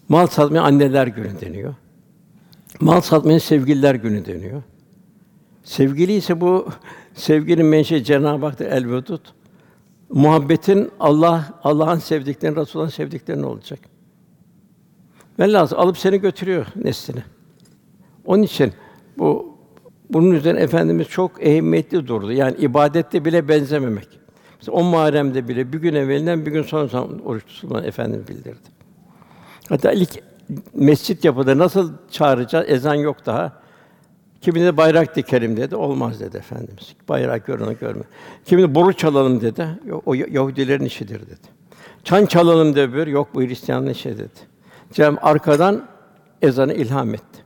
Mal 0.09 0.27
satmaya 0.27 0.63
anneler 0.63 1.07
günü 1.07 1.41
deniyor. 1.41 1.75
Mal 2.81 3.01
satmaya 3.01 3.41
sevgililer 3.41 3.95
günü 3.95 4.27
deniyor. 4.27 4.63
Sevgili 5.71 6.13
ise 6.13 6.41
bu 6.41 6.69
sevginin 7.15 7.67
menşei 7.67 8.05
Cenab-ı 8.05 8.47
Hak'tır 8.47 8.67
el 8.67 8.93
vedud. 8.93 9.21
Muhabbetin 10.09 10.91
Allah 11.01 11.59
Allah'ın 11.65 11.99
sevdiklerini, 11.99 12.57
Resulullah'ın 12.57 12.91
sevdiklerini 12.91 13.47
olacak. 13.47 13.79
Velhâsıl 15.39 15.77
alıp 15.77 15.99
seni 15.99 16.21
götürüyor 16.21 16.67
neslini. 16.77 17.23
Onun 18.25 18.43
için 18.43 18.73
bu 19.19 19.57
bunun 20.11 20.31
üzerine 20.31 20.61
efendimiz 20.61 21.09
çok 21.09 21.47
ehemmiyetli 21.47 22.07
durdu. 22.07 22.33
Yani 22.33 22.57
ibadette 22.57 23.25
bile 23.25 23.49
benzememek. 23.49 24.09
Mesela 24.59 24.79
o 24.79 24.85
Muharrem'de 24.85 25.49
bile 25.49 25.73
bir 25.73 25.79
gün 25.79 25.95
evvelinden 25.95 26.47
bir 26.47 26.53
gün 26.53 26.63
sonrasından 26.63 27.25
oruç 27.25 27.47
tutulma 27.47 27.81
efendim 27.81 28.25
bildirdi. 28.29 28.69
Hatta 29.69 29.93
ilk 29.93 30.11
mescit 30.75 31.25
yapıda 31.25 31.59
nasıl 31.59 31.93
çağıracağız? 32.11 32.67
Ezan 32.69 32.95
yok 32.95 33.27
daha. 33.27 33.60
Kimine 34.41 34.77
bayrak 34.77 35.17
dikelim 35.17 35.57
dedi. 35.57 35.77
Olmaz 35.77 36.21
dedi 36.21 36.37
efendimiz. 36.37 36.95
Bayrak 37.09 37.47
gör 37.47 37.61
onu 37.61 37.79
görme. 37.79 38.03
Kimine 38.45 38.75
boru 38.75 38.93
çalalım 38.93 39.41
dedi. 39.41 39.67
O 40.07 40.15
Yahudilerin 40.15 40.85
işidir 40.85 41.21
dedi. 41.21 41.61
Çan 42.05 42.27
çalalım 42.27 42.75
dedi 42.75 42.95
bir. 42.95 43.07
Yok 43.07 43.29
bu 43.35 43.41
Hristiyanların 43.41 43.93
işi 43.93 44.19
dedi. 44.19 44.29
Cem 44.93 45.17
arkadan 45.23 45.87
ezanı 46.43 46.75
ilham 46.75 47.15
etti. 47.15 47.41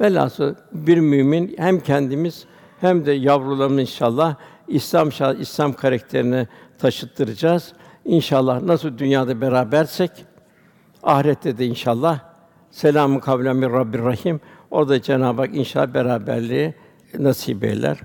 Velhasıl 0.00 0.54
bir 0.72 0.98
mümin 0.98 1.54
hem 1.58 1.80
kendimiz 1.80 2.44
hem 2.80 3.06
de 3.06 3.12
yavrularımız 3.12 3.80
inşallah 3.80 4.34
İslam 4.68 5.10
İslam 5.38 5.72
karakterini 5.72 6.48
taşıttıracağız. 6.78 7.72
İnşallah 8.04 8.62
nasıl 8.62 8.98
dünyada 8.98 9.40
berabersek 9.40 10.10
ahirette 11.02 11.58
de 11.58 11.66
inşallah 11.66 12.20
selamun 12.70 13.18
kavlen 13.18 13.56
min 13.56 13.72
Rabbir 13.72 13.98
Rahim. 13.98 14.40
Orada 14.72 15.02
Cenab-ı 15.02 15.40
Hak 15.40 15.54
inşallah 15.54 15.94
beraberliği 15.94 16.74
nasip 17.18 17.64
eyler. 17.64 17.98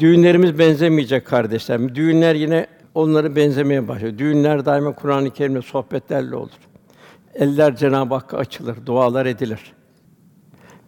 Düğünlerimiz 0.00 0.58
benzemeyecek 0.58 1.26
kardeşler. 1.26 1.94
Düğünler 1.94 2.34
yine 2.34 2.66
onları 2.94 3.36
benzemeye 3.36 3.88
başlıyor. 3.88 4.18
Düğünler 4.18 4.64
daima 4.64 4.94
Kur'an-ı 4.94 5.30
Kerim'le 5.30 5.60
sohbetlerle 5.60 6.36
olur. 6.36 6.50
Eller 7.34 7.76
Cenab-ı 7.76 8.14
Hakk'a 8.14 8.36
açılır, 8.36 8.86
dualar 8.86 9.26
edilir. 9.26 9.72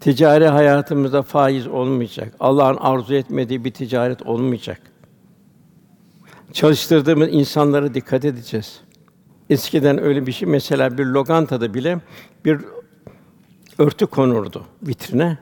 Ticari 0.01 0.49
hayatımızda 0.49 1.23
faiz 1.23 1.67
olmayacak. 1.67 2.35
Allah'ın 2.41 2.77
arzu 2.77 3.15
etmediği 3.15 3.65
bir 3.65 3.73
ticaret 3.73 4.23
olmayacak. 4.23 4.81
Çalıştırdığımız 6.53 7.29
insanlara 7.33 7.95
dikkat 7.95 8.25
edeceğiz. 8.25 8.81
Eskiden 9.51 10.03
öyle 10.03 10.27
bir 10.27 10.33
şey 10.33 10.49
mesela 10.49 10.99
bir 10.99 11.05
lokantada 11.05 11.75
bile 11.75 11.99
bir 12.45 12.61
örtü 13.79 14.07
konurdu 14.07 14.65
vitrine. 14.83 15.39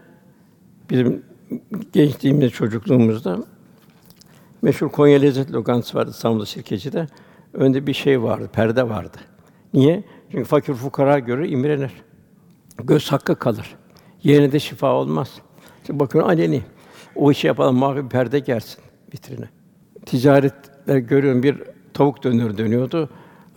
Bizim 0.90 1.22
gençliğimizde, 1.92 2.50
çocukluğumuzda 2.50 3.38
meşhur 4.62 4.88
Konya 4.88 5.18
Lezzet 5.18 5.52
Lokantası 5.52 5.98
vardı 5.98 6.10
İstanbul'da 6.10 6.46
Sirkeci'de. 6.46 7.06
Önde 7.52 7.86
bir 7.86 7.94
şey 7.94 8.22
vardı, 8.22 8.50
perde 8.52 8.88
vardı. 8.88 9.16
Niye? 9.74 10.04
Çünkü 10.30 10.44
fakir 10.44 10.74
fukara 10.74 11.18
görür, 11.18 11.48
imrenir. 11.48 11.92
Göz 12.84 13.12
hakkı 13.12 13.36
kalır. 13.36 13.76
Yerine 14.22 14.52
de 14.52 14.58
şifa 14.58 14.92
olmaz. 14.92 15.30
Şimdi 15.86 16.00
bakın 16.00 16.20
aleni. 16.20 16.62
O 17.14 17.30
işi 17.30 17.46
yapalım, 17.46 17.76
mavi 17.76 18.08
perde 18.08 18.38
gersin 18.38 18.84
vitrine. 19.14 19.48
Ticaretler 20.06 20.96
görüyorum 20.96 21.42
bir 21.42 21.62
tavuk 21.94 22.24
dönür 22.24 22.58
dönüyordu. 22.58 23.08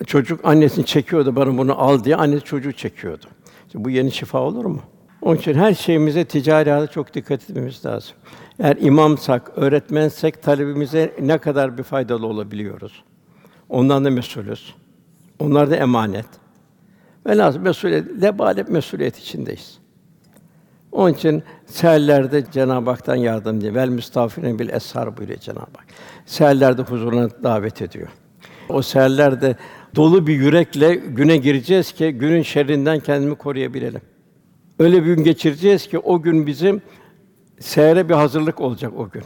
Çocuk 0.06 0.46
annesini 0.46 0.86
çekiyordu 0.86 1.36
bana 1.36 1.58
bunu 1.58 1.82
al 1.82 2.04
diye 2.04 2.16
annesi 2.16 2.44
çocuğu 2.44 2.72
çekiyordu. 2.72 3.26
Bu 3.76 3.90
yeni 3.90 4.12
şifa 4.12 4.40
olur 4.40 4.66
mu? 4.66 4.82
Onun 5.22 5.38
için 5.38 5.54
her 5.54 5.74
şeyimize 5.74 6.26
ticari 6.26 6.72
hayata 6.72 6.94
çok 6.94 7.14
dikkat 7.14 7.50
etmemiz 7.50 7.86
lazım. 7.86 8.16
Eğer 8.60 8.78
imamsak, 8.80 9.52
öğretmensek 9.56 10.44
talebimize 10.44 11.14
ne 11.22 11.38
kadar 11.38 11.78
bir 11.78 11.84
faydalı 11.84 12.28
olabiliyoruz. 12.28 13.04
Ondan 13.70 14.06
da 14.06 14.10
mesulüz. 14.10 14.76
Onlar 15.40 15.72
da 15.72 15.76
emanet. 15.76 16.26
Ve 17.28 17.38
lazım 17.38 17.64
mesuliyet, 17.64 18.22
lebalep 18.22 18.70
mesuliyet 18.70 19.18
içindeyiz. 19.18 19.78
Onun 20.92 21.14
için 21.14 21.44
seherlerde 21.66 22.44
Cenab-ı 22.52 22.90
Hak'tan 22.90 23.16
yardım 23.16 23.62
diye 23.62 23.74
vel 23.74 23.90
müstafirine 23.90 24.60
bil 24.60 24.70
eshar 24.70 25.18
buyuruyor 25.18 25.40
Cenab-ı 25.40 25.60
Hak. 25.60 25.86
Seherlerde 26.26 26.82
huzuruna 26.82 27.30
davet 27.44 27.82
ediyor. 27.82 28.08
O 28.70 28.82
seherlerde 28.82 29.56
dolu 29.96 30.28
bir 30.28 30.36
yürekle 30.36 30.96
güne 30.96 31.38
gireceğiz 31.38 31.92
ki 31.92 32.12
günün 32.12 32.42
şerrinden 32.42 33.00
kendimi 33.00 33.36
koruyabilelim. 33.36 34.02
Öyle 34.80 35.06
bir 35.06 35.16
gün 35.16 35.24
geçireceğiz 35.24 35.88
ki 35.88 36.00
o 36.00 36.22
gün 36.22 36.48
bizim 36.48 36.82
sehre 37.60 38.10
bir 38.10 38.14
hazırlık 38.14 38.62
olacak 38.62 38.94
o 38.98 39.10
gün. 39.10 39.24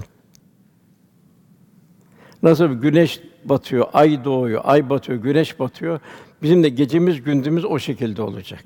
Nasıl 2.44 2.68
güneş 2.68 3.22
batıyor, 3.46 3.88
ay 3.94 4.24
doğuyor, 4.26 4.62
ay 4.64 4.90
batıyor, 4.90 5.20
güneş 5.20 5.60
batıyor. 5.60 6.00
Bizim 6.42 6.64
de 6.64 6.70
gecemiz, 6.70 7.24
gündüzümüz 7.24 7.66
o 7.66 7.80
şekilde 7.80 8.22
olacak. 8.22 8.64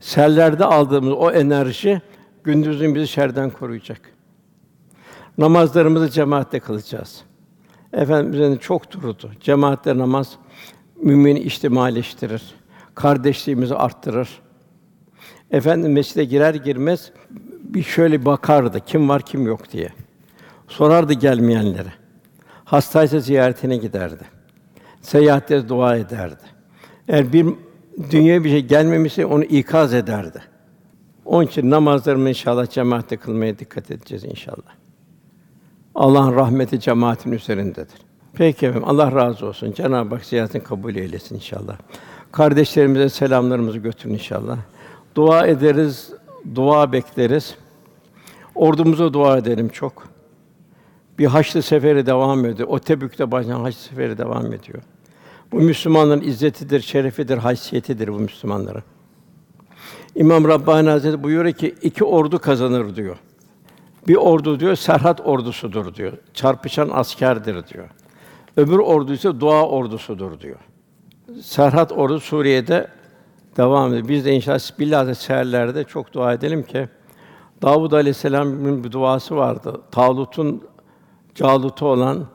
Sellerde 0.00 0.64
aldığımız 0.64 1.12
o 1.12 1.30
enerji 1.30 2.02
gündüzün 2.44 2.94
bizi 2.94 3.08
şerden 3.08 3.50
koruyacak. 3.50 4.00
Namazlarımızı 5.38 6.10
cemaatle 6.10 6.60
kılacağız. 6.60 7.24
Efendimizin 7.92 8.56
çok 8.56 8.92
durdu. 8.92 9.30
Cemaatle 9.40 9.98
namaz 9.98 10.38
mümini 11.04 11.40
içtimaileştirir. 11.40 12.42
Kardeşliğimizi 12.94 13.74
arttırır. 13.74 14.28
Efendim 15.50 15.92
mescide 15.92 16.24
girer 16.24 16.54
girmez 16.54 17.12
bir 17.62 17.82
şöyle 17.82 18.24
bakardı 18.24 18.80
kim 18.86 19.08
var 19.08 19.22
kim 19.22 19.46
yok 19.46 19.72
diye. 19.72 19.88
Sorardı 20.68 21.12
gelmeyenlere. 21.12 21.92
Hastaysa 22.64 23.20
ziyaretine 23.20 23.76
giderdi. 23.76 24.24
Seyahatte 25.02 25.68
dua 25.68 25.96
ederdi. 25.96 26.42
Eğer 27.08 27.32
bir 27.32 27.46
dünya 28.10 28.44
bir 28.44 28.50
şey 28.50 28.66
gelmemişse 28.66 29.26
onu 29.26 29.44
ikaz 29.44 29.94
ederdi. 29.94 30.42
Onun 31.24 31.46
için 31.46 31.70
namazlarımı 31.70 32.28
inşallah 32.28 32.70
cemaatle 32.70 33.16
kılmaya 33.16 33.58
dikkat 33.58 33.90
edeceğiz 33.90 34.24
inşallah. 34.24 34.74
Allah'ın 35.94 36.34
rahmeti 36.34 36.80
cemaatin 36.80 37.32
üzerindedir. 37.32 38.03
Peki 38.36 38.66
efendim, 38.66 38.88
Allah 38.88 39.12
razı 39.12 39.46
olsun. 39.46 39.72
Cenab-ı 39.72 40.14
Hak 40.14 40.24
ziyaretini 40.24 40.62
kabul 40.62 40.94
eylesin 40.94 41.34
inşallah. 41.34 41.76
Kardeşlerimize 42.32 43.08
selamlarımızı 43.08 43.78
götürün 43.78 44.14
inşallah. 44.14 44.58
Dua 45.14 45.46
ederiz, 45.46 46.12
dua 46.54 46.92
bekleriz. 46.92 47.54
Ordumuza 48.54 49.12
dua 49.12 49.38
edelim 49.38 49.68
çok. 49.68 50.08
Bir 51.18 51.26
Haçlı 51.26 51.62
seferi 51.62 52.06
devam 52.06 52.44
ediyor. 52.44 52.68
O 52.68 52.78
Tebük'te 52.78 53.30
başlayan 53.30 53.60
Haçlı 53.60 53.80
seferi 53.80 54.18
devam 54.18 54.52
ediyor. 54.52 54.82
Bu 55.52 55.56
Müslümanların 55.56 56.20
izzetidir, 56.20 56.80
şerefidir, 56.80 57.38
haysiyetidir 57.38 58.08
bu 58.08 58.18
Müslümanlara. 58.18 58.82
İmam 60.14 60.48
Rabbani 60.48 60.88
Hazretleri 60.88 61.22
buyuruyor 61.22 61.54
ki 61.54 61.74
iki 61.82 62.04
ordu 62.04 62.38
kazanır 62.38 62.96
diyor. 62.96 63.16
Bir 64.08 64.16
ordu 64.16 64.60
diyor 64.60 64.76
Serhat 64.76 65.20
ordusudur 65.20 65.94
diyor. 65.94 66.12
Çarpışan 66.34 66.90
askerdir 66.92 67.66
diyor. 67.66 67.88
Öbür 68.56 68.78
ordu 68.78 69.12
ise 69.12 69.40
dua 69.40 69.68
ordusudur 69.68 70.40
diyor. 70.40 70.58
Serhat 71.42 71.92
ordu 71.92 72.20
Suriye'de 72.20 72.88
devam 73.56 73.94
ediyor. 73.94 74.08
Biz 74.08 74.24
de 74.24 74.32
inşallah 74.32 74.78
bilhassa 74.78 75.14
seherlerde 75.14 75.84
çok 75.84 76.12
dua 76.12 76.32
edelim 76.32 76.62
ki 76.62 76.88
Davud 77.62 77.92
Aleyhisselam'ın 77.92 78.84
bir 78.84 78.92
duası 78.92 79.36
vardı. 79.36 79.80
Talut'un 79.90 80.62
Calut'u 81.34 81.86
olan 81.86 82.26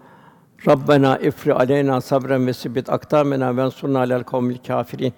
Rabbena 0.68 1.18
ifri 1.18 1.54
aleyna 1.54 2.02
sabren 2.02 2.48
ve 2.48 2.54
sibit 2.54 2.90
aktamena 2.90 3.58
ve 3.58 3.62
ensurna 3.62 4.00
alel 4.00 4.24
kavmil 4.24 4.58
kafirin. 4.68 5.14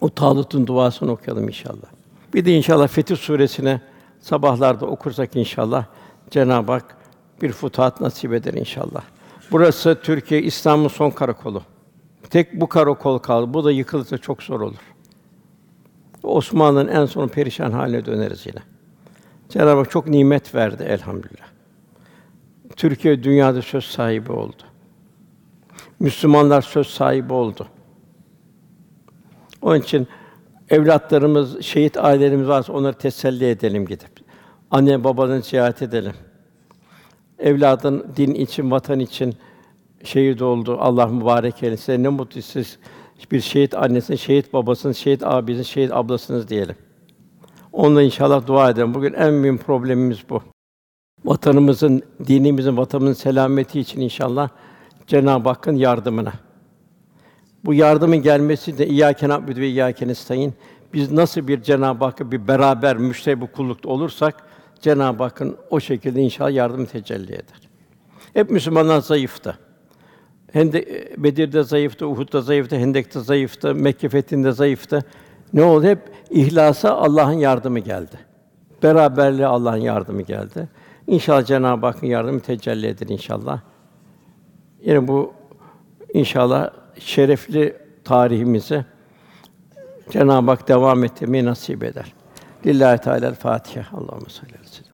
O 0.00 0.10
Talut'un 0.10 0.66
duasını 0.66 1.12
okuyalım 1.12 1.48
inşallah. 1.48 1.88
Bir 2.34 2.44
de 2.44 2.56
inşallah 2.56 2.88
Fetih 2.88 3.16
suresine 3.16 3.80
sabahlarda 4.20 4.86
okursak 4.86 5.36
inşallah 5.36 5.84
Cenab-ı 6.30 6.72
Hak 6.72 6.96
bir 7.42 7.52
futuhat 7.52 8.00
nasip 8.00 8.32
eder 8.32 8.54
inşallah. 8.54 9.02
Burası 9.50 10.00
Türkiye 10.02 10.42
İslam'ın 10.42 10.88
son 10.88 11.10
karakolu. 11.10 11.62
Tek 12.30 12.60
bu 12.60 12.68
karakol 12.68 13.18
kaldı. 13.18 13.54
Bu 13.54 13.64
da 13.64 13.70
yıkılırsa 13.70 14.18
çok 14.18 14.42
zor 14.42 14.60
olur. 14.60 14.94
Osmanlı'nın 16.22 16.88
en 16.88 17.06
son 17.06 17.28
perişan 17.28 17.70
haline 17.70 18.06
döneriz 18.06 18.46
yine. 18.46 18.58
Cenab-ı 19.48 19.78
Hak 19.78 19.90
çok 19.90 20.08
nimet 20.08 20.54
verdi 20.54 20.82
elhamdülillah. 20.82 21.46
Türkiye 22.76 23.22
dünyada 23.22 23.62
söz 23.62 23.84
sahibi 23.84 24.32
oldu. 24.32 24.62
Müslümanlar 26.00 26.62
söz 26.62 26.86
sahibi 26.86 27.32
oldu. 27.32 27.66
Onun 29.62 29.80
için 29.80 30.08
evlatlarımız, 30.70 31.62
şehit 31.62 31.96
ailelerimiz 31.96 32.48
varsa 32.48 32.72
onları 32.72 32.94
teselli 32.94 33.50
edelim 33.50 33.86
gidip. 33.86 34.10
Anne 34.70 35.04
babanın 35.04 35.40
ziyaret 35.40 35.82
edelim. 35.82 36.14
Evladın 37.38 38.06
din 38.16 38.34
için, 38.34 38.70
vatan 38.70 39.00
için 39.00 39.34
şehit 40.04 40.42
oldu. 40.42 40.76
Allah 40.80 41.06
mübarek 41.06 41.62
eylesin. 41.62 42.04
Ne 42.04 42.08
mutlu 42.08 42.42
siz 42.42 42.78
bir 43.32 43.40
şehit 43.40 43.74
annesiniz, 43.74 44.20
şehit 44.20 44.52
babasınız, 44.52 44.96
şehit 44.96 45.22
abisiniz, 45.22 45.66
şehit 45.66 45.92
ablasınız 45.92 46.48
diyelim. 46.48 46.76
Onunla 47.72 48.02
inşallah 48.02 48.46
dua 48.46 48.70
edelim. 48.70 48.94
Bugün 48.94 49.12
en 49.12 49.42
büyük 49.42 49.64
problemimiz 49.64 50.18
bu. 50.30 50.42
Vatanımızın, 51.24 52.02
dinimizin, 52.26 52.76
vatanımızın 52.76 53.22
selameti 53.22 53.80
için 53.80 54.00
inşallah 54.00 54.48
Cenab-ı 55.06 55.48
Hakk'ın 55.48 55.76
yardımına. 55.76 56.32
Bu 57.64 57.74
yardımın 57.74 58.16
gelmesi 58.16 58.78
de 58.78 58.86
İyyâke 58.86 59.28
na'budu 59.28 59.60
ve 59.60 59.68
İyyâke. 59.68 60.14
Biz 60.94 61.12
nasıl 61.12 61.48
bir 61.48 61.62
Cenab-ı 61.62 62.04
Hakk'a 62.04 62.32
bir 62.32 62.48
beraber 62.48 62.96
müştebih 62.96 63.46
kullukta 63.52 63.88
olursak 63.88 64.47
Cenab-ı 64.80 65.22
Hakk'ın 65.22 65.56
o 65.70 65.80
şekilde 65.80 66.20
inşallah 66.20 66.50
yardımı 66.50 66.86
tecelli 66.86 67.32
eder. 67.32 67.68
Hep 68.34 68.50
Müslümanlar 68.50 69.00
zayıftı. 69.00 69.58
Hende 70.52 70.84
Bedir'de 71.16 71.62
zayıftı, 71.62 72.08
Uhud'da 72.08 72.40
zayıftı, 72.40 72.76
Hendek'te 72.76 73.20
zayıftı, 73.20 73.74
Mekke 73.74 74.08
fethinde 74.08 74.52
zayıftı. 74.52 75.04
Ne 75.52 75.62
oldu? 75.62 75.86
Hep 75.86 75.98
ihlasa 76.30 76.94
Allah'ın 76.94 77.32
yardımı 77.32 77.78
geldi. 77.78 78.18
Beraberliğe 78.82 79.46
Allah'ın 79.46 79.80
yardımı 79.80 80.22
geldi. 80.22 80.68
İnşallah 81.06 81.46
Cenab-ı 81.46 81.86
Hakk'ın 81.86 82.06
yardımı 82.06 82.40
tecelli 82.40 82.86
eder 82.86 83.06
inşallah. 83.08 83.60
Yine 84.80 85.08
bu 85.08 85.32
inşallah 86.14 86.70
şerefli 86.98 87.76
tarihimizi 88.04 88.84
Cenab-ı 90.10 90.50
Hak 90.50 90.68
devam 90.68 91.04
ettirmeyi 91.04 91.44
nasip 91.44 91.84
eder. 91.84 92.12
Lillahi 92.66 92.98
Teala 92.98 93.34
Fatiha. 93.34 93.96
Allahumme 93.96 94.30
salli 94.30 94.54
aleyhi 94.54 94.70
ve. 94.72 94.84